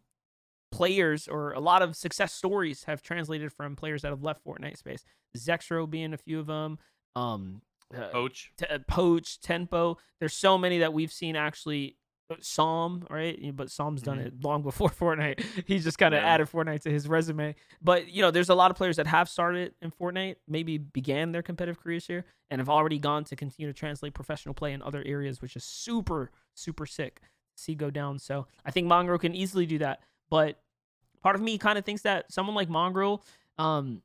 players 0.72 1.28
or 1.28 1.54
a 1.54 1.60
lot 1.60 1.82
of 1.82 1.96
success 1.96 2.34
stories 2.34 2.84
have 2.84 3.02
translated 3.02 3.54
from 3.54 3.76
players 3.76 4.02
that 4.02 4.10
have 4.10 4.22
left 4.22 4.46
Fortnite 4.46 4.78
space. 4.78 5.04
Zexrow 5.38 5.90
being 5.90 6.14
a 6.14 6.18
few 6.18 6.40
of 6.40 6.48
them. 6.48 6.78
Um, 7.16 7.62
uh, 7.96 8.10
Coach. 8.10 8.52
T- 8.58 8.66
uh, 8.70 8.80
Poach, 8.88 9.40
Tempo. 9.40 9.98
There's 10.20 10.34
so 10.34 10.58
many 10.58 10.80
that 10.80 10.94
we've 10.94 11.12
seen 11.12 11.36
actually. 11.36 11.98
Psalm, 12.40 13.06
right? 13.10 13.56
But 13.56 13.70
Psalm's 13.72 14.02
done 14.02 14.18
Mhm. 14.20 14.26
it 14.28 14.44
long 14.44 14.62
before 14.64 14.90
Fortnite. 15.02 15.44
He's 15.68 15.84
just 15.84 15.98
kind 15.98 16.14
of 16.14 16.22
Yeah. 16.22 16.28
added 16.28 16.48
Fortnite 16.50 16.82
to 16.82 16.92
his 16.92 17.08
resume. 17.08 17.56
But 17.82 18.10
you 18.10 18.22
know, 18.22 18.32
there's 18.32 18.50
a 18.50 18.56
lot 18.56 18.72
of 18.72 18.78
players 18.78 18.96
that 18.98 19.08
have 19.08 19.28
started 19.30 19.74
in 19.82 19.92
Fortnite, 19.92 20.36
maybe 20.48 20.78
began 20.78 21.32
their 21.32 21.42
competitive 21.42 21.80
careers 21.82 22.08
here, 22.08 22.26
and 22.50 22.60
have 22.60 22.70
already 22.70 23.00
gone 23.00 23.24
to 23.26 23.36
continue 23.36 23.72
to 23.72 23.78
translate 23.78 24.14
professional 24.14 24.54
play 24.56 24.74
in 24.74 24.82
other 24.82 25.04
areas, 25.06 25.42
which 25.42 25.56
is 25.56 25.64
super, 25.64 26.32
super 26.54 26.86
sick 26.86 27.22
to 27.56 27.62
see 27.64 27.76
go 27.76 27.90
down. 27.90 28.20
So 28.20 28.48
I 28.66 28.72
think 28.72 28.88
Mongraal 28.88 29.20
can 29.20 29.36
easily 29.36 29.66
do 29.66 29.78
that. 29.80 30.02
But 30.30 30.62
part 31.22 31.36
of 31.36 31.42
me 31.42 31.58
kind 31.58 31.78
of 31.78 31.86
thinks 31.86 32.02
that 32.04 32.32
someone 32.32 32.56
like 32.56 32.70
Mongraal, 32.70 33.22
um, 33.58 34.02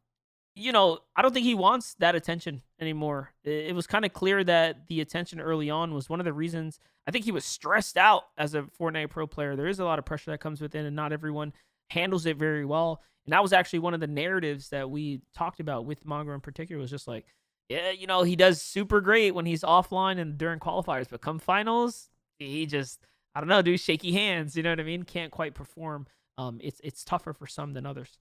you 0.57 0.72
know, 0.72 0.98
I 1.14 1.20
don't 1.20 1.34
think 1.34 1.44
he 1.44 1.54
wants 1.54 1.94
that 1.98 2.14
attention 2.14 2.62
anymore. 2.80 3.34
It, 3.44 3.66
it 3.68 3.74
was 3.74 3.86
kind 3.86 4.07
of 4.07 4.14
clear 4.14 4.42
that 4.42 4.86
the 4.88 5.02
attention 5.02 5.38
early 5.38 5.68
on 5.68 5.92
was 5.92 6.09
one 6.09 6.18
of 6.18 6.24
the 6.24 6.32
reasons. 6.32 6.80
I 7.07 7.11
think 7.11 7.26
he 7.26 7.30
was 7.30 7.44
stressed 7.44 7.98
out 7.98 8.22
as 8.38 8.54
a 8.54 8.62
Fortnite 8.62 9.11
pro 9.11 9.26
player. 9.26 9.54
There 9.54 9.68
is 9.68 9.78
a 9.78 9.84
lot 9.84 9.98
of 9.98 10.07
pressure 10.07 10.30
that 10.30 10.40
comes 10.40 10.62
with 10.62 10.74
it, 10.74 10.86
and 10.86 10.96
not 10.96 11.12
everyone 11.12 11.52
handles 11.90 12.24
it 12.24 12.38
very 12.38 12.64
well. 12.64 13.02
And 13.26 13.34
that 13.34 13.42
was 13.42 13.52
actually 13.52 13.80
one 13.80 13.92
of 13.92 14.00
the 14.00 14.07
narratives 14.07 14.70
that 14.70 14.90
we 14.90 15.20
talked 15.34 15.61
about 15.61 15.84
with 15.84 16.07
Mongraal 16.07 16.34
in 16.34 16.40
particular. 16.40 16.80
Was 16.80 16.90
just 16.90 17.07
like, 17.07 17.26
yeah, 17.68 17.90
you 17.90 18.07
know, 18.07 18.22
he 18.22 18.34
does 18.34 18.62
super 18.62 19.02
great 19.02 19.34
when 19.34 19.44
he's 19.44 19.62
offline 19.62 20.18
and 20.18 20.38
during 20.38 20.59
qualifiers, 20.59 21.09
but 21.11 21.20
come 21.20 21.38
finals, 21.38 22.09
he 22.38 22.64
just, 22.64 23.00
I 23.34 23.40
don't 23.40 23.48
know, 23.48 23.62
do 23.62 23.76
shaky 23.76 24.12
hands. 24.12 24.57
You 24.57 24.62
know 24.62 24.70
what 24.70 24.80
I 24.80 24.84
mean? 24.84 25.02
Can't 25.02 25.30
quite 25.30 25.54
perform. 25.54 26.07
Um, 26.38 26.61
it's 26.62 26.80
it's 26.82 27.04
tougher 27.04 27.34
for 27.34 27.46
some 27.46 27.74
than 27.74 27.84
others. 27.84 28.18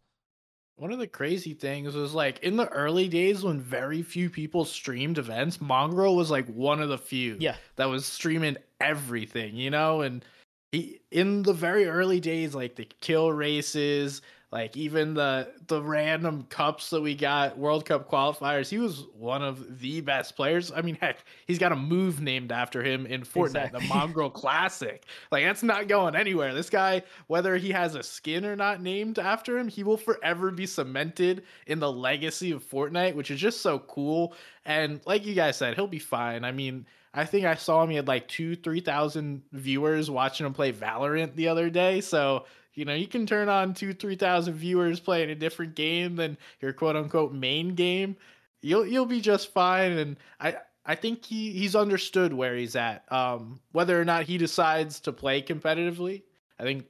One 0.77 0.91
of 0.91 0.99
the 0.99 1.07
crazy 1.07 1.53
things 1.53 1.95
was 1.95 2.13
like 2.13 2.39
in 2.39 2.57
the 2.57 2.67
early 2.67 3.07
days 3.07 3.43
when 3.43 3.61
very 3.61 4.01
few 4.01 4.29
people 4.29 4.65
streamed 4.65 5.17
events, 5.17 5.57
Mongraal 5.59 6.17
was 6.17 6.29
like 6.29 6.47
one 6.47 6.81
of 6.81 6.89
the 6.89 6.97
few 6.97 7.37
Yeah. 7.39 7.55
that 7.77 7.85
was 7.85 8.05
streaming 8.05 8.57
everything, 8.81 9.55
you 9.55 9.69
know? 9.69 10.01
And 10.01 10.25
he 10.73 10.99
in 11.11 11.43
the 11.43 11.53
very 11.53 11.85
early 11.85 12.19
days, 12.19 12.53
like 12.53 12.75
the 12.75 12.87
kill 12.99 13.31
races, 13.31 14.21
like 14.55 14.77
even 14.77 15.15
the 15.15 15.51
the 15.67 15.81
random 15.81 16.45
cups 16.49 16.89
that 16.91 17.01
we 17.01 17.13
got, 17.13 17.57
World 17.57 17.83
Cup 17.83 18.09
qualifiers, 18.09 18.69
he 18.69 18.77
was 18.77 19.03
one 19.19 19.43
of 19.43 19.81
the 19.81 19.99
best 19.99 20.37
players. 20.37 20.71
I 20.73 20.81
mean, 20.81 20.95
heck, 21.01 21.17
he's 21.45 21.59
got 21.59 21.73
a 21.73 21.75
move 21.75 22.21
named 22.21 22.53
after 22.53 22.81
him 22.81 23.05
in 23.05 23.23
Fortnite, 23.23 23.47
Exactly. 23.75 23.79
the 23.81 23.85
Mongraal 23.93 24.31
Classic. 24.33 25.03
Like 25.29 25.43
that's 25.43 25.61
not 25.61 25.89
going 25.89 26.15
anywhere. 26.15 26.53
This 26.53 26.69
guy, 26.69 27.01
whether 27.27 27.57
he 27.57 27.69
has 27.71 27.95
a 27.95 28.01
skin 28.01 28.45
or 28.45 28.55
not 28.55 28.81
named 28.81 29.19
after 29.19 29.57
him, 29.57 29.67
he 29.67 29.83
will 29.83 29.97
forever 29.97 30.51
be 30.51 30.65
cemented 30.65 31.43
in 31.67 31.79
the 31.81 31.91
legacy 31.91 32.51
of 32.51 32.63
Fortnite, 32.63 33.13
which 33.13 33.31
is 33.31 33.41
just 33.41 33.59
so 33.59 33.79
cool. 33.79 34.33
And 34.63 35.01
like 35.05 35.25
you 35.25 35.33
guys 35.33 35.57
said, 35.57 35.75
he'll 35.75 35.85
be 35.85 35.99
fine. 35.99 36.45
I 36.45 36.53
mean, 36.53 36.85
I 37.13 37.25
think 37.25 37.45
I 37.45 37.55
saw 37.55 37.83
him. 37.83 37.89
He 37.89 37.97
had 37.97 38.07
like 38.07 38.29
two, 38.29 38.55
three 38.55 38.79
thousand 38.79 39.41
viewers 39.51 40.09
watching 40.09 40.45
him 40.45 40.53
play 40.53 40.71
Valorant 40.71 41.35
the 41.35 41.49
other 41.49 41.69
day. 41.69 41.99
So 41.99 42.45
you 42.75 42.85
know, 42.85 42.93
you 42.93 43.07
can 43.07 43.25
turn 43.25 43.49
on 43.49 43.73
two, 43.73 43.93
three 43.93 44.15
thousand 44.15 44.53
viewers 44.55 44.99
playing 44.99 45.29
a 45.29 45.35
different 45.35 45.75
game 45.75 46.15
than 46.15 46.37
your 46.61 46.73
quote 46.73 46.95
unquote 46.95 47.33
main 47.33 47.73
game. 47.75 48.15
You'll 48.61 48.85
you'll 48.85 49.05
be 49.05 49.21
just 49.21 49.53
fine. 49.53 49.93
And 49.93 50.17
I 50.39 50.57
I 50.85 50.95
think 50.95 51.25
he 51.25 51.51
he's 51.51 51.75
understood 51.75 52.33
where 52.33 52.55
he's 52.55 52.75
at. 52.75 53.11
Um, 53.11 53.59
whether 53.71 53.99
or 53.99 54.05
not 54.05 54.23
he 54.23 54.37
decides 54.37 54.99
to 55.01 55.13
play 55.13 55.41
competitively, 55.41 56.23
I 56.59 56.63
think 56.63 56.85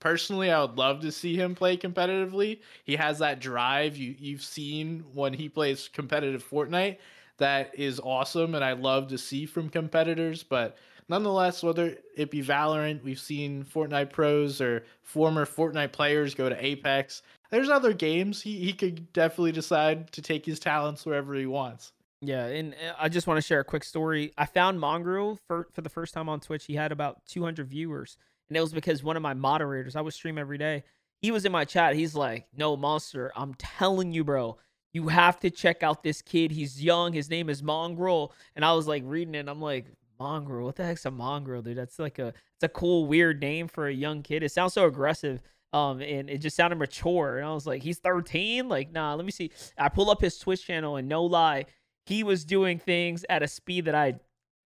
personally 0.00 0.50
I 0.50 0.60
would 0.60 0.76
love 0.76 1.00
to 1.00 1.12
see 1.12 1.36
him 1.36 1.54
play 1.54 1.76
competitively. 1.76 2.60
He 2.84 2.96
has 2.96 3.18
that 3.18 3.40
drive 3.40 3.96
you 3.96 4.14
you've 4.18 4.44
seen 4.44 5.04
when 5.14 5.32
he 5.32 5.48
plays 5.48 5.88
competitive 5.92 6.48
Fortnite 6.48 6.98
that 7.40 7.74
is 7.78 7.98
awesome 8.00 8.54
and 8.54 8.64
I 8.64 8.72
love 8.72 9.08
to 9.08 9.18
see 9.18 9.46
from 9.46 9.68
competitors, 9.70 10.42
but 10.42 10.76
nonetheless 11.10 11.62
whether 11.62 11.96
it 12.16 12.30
be 12.30 12.40
Valorant, 12.42 13.02
we've 13.02 13.20
seen 13.20 13.64
Fortnite 13.64 14.10
pros 14.10 14.60
or 14.60 14.84
former 15.02 15.44
Fortnite 15.44 15.92
players 15.92 16.34
go 16.34 16.48
to 16.48 16.64
Apex. 16.64 17.22
There's 17.50 17.68
other 17.68 17.92
games 17.92 18.40
he 18.40 18.58
he 18.60 18.72
could 18.72 19.12
definitely 19.12 19.52
decide 19.52 20.12
to 20.12 20.22
take 20.22 20.46
his 20.46 20.60
talents 20.60 21.04
wherever 21.04 21.34
he 21.34 21.46
wants. 21.46 21.92
Yeah, 22.22 22.46
and 22.46 22.74
uh, 22.74 22.94
I 22.98 23.08
just 23.08 23.26
want 23.26 23.38
to 23.38 23.42
share 23.42 23.60
a 23.60 23.64
quick 23.64 23.82
story. 23.82 24.32
I 24.38 24.46
found 24.46 24.78
Mongraal 24.78 25.38
for 25.48 25.68
for 25.72 25.80
the 25.80 25.88
first 25.90 26.14
time 26.14 26.28
on 26.28 26.40
Twitch. 26.40 26.64
He 26.66 26.76
had 26.76 26.92
about 26.92 27.26
200 27.26 27.66
viewers, 27.66 28.16
and 28.48 28.56
it 28.56 28.60
was 28.60 28.72
because 28.72 29.02
one 29.02 29.16
of 29.16 29.22
my 29.22 29.34
moderators. 29.34 29.96
I 29.96 30.00
would 30.00 30.14
stream 30.14 30.38
every 30.38 30.58
day. 30.58 30.84
He 31.22 31.32
was 31.32 31.44
in 31.44 31.52
my 31.52 31.64
chat. 31.64 31.96
He's 31.96 32.14
like, 32.14 32.46
"No, 32.56 32.76
monster, 32.76 33.32
I'm 33.34 33.54
telling 33.54 34.12
you, 34.12 34.24
bro." 34.24 34.56
You 34.92 35.06
have 35.06 35.38
to 35.40 35.50
check 35.50 35.84
out 35.84 36.02
this 36.02 36.20
kid. 36.20 36.50
He's 36.50 36.82
young. 36.82 37.12
His 37.12 37.30
name 37.30 37.48
is 37.48 37.62
Mongraal. 37.62 38.32
And 38.56 38.64
I 38.64 38.72
was 38.72 38.88
like 38.88 39.04
reading 39.06 39.36
it. 39.36 39.48
I'm 39.48 39.60
like, 39.60 39.86
Mongraal? 40.20 40.64
What 40.64 40.76
the 40.76 40.84
heck's 40.84 41.06
a 41.06 41.10
mongrel, 41.10 41.62
dude? 41.62 41.76
That's 41.76 41.98
like 41.98 42.18
a 42.18 42.28
it's 42.28 42.62
a 42.62 42.68
cool, 42.68 43.06
weird 43.06 43.40
name 43.40 43.68
for 43.68 43.88
a 43.88 43.92
young 43.92 44.22
kid. 44.22 44.42
It 44.42 44.52
sounds 44.52 44.74
so 44.74 44.86
aggressive. 44.86 45.40
Um, 45.72 46.00
and 46.00 46.28
it 46.28 46.38
just 46.38 46.56
sounded 46.56 46.76
mature. 46.76 47.38
And 47.38 47.46
I 47.46 47.54
was 47.54 47.64
like, 47.64 47.82
he's 47.82 47.98
13? 47.98 48.68
Like, 48.68 48.90
nah, 48.90 49.14
let 49.14 49.24
me 49.24 49.30
see. 49.30 49.52
I 49.78 49.88
pull 49.88 50.10
up 50.10 50.20
his 50.20 50.36
Twitch 50.36 50.66
channel 50.66 50.96
and 50.96 51.08
no 51.08 51.24
lie, 51.24 51.66
he 52.06 52.24
was 52.24 52.44
doing 52.44 52.78
things 52.80 53.24
at 53.30 53.42
a 53.42 53.48
speed 53.48 53.84
that 53.84 53.94
I 53.94 54.14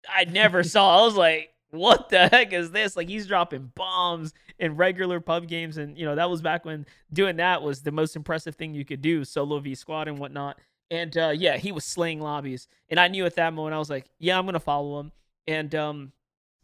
I 0.08 0.26
never 0.26 0.64
saw. 0.64 1.02
I 1.02 1.06
was 1.06 1.16
like, 1.16 1.50
what 1.72 2.10
the 2.10 2.28
heck 2.28 2.54
is 2.54 2.72
this? 2.72 2.96
Like 2.96 3.10
he's 3.10 3.28
dropping 3.28 3.72
bombs 3.76 4.34
in 4.60 4.76
regular 4.76 5.20
pub 5.20 5.48
games, 5.48 5.78
and 5.78 5.98
you 5.98 6.06
know 6.06 6.16
that 6.16 6.30
was 6.30 6.42
back 6.42 6.66
when 6.66 6.86
doing 7.12 7.38
that 7.38 7.62
was 7.62 7.82
the 7.82 7.92
most 7.92 8.16
impressive 8.16 8.56
thing 8.56 8.74
you 8.74 8.86
could 8.86 9.02
do, 9.02 9.26
solo 9.26 9.60
v 9.60 9.74
squad 9.76 10.08
and 10.08 10.20
whatnot. 10.20 10.60
And 10.92 11.18
uh, 11.18 11.34
yeah, 11.36 11.58
he 11.58 11.72
was 11.72 11.84
slaying 11.84 12.22
lobbies, 12.22 12.68
and 12.90 13.00
I 13.00 13.08
knew 13.08 13.26
at 13.26 13.36
that 13.36 13.54
moment 13.54 13.74
I 13.74 13.80
was 13.80 13.90
like, 13.90 14.06
yeah, 14.20 14.38
I'm 14.38 14.46
gonna 14.46 14.60
follow 14.60 15.00
him. 15.00 15.12
And 15.48 15.74
um, 15.76 16.12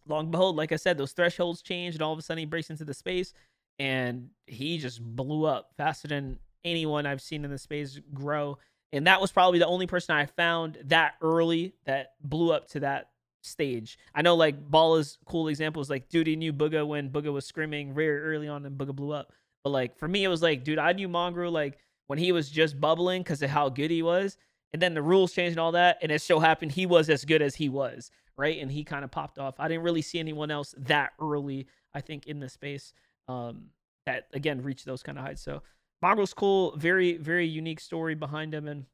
long 0.07 0.25
and 0.25 0.31
behold, 0.31 0.55
like 0.55 0.71
I 0.71 0.77
said, 0.77 0.97
those 0.97 1.11
thresholds 1.11 1.61
changed, 1.61 1.97
and 1.97 2.01
all 2.01 2.13
of 2.13 2.19
a 2.19 2.21
sudden 2.21 2.39
he 2.39 2.45
breaks 2.45 2.69
into 2.69 2.85
the 2.85 2.93
space, 2.93 3.33
and 3.77 4.29
he 4.47 4.77
just 4.77 5.01
blew 5.01 5.45
up 5.45 5.71
faster 5.77 6.07
than 6.07 6.39
anyone 6.63 7.05
I've 7.05 7.21
seen 7.21 7.45
in 7.45 7.51
the 7.51 7.57
space 7.57 7.99
grow. 8.13 8.57
And 8.91 9.07
that 9.07 9.21
was 9.21 9.31
probably 9.31 9.59
the 9.59 9.67
only 9.67 9.87
person 9.87 10.15
I 10.15 10.25
found 10.25 10.77
that 10.85 11.13
early 11.21 11.75
that 11.85 12.13
blew 12.21 12.51
up 12.51 12.67
to 12.69 12.81
that 12.81 13.09
stage. 13.41 13.97
I 14.13 14.21
know 14.21 14.35
like 14.35 14.69
Bala's 14.69 15.17
cool 15.25 15.47
examples 15.47 15.89
like 15.89 16.09
dude 16.09 16.27
he 16.27 16.35
knew 16.35 16.51
Bugha 16.51 16.85
when 16.85 17.09
Bugha 17.09 17.31
was 17.31 17.45
screaming 17.45 17.93
very 17.93 18.21
early 18.21 18.47
on 18.47 18.65
and 18.65 18.77
Bugha 18.77 18.95
blew 18.95 19.11
up. 19.11 19.31
But 19.63 19.69
like 19.69 19.97
for 19.97 20.07
me 20.07 20.23
it 20.23 20.27
was 20.27 20.41
like 20.41 20.63
dude 20.63 20.79
I 20.79 20.91
knew 20.93 21.07
Mongraal 21.07 21.51
like 21.51 21.77
when 22.07 22.19
he 22.19 22.31
was 22.31 22.49
just 22.49 22.79
bubbling 22.81 23.21
because 23.21 23.41
of 23.41 23.49
how 23.49 23.69
good 23.69 23.91
he 23.91 24.01
was. 24.01 24.37
And 24.73 24.81
then 24.81 24.93
the 24.93 25.01
rules 25.01 25.33
changed 25.33 25.53
and 25.53 25.59
all 25.59 25.71
that. 25.71 25.97
And 26.01 26.11
it 26.11 26.21
so 26.21 26.39
happened 26.39 26.71
he 26.71 26.85
was 26.85 27.09
as 27.09 27.25
good 27.25 27.41
as 27.41 27.55
he 27.55 27.69
was, 27.69 28.11
right? 28.39 28.59
And 28.59 28.71
he 28.71 28.85
kind 28.85 29.03
of 29.03 29.11
popped 29.11 29.37
off. 29.37 29.55
I 29.59 29.67
didn't 29.67 29.83
really 29.83 30.01
see 30.01 30.17
anyone 30.17 30.49
else 30.49 30.73
that 30.77 31.11
early, 31.21 31.67
I 31.93 31.99
think, 31.99 32.25
in 32.25 32.39
the 32.39 32.47
space 32.47 32.93
um, 33.27 33.65
that 34.05 34.27
again 34.33 34.63
reached 34.63 34.85
those 34.85 35.03
kind 35.03 35.17
of 35.17 35.25
heights. 35.25 35.41
So 35.41 35.61
Mongraal's 36.01 36.33
cool, 36.33 36.77
very, 36.77 37.17
very 37.17 37.45
unique 37.45 37.81
story 37.81 38.15
behind 38.15 38.53
him. 38.53 38.67
And 38.67 38.85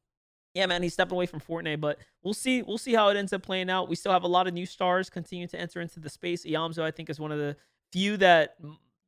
yeah, 0.56 0.66
man, 0.66 0.82
he's 0.82 0.93
stepping 0.93 1.14
away 1.14 1.28
from 1.28 1.41
Fortnite, 1.41 1.80
but 1.80 2.00
we'll 2.24 2.34
see. 2.34 2.64
We'll 2.64 2.80
see 2.80 2.96
how 2.96 3.10
it 3.10 3.18
ends 3.18 3.34
up 3.34 3.43
playing 3.43 3.70
out. 3.70 3.88
We 3.88 3.96
still 3.96 4.12
have 4.12 4.24
a 4.24 4.28
lot 4.28 4.48
of 4.48 4.54
new 4.54 4.66
stars 4.66 5.10
continue 5.12 5.48
to 5.48 5.60
enter 5.60 5.80
into 5.80 6.00
the 6.00 6.10
space. 6.10 6.43
Iamzo, 6.43 6.82
I 6.82 6.89
think, 6.89 7.12
is 7.12 7.20
one 7.20 7.32
of 7.32 7.38
the 7.38 7.56
few 7.91 8.18
that 8.18 8.56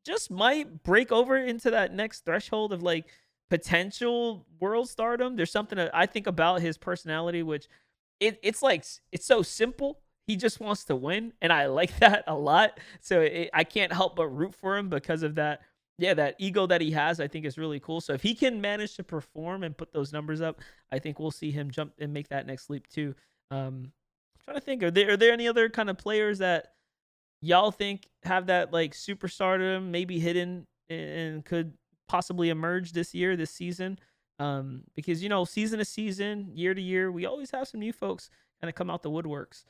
just 0.06 0.30
might 0.30 0.84
break 0.84 1.12
over 1.12 1.36
into 1.36 1.72
that 1.72 1.94
next 1.94 2.26
threshold 2.26 2.74
of 2.74 2.84
like 2.84 3.08
potential 3.50 4.46
world 4.60 4.88
stardom. 4.88 5.36
There's 5.36 5.52
something 5.52 5.80
I 5.80 6.06
think 6.06 6.28
about 6.28 6.62
his 6.62 6.78
personality, 6.78 7.42
which 7.42 7.68
it, 8.20 8.40
it's 8.44 8.62
like 8.62 8.86
it's 9.12 9.26
so 9.26 9.42
simple. 9.42 10.00
He 10.28 10.36
just 10.36 10.60
wants 10.60 10.84
to 10.86 10.96
win, 10.96 11.34
and 11.42 11.52
I 11.52 11.68
like 11.68 11.98
that 12.00 12.26
a 12.28 12.36
lot. 12.36 12.80
So 13.02 13.22
it, 13.22 13.50
I 13.54 13.64
can't 13.64 13.92
help 13.92 14.16
but 14.16 14.28
root 14.28 14.54
for 14.54 14.78
him 14.78 14.90
because 14.90 15.24
of 15.24 15.36
that 15.36 15.62
yeah, 16.00 16.14
that 16.14 16.36
ego 16.38 16.68
that 16.68 16.80
he 16.82 16.92
has, 16.92 17.20
I 17.20 17.28
think 17.28 17.46
is 17.46 17.58
really 17.58 17.80
cool. 17.80 18.02
So 18.02 18.14
if 18.14 18.22
he 18.22 18.36
can 18.36 18.62
manage 18.62 18.96
to 18.98 19.04
perform 19.04 19.64
and 19.64 19.76
put 19.76 19.92
those 19.92 20.14
numbers 20.14 20.42
up, 20.42 20.62
I 20.92 21.00
think 21.00 21.20
we'll 21.20 21.32
see 21.32 21.50
him 21.52 21.72
jump 21.72 21.94
and 21.98 22.14
make 22.14 22.28
that 22.30 22.46
next 22.46 22.70
leap 22.70 22.88
too. 22.88 23.16
Um, 23.50 23.92
I'm 24.36 24.44
trying 24.44 24.58
to 24.58 24.62
think, 24.62 24.84
are 24.84 24.92
there 24.92 25.12
are 25.12 25.18
there 25.18 25.34
any 25.34 25.48
other 25.48 25.70
kind 25.70 25.90
of 25.90 25.98
players 25.98 26.38
that 26.38 26.74
y'all 27.42 27.72
think 27.72 28.08
have 28.24 28.48
that 28.48 28.72
like 28.72 28.94
superstardom, 28.94 29.86
maybe 29.86 30.20
hidden 30.20 30.68
and 30.90 31.44
could 31.44 31.74
possibly 32.08 32.50
emerge 32.50 32.92
this 32.92 33.16
year, 33.16 33.36
this 33.36 33.52
season? 33.52 33.98
Um, 34.40 34.84
because 34.96 35.24
you 35.24 35.30
know, 35.30 35.46
season 35.46 35.80
to 35.80 35.86
season, 35.86 36.52
year 36.54 36.76
to 36.76 36.82
year, 36.82 37.12
we 37.12 37.26
always 37.26 37.50
have 37.52 37.68
some 37.68 37.80
new 37.80 37.94
folks 37.94 38.30
kind 38.62 38.70
of 38.70 38.76
come 38.76 38.92
out 38.92 39.02
the 39.02 39.10
woodworks. 39.10 39.64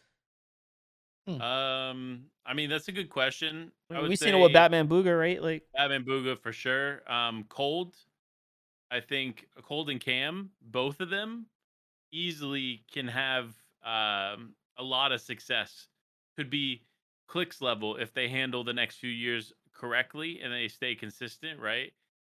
Hmm. 1.27 1.41
Um, 1.41 2.23
I 2.45 2.53
mean 2.53 2.69
that's 2.69 2.87
a 2.87 2.91
good 2.91 3.09
question. 3.09 3.71
I 3.91 4.01
We've 4.01 4.17
seen 4.17 4.33
it 4.33 4.39
with 4.39 4.53
Batman 4.53 4.87
Bugha, 4.87 5.17
right? 5.17 5.41
Like 5.41 5.63
Batman 5.75 6.05
Bugha 6.05 6.39
for 6.39 6.53
sure. 6.53 7.01
Um, 7.11 7.45
Cold, 7.49 7.95
I 8.89 9.01
think 9.01 9.47
Cold 9.61 9.89
and 9.89 9.99
Cam, 9.99 10.51
both 10.61 11.01
of 11.01 11.09
them, 11.09 11.47
easily 12.13 12.85
can 12.91 13.07
have 13.07 13.53
um 13.85 14.53
a 14.77 14.83
lot 14.83 15.11
of 15.11 15.19
success. 15.19 15.87
Could 16.37 16.49
be 16.49 16.83
Clix 17.27 17.61
level 17.61 17.97
if 17.97 18.13
they 18.13 18.29
handle 18.29 18.63
the 18.63 18.73
next 18.73 18.97
few 18.97 19.09
years 19.09 19.51
correctly 19.73 20.39
and 20.41 20.53
they 20.53 20.69
stay 20.69 20.95
consistent, 20.95 21.59
right? 21.59 21.91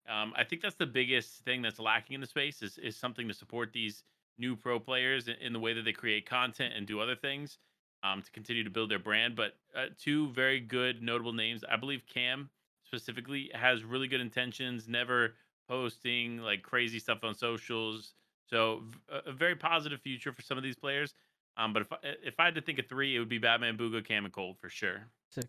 Um, 0.10 0.34
I 0.36 0.44
think 0.44 0.64
that's 0.64 0.76
the 0.76 0.88
biggest 0.88 1.44
thing 1.44 1.62
that's 1.62 1.80
lacking 1.80 2.16
in 2.16 2.22
the 2.22 2.28
space 2.28 2.64
is 2.64 2.80
is 2.80 2.96
something 2.96 3.28
to 3.28 3.36
support 3.36 3.72
these 3.72 4.04
new 4.40 4.56
pro 4.56 4.80
players 4.80 5.28
in, 5.28 5.36
in 5.36 5.54
the 5.54 5.60
way 5.60 5.74
that 5.74 5.84
they 5.84 5.92
create 5.92 6.26
content 6.26 6.74
and 6.76 6.88
do 6.88 7.00
other 7.00 7.16
things 7.16 7.60
um, 8.04 8.22
to 8.22 8.32
continue 8.32 8.64
to 8.64 8.70
build 8.70 8.89
their 8.91 9.00
brand. 9.00 9.36
But 9.36 9.54
uh, 9.76 9.88
two 9.97 10.30
very 10.30 10.60
good, 10.60 11.02
notable 11.02 11.34
names. 11.34 11.64
I 11.70 11.76
believe 11.76 12.04
Cam 12.12 12.50
specifically 12.86 13.52
has 13.54 13.84
really 13.84 14.08
good 14.08 14.22
intentions, 14.22 14.88
never 14.88 15.36
posting 15.68 16.38
like 16.39 16.64
crazy 16.64 17.00
stuff 17.00 17.20
on 17.24 17.36
socials. 17.36 18.14
So 18.50 18.84
a, 19.10 19.30
a 19.30 19.32
very 19.32 19.56
positive 19.56 20.02
future 20.02 20.32
for 20.34 20.41
some 20.41 20.58
of 20.58 20.64
these 20.64 20.76
players. 20.76 21.14
Um, 21.58 21.74
but 21.74 21.82
if 21.82 21.91
I, 21.93 21.97
if 22.24 22.39
I 22.39 22.45
had 22.45 22.56
to 22.56 22.62
think 22.62 22.80
of 22.80 22.88
three, 22.88 23.16
it 23.16 23.20
would 23.20 23.30
be 23.30 23.38
Batman, 23.38 23.78
Bugha, 23.78 24.06
Cam, 24.06 24.26
and 24.26 24.34
Cold 24.34 24.58
for 24.60 24.70
sure. 24.70 25.02
Sick. 25.30 25.45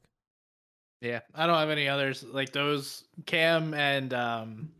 Yeah, 1.00 1.20
I 1.34 1.46
don't 1.46 1.56
have 1.56 1.70
any 1.70 1.88
others 1.88 2.22
like 2.22 2.52
those. 2.52 3.04
Cam 3.24 3.72
and 3.72 4.12
um, 4.12 4.70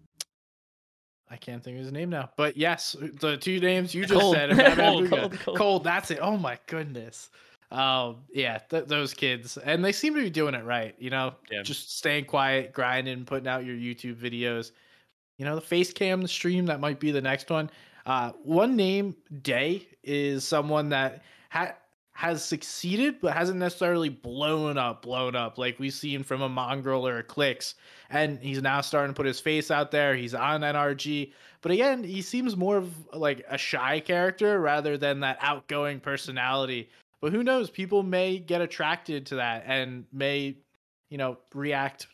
I 1.30 1.36
can't 1.36 1.62
think 1.62 1.78
of 1.78 1.84
his 1.84 1.92
name 1.92 2.10
now. 2.10 2.30
But 2.36 2.56
yes, 2.56 2.94
the 3.20 3.36
two 3.36 3.60
names 3.60 3.94
you 3.94 4.02
just 4.06 4.20
Cold. 4.20 4.34
said, 4.34 4.50
Cold, 4.76 5.08
Cold, 5.08 5.38
Cold. 5.40 5.56
Cold. 5.56 5.84
That's 5.84 6.10
it. 6.10 6.18
Oh 6.20 6.36
my 6.36 6.58
goodness. 6.66 7.30
Um, 7.70 8.16
yeah, 8.32 8.58
th- 8.58 8.86
those 8.86 9.14
kids, 9.14 9.56
and 9.56 9.84
they 9.84 9.92
seem 9.92 10.14
to 10.14 10.20
be 10.22 10.30
doing 10.30 10.54
it 10.54 10.64
right. 10.64 10.94
You 10.98 11.10
know, 11.10 11.34
Yeah. 11.50 11.62
just 11.62 11.96
staying 11.98 12.24
quiet, 12.24 12.72
grinding, 12.72 13.24
putting 13.24 13.46
out 13.46 13.64
your 13.64 13.76
YouTube 13.76 14.16
videos. 14.16 14.72
You 15.38 15.44
know, 15.44 15.54
the 15.54 15.60
face 15.60 15.92
cam, 15.92 16.20
the 16.20 16.28
stream, 16.28 16.66
that 16.66 16.80
might 16.80 16.98
be 17.00 17.12
the 17.12 17.20
next 17.20 17.48
one. 17.48 17.70
Uh, 18.06 18.32
one 18.42 18.76
name, 18.76 19.14
Deyy, 19.42 19.86
is 20.02 20.44
someone 20.46 20.88
that 20.88 21.22
ha- 21.50 21.74
has 22.12 22.44
succeeded, 22.44 23.20
but 23.22 23.32
hasn't 23.34 23.58
necessarily 23.58 24.08
blown 24.08 24.76
up, 24.76 25.02
blown 25.02 25.36
up 25.36 25.56
like 25.56 25.78
we've 25.78 25.94
seen 25.94 26.22
from 26.24 26.42
a 26.42 26.48
Mongraal 26.50 27.08
or 27.08 27.18
a 27.18 27.22
Clix. 27.22 27.76
And 28.10 28.38
he's 28.40 28.60
now 28.60 28.80
starting 28.80 29.14
to 29.14 29.16
put 29.16 29.26
his 29.26 29.38
face 29.40 29.70
out 29.70 29.90
there. 29.90 30.14
He's 30.16 30.34
on 30.34 30.62
NRG, 30.62 31.32
but 31.62 31.70
again, 31.72 32.02
he 32.02 32.20
seems 32.20 32.56
more 32.56 32.78
of 32.78 32.92
like 33.14 33.44
a 33.48 33.56
shy 33.56 34.00
character 34.00 34.60
rather 34.60 34.98
than 34.98 35.20
that 35.20 35.38
outgoing 35.40 36.00
personality 36.00 36.90
but 37.20 37.32
who 37.32 37.42
knows? 37.42 37.70
People 37.70 38.02
may 38.02 38.38
get 38.38 38.60
attracted 38.60 39.26
to 39.26 39.36
that 39.36 39.64
and 39.66 40.04
may, 40.12 40.56
you 41.08 41.18
know, 41.18 41.38
react 41.54 42.06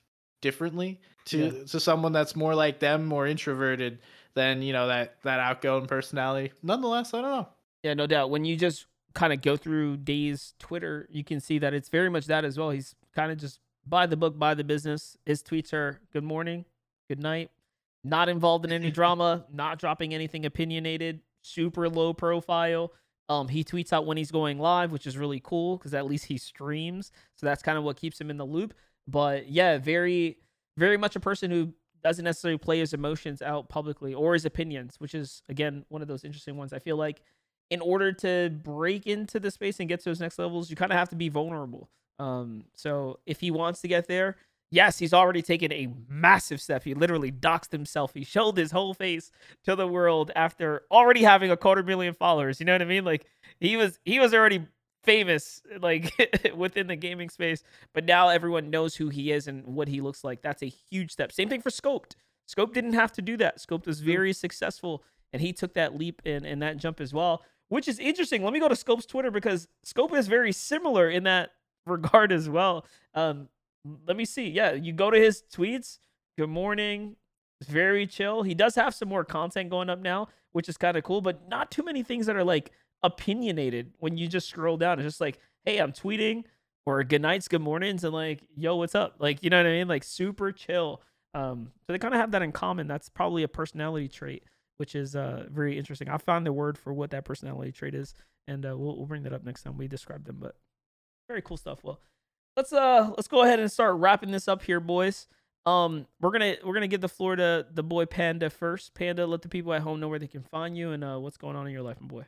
differently 0.42 1.00
to 1.26 1.38
Yeah. 1.38 1.64
to 1.64 1.80
someone 1.80 2.12
that's 2.12 2.36
more 2.36 2.54
like 2.54 2.78
them, 2.80 3.07
more 3.07 3.26
introverted 3.26 3.98
than 4.34 4.62
you 4.62 4.72
know 4.72 4.88
that 4.88 5.20
that 5.22 5.40
outgoing 5.40 5.86
personality. 5.86 6.52
Nonetheless, 6.62 7.14
I 7.14 7.22
don't 7.22 7.30
know. 7.30 7.48
Yeah, 7.82 7.94
no 7.94 8.07
doubt. 8.07 8.30
When 8.30 8.44
you 8.44 8.57
just 8.57 8.86
kind 9.14 9.32
of 9.32 9.40
go 9.40 9.57
through 9.57 9.96
Deyy's 9.98 10.54
Twitter, 10.59 11.09
you 11.11 11.24
can 11.24 11.40
see 11.40 11.59
that 11.59 11.72
it's 11.72 11.88
very 11.88 12.11
much 12.11 12.26
that 12.26 12.44
as 12.44 12.59
well. 12.59 12.70
He's 12.70 12.94
kind 13.14 13.32
of 13.32 13.38
just 13.38 13.61
by 13.86 14.07
the 14.07 14.16
book, 14.16 14.38
by 14.38 14.54
the 14.54 14.64
business. 14.64 15.16
His 15.24 15.42
tweets 15.42 15.72
are 15.72 16.00
good 16.12 16.24
morning, 16.24 16.64
good 17.09 17.20
night, 17.22 17.50
not 18.04 18.28
involved 18.28 18.64
in 18.66 18.72
any 18.72 18.90
drama, 19.00 19.46
not 19.52 19.78
dropping 19.78 20.12
anything 20.12 20.44
opinionated, 20.44 21.20
super 21.42 21.88
low 21.88 22.12
profile. 22.12 22.92
Um, 23.28 23.48
he 23.48 23.64
tweets 23.64 23.92
out 23.92 24.06
when 24.06 24.16
he's 24.16 24.30
going 24.30 24.58
live, 24.58 24.92
which 24.92 25.06
is 25.06 25.18
really 25.18 25.40
cool 25.42 25.76
because 25.76 25.94
at 25.94 26.06
least 26.06 26.26
he 26.26 26.38
streams. 26.38 27.10
So 27.36 27.46
that's 27.46 27.62
kind 27.62 27.76
of 27.76 27.84
what 27.84 27.96
keeps 27.96 28.20
him 28.20 28.30
in 28.30 28.36
the 28.36 28.46
loop. 28.46 28.74
But 29.08 29.48
yeah, 29.48 29.78
very, 29.78 30.38
very 30.76 30.96
much 30.96 31.16
a 31.16 31.20
person 31.20 31.50
who 31.50 31.72
doesn't 32.02 32.24
necessarily 32.24 32.58
play 32.58 32.78
his 32.78 32.92
emotions 32.92 33.42
out 33.42 33.68
publicly 33.68 34.14
or 34.14 34.34
his 34.34 34.44
opinions, 34.44 34.96
which 34.98 35.14
is 35.14 35.42
again 35.48 35.84
one 35.88 36.02
of 36.02 36.08
those 36.08 36.24
interesting 36.24 36.56
ones. 36.56 36.72
I 36.72 36.78
feel 36.78 36.96
like 36.96 37.20
in 37.70 37.80
order 37.80 38.12
to 38.12 38.50
break 38.62 39.06
into 39.06 39.40
the 39.40 39.50
space 39.50 39.80
and 39.80 39.88
get 39.88 40.00
to 40.00 40.10
those 40.10 40.20
next 40.20 40.38
levels, 40.38 40.70
you 40.70 40.76
kind 40.76 40.92
of 40.92 40.98
have 40.98 41.08
to 41.08 41.16
be 41.16 41.28
vulnerable. 41.28 41.90
Um, 42.18 42.64
so 42.74 43.18
if 43.26 43.40
he 43.40 43.50
wants 43.50 43.80
to 43.80 43.88
get 43.88 44.06
there, 44.06 44.36
yes, 44.76 44.98
he's 44.98 45.14
already 45.14 45.40
taken 45.40 45.72
a 45.72 45.88
massive 46.06 46.60
step. 46.60 46.84
He 46.84 46.92
literally 46.92 47.32
doxed 47.32 47.72
himself. 47.72 48.12
He 48.12 48.24
showed 48.24 48.58
his 48.58 48.70
whole 48.70 48.92
face 48.92 49.30
to 49.64 49.74
the 49.74 49.88
world 49.88 50.30
after 50.36 50.82
already 50.90 51.22
having 51.22 51.50
a 51.50 51.56
quarter 51.56 51.82
million 51.82 52.12
followers. 52.12 52.60
You 52.60 52.66
know 52.66 52.74
what 52.74 52.82
I 52.82 52.84
mean? 52.84 53.04
Like 53.04 53.26
he 53.58 53.76
was 53.76 53.98
he 54.04 54.20
was 54.20 54.34
already 54.34 54.66
famous 55.02 55.62
like 55.80 56.12
within 56.54 56.88
the 56.88 56.96
gaming 56.96 57.30
space, 57.30 57.64
but 57.94 58.04
now 58.04 58.28
everyone 58.28 58.68
knows 58.68 58.94
who 58.94 59.08
he 59.08 59.32
is 59.32 59.48
and 59.48 59.64
what 59.64 59.88
he 59.88 60.02
looks 60.02 60.22
like. 60.22 60.42
That's 60.42 60.62
a 60.62 60.72
huge 60.90 61.10
step. 61.10 61.32
Same 61.32 61.48
thing 61.48 61.62
for 61.62 61.70
Scoped. 61.70 62.12
Scope 62.44 62.74
didn't 62.74 62.92
have 62.92 63.12
to 63.12 63.22
do 63.22 63.38
that. 63.38 63.60
Scope 63.60 63.86
was 63.86 64.00
very 64.00 64.34
successful 64.34 65.02
and 65.32 65.40
he 65.40 65.54
took 65.54 65.72
that 65.74 65.96
leap 65.96 66.20
and, 66.26 66.44
and 66.44 66.60
that 66.60 66.76
jump 66.76 67.00
as 67.00 67.14
well, 67.14 67.42
which 67.68 67.88
is 67.88 67.98
interesting. 67.98 68.44
Let 68.44 68.52
me 68.52 68.60
go 68.60 68.68
to 68.68 68.76
Scope's 68.76 69.06
Twitter 69.06 69.30
because 69.30 69.68
Scope 69.82 70.14
is 70.14 70.28
very 70.28 70.52
similar 70.52 71.08
in 71.08 71.24
that 71.24 71.52
regard 71.86 72.30
as 72.30 72.48
well. 72.48 72.84
Um, 73.14 73.48
let 74.07 74.16
me 74.16 74.24
see. 74.24 74.49
Yeah, 74.49 74.72
you 74.72 74.93
go 74.93 75.11
to 75.11 75.18
his 75.18 75.43
tweets. 75.53 75.99
Good 76.39 76.49
morning. 76.51 77.16
It's 77.61 77.70
very 77.70 78.07
chill. 78.07 78.43
He 78.43 78.55
does 78.55 78.74
have 78.74 78.95
some 78.95 79.09
more 79.09 79.24
content 79.24 79.70
going 79.70 79.89
up 79.89 80.01
now, 80.01 80.28
which 80.53 80.68
is 80.68 80.76
kind 80.76 80.97
of 80.97 81.05
cool, 81.05 81.20
but 81.20 81.49
not 81.49 81.70
too 81.70 81.82
many 81.82 82.03
things 82.03 82.26
that 82.26 82.37
are 82.37 82.45
like 82.45 82.70
opinionated 83.03 83.93
when 83.99 84.16
you 84.18 84.28
just 84.28 84.49
scroll 84.49 84.76
down. 84.76 84.99
It's 84.99 85.07
just 85.07 85.20
like, 85.20 85.39
hey, 85.64 85.78
I'm 85.78 85.93
tweeting 85.93 86.45
or 86.84 87.03
good 87.03 87.22
nights, 87.22 87.49
good 87.49 87.62
mornings, 87.62 88.05
and 88.05 88.12
like, 88.12 88.43
yo, 88.55 88.76
what's 88.76 88.95
up? 88.95 89.16
Like, 89.18 89.43
you 89.43 89.51
know 89.51 89.59
what 89.59 89.66
I 89.66 89.70
mean? 89.70 89.89
Like 89.89 90.05
super 90.05 90.53
chill. 90.53 91.03
Um, 91.34 91.70
so 91.87 91.93
they 91.93 91.99
kind 91.99 92.14
of 92.14 92.20
have 92.20 92.30
that 92.32 92.43
in 92.43 92.53
common. 92.53 92.87
That's 92.87 93.09
probably 93.09 93.43
a 93.43 93.49
personality 93.49 94.09
trait, 94.09 94.45
which 94.76 94.95
is 94.95 95.16
uh 95.16 95.47
very 95.51 95.78
interesting. 95.78 96.09
I 96.09 96.18
found 96.18 96.47
the 96.47 96.53
word 96.53 96.78
for 96.78 96.93
what 96.93 97.11
that 97.11 97.24
personality 97.24 97.72
trait 97.72 97.95
is, 97.95 98.14
and 98.49 98.64
uh, 98.64 98.76
we'll 98.76 98.97
we'll 98.97 99.07
bring 99.07 99.22
that 99.24 99.32
up 99.32 99.45
next 99.45 99.62
time 99.62 99.76
we 99.76 99.89
describe 99.89 100.24
them. 100.24 100.37
But 100.41 100.57
very 101.28 101.43
cool 101.43 101.57
stuff. 101.57 101.80
Well, 101.82 102.01
let's 102.57 102.72
uh 102.72 103.11
let's 103.16 103.28
go 103.28 103.42
ahead 103.42 103.61
and 103.61 103.70
start 103.70 103.96
wrapping 103.96 104.30
this 104.30 104.48
up 104.48 104.62
here, 104.62 104.80
boys. 104.80 105.28
Um, 105.66 106.07
we're 106.20 106.30
gonna 106.30 106.57
we're 106.64 106.74
gonna 106.74 106.88
give 106.88 107.00
the 107.00 107.09
floor 107.09 107.36
to 107.36 107.66
the 107.72 107.82
boy 107.82 108.07
Panda 108.07 108.50
first. 108.50 108.94
Panda, 108.94 109.26
let 109.26 109.42
the 109.42 109.48
people 109.48 109.72
at 109.74 109.82
home 109.82 110.00
know 110.00 110.09
where 110.09 110.18
they 110.18 110.28
can 110.28 110.42
find 110.42 110.76
you 110.76 110.92
and 110.92 111.04
uh 111.04 111.18
what's 111.18 111.36
going 111.36 111.57
on 111.57 111.66
in 111.66 111.72
your 111.72 111.82
life, 111.82 112.00
my 112.00 112.07
boy. 112.07 112.24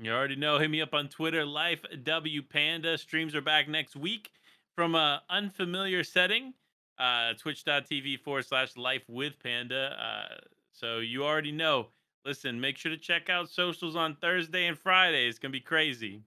You 0.00 0.12
already 0.12 0.36
know. 0.36 0.58
Hit 0.58 0.70
me 0.70 0.80
up 0.80 0.94
on 0.94 1.08
Twitter, 1.08 1.44
Life 1.44 1.84
W 2.04 2.42
Panda. 2.42 2.96
Streams 2.96 3.34
are 3.34 3.40
back 3.40 3.68
next 3.68 3.96
week 3.96 4.30
from 4.76 4.94
a 4.94 5.22
unfamiliar 5.28 6.04
setting. 6.04 6.54
Uh, 6.98 7.32
Twitch.tv 7.34 8.20
forward 8.20 8.44
slash 8.44 8.76
Life 8.76 9.02
with 9.08 9.40
Panda. 9.42 9.96
Uh, 10.00 10.34
so 10.72 10.98
you 10.98 11.24
already 11.24 11.50
know. 11.50 11.88
Listen, 12.24 12.60
make 12.60 12.76
sure 12.76 12.90
to 12.90 12.98
check 12.98 13.28
out 13.28 13.48
socials 13.48 13.96
on 13.96 14.16
Thursday 14.20 14.66
and 14.66 14.78
Friday. 14.78 15.26
It's 15.26 15.38
gonna 15.38 15.50
be 15.52 15.60
crazy. 15.60 16.22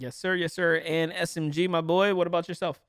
Yes, 0.00 0.16
sir. 0.16 0.34
Yes, 0.34 0.54
sir. 0.54 0.82
And 0.86 1.12
SMG, 1.12 1.68
my 1.68 1.82
boy. 1.82 2.14
What 2.14 2.26
about 2.26 2.48
yourself? 2.48 2.80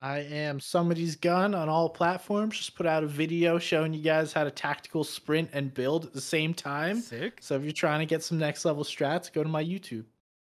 I 0.00 0.20
am 0.20 0.58
somebody's 0.58 1.14
gun 1.14 1.54
on 1.54 1.68
all 1.68 1.90
platforms. 1.90 2.56
Just 2.56 2.74
put 2.74 2.86
out 2.86 3.04
a 3.04 3.06
video 3.06 3.58
showing 3.58 3.92
you 3.92 4.02
guys 4.02 4.32
how 4.32 4.42
to 4.42 4.50
tactical 4.50 5.04
sprint 5.04 5.50
and 5.52 5.72
build 5.72 6.06
at 6.06 6.14
the 6.14 6.22
same 6.22 6.54
time. 6.54 7.00
Sick. 7.00 7.38
So 7.40 7.54
if 7.54 7.62
you're 7.62 7.72
trying 7.72 8.00
to 8.00 8.06
get 8.06 8.24
some 8.24 8.38
next 8.38 8.64
level 8.64 8.82
strats, 8.82 9.30
go 9.30 9.42
to 9.42 9.48
my 9.48 9.62
YouTube. 9.62 10.04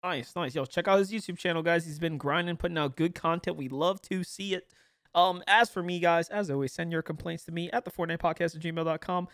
Nice, 0.04 0.34
nice. 0.36 0.54
Yo, 0.54 0.64
check 0.64 0.86
out 0.86 0.98
his 1.00 1.10
YouTube 1.10 1.38
channel, 1.38 1.62
guys. 1.62 1.84
He's 1.84 1.98
been 1.98 2.18
grinding, 2.18 2.56
putting 2.56 2.78
out 2.78 2.96
good 2.96 3.14
content. 3.14 3.56
We 3.56 3.68
love 3.68 4.00
to 4.02 4.22
see 4.22 4.54
it. 4.54 4.68
Um, 5.12 5.42
as 5.48 5.70
for 5.70 5.82
me, 5.82 5.98
guys, 5.98 6.28
as 6.28 6.50
always, 6.50 6.72
send 6.72 6.92
your 6.92 7.02
complaints 7.02 7.44
to 7.46 7.52
me 7.52 7.68
at 7.72 7.84
the 7.84 7.90
Fortnite 7.90 8.18
Podcast 8.18 8.54
at 8.54 8.62
gmail.com. 8.62 9.28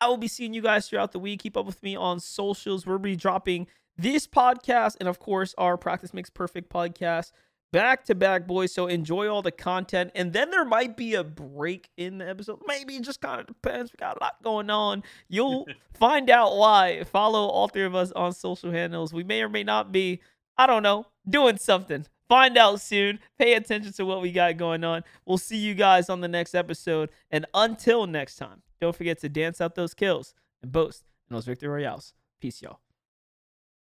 I 0.00 0.08
will 0.08 0.16
be 0.16 0.28
seeing 0.28 0.52
you 0.52 0.60
guys 0.60 0.88
throughout 0.88 1.12
the 1.12 1.18
week. 1.18 1.40
Keep 1.40 1.56
up 1.56 1.66
with 1.66 1.82
me 1.82 1.96
on 1.96 2.20
socials. 2.20 2.84
We'll 2.84 2.98
be 2.98 3.16
dropping 3.16 3.68
this 3.96 4.26
podcast 4.26 4.96
and, 5.00 5.08
of 5.08 5.18
course, 5.18 5.54
our 5.58 5.76
Practice 5.76 6.14
Makes 6.14 6.30
Perfect 6.30 6.72
podcast 6.72 7.32
back 7.74 8.04
to 8.04 8.14
back, 8.14 8.46
boys. 8.46 8.72
So 8.72 8.86
enjoy 8.86 9.28
all 9.28 9.42
the 9.42 9.50
content. 9.50 10.12
And 10.14 10.32
then 10.32 10.52
there 10.52 10.64
might 10.64 10.96
be 10.96 11.14
a 11.14 11.24
break 11.24 11.90
in 11.96 12.18
the 12.18 12.28
episode. 12.28 12.60
Maybe 12.66 12.94
it 12.94 13.02
just 13.02 13.20
kind 13.20 13.40
of 13.40 13.48
depends. 13.48 13.92
We 13.92 13.96
got 13.98 14.16
a 14.16 14.22
lot 14.22 14.40
going 14.44 14.70
on. 14.70 15.02
You'll 15.28 15.66
find 15.94 16.30
out 16.30 16.56
why. 16.56 17.02
Follow 17.02 17.48
all 17.48 17.66
three 17.66 17.82
of 17.82 17.96
us 17.96 18.12
on 18.12 18.32
social 18.32 18.70
handles. 18.70 19.12
We 19.12 19.24
may 19.24 19.42
or 19.42 19.48
may 19.48 19.64
not 19.64 19.90
be, 19.90 20.20
I 20.56 20.68
don't 20.68 20.84
know, 20.84 21.06
doing 21.28 21.58
something. 21.58 22.06
Find 22.28 22.56
out 22.56 22.80
soon. 22.80 23.18
Pay 23.40 23.54
attention 23.54 23.92
to 23.94 24.06
what 24.06 24.22
we 24.22 24.30
got 24.30 24.56
going 24.56 24.84
on. 24.84 25.02
We'll 25.26 25.38
see 25.38 25.58
you 25.58 25.74
guys 25.74 26.08
on 26.08 26.20
the 26.20 26.28
next 26.28 26.54
episode. 26.54 27.10
And 27.32 27.44
until 27.54 28.06
next 28.06 28.36
time, 28.36 28.62
don't 28.80 28.94
forget 28.94 29.18
to 29.22 29.28
dance 29.28 29.60
out 29.60 29.74
those 29.74 29.94
kills 29.94 30.32
and 30.62 30.70
boast 30.70 31.04
in 31.28 31.34
those 31.34 31.44
victory 31.44 31.68
royales. 31.68 32.14
Peace, 32.40 32.62
y'all. 32.62 32.83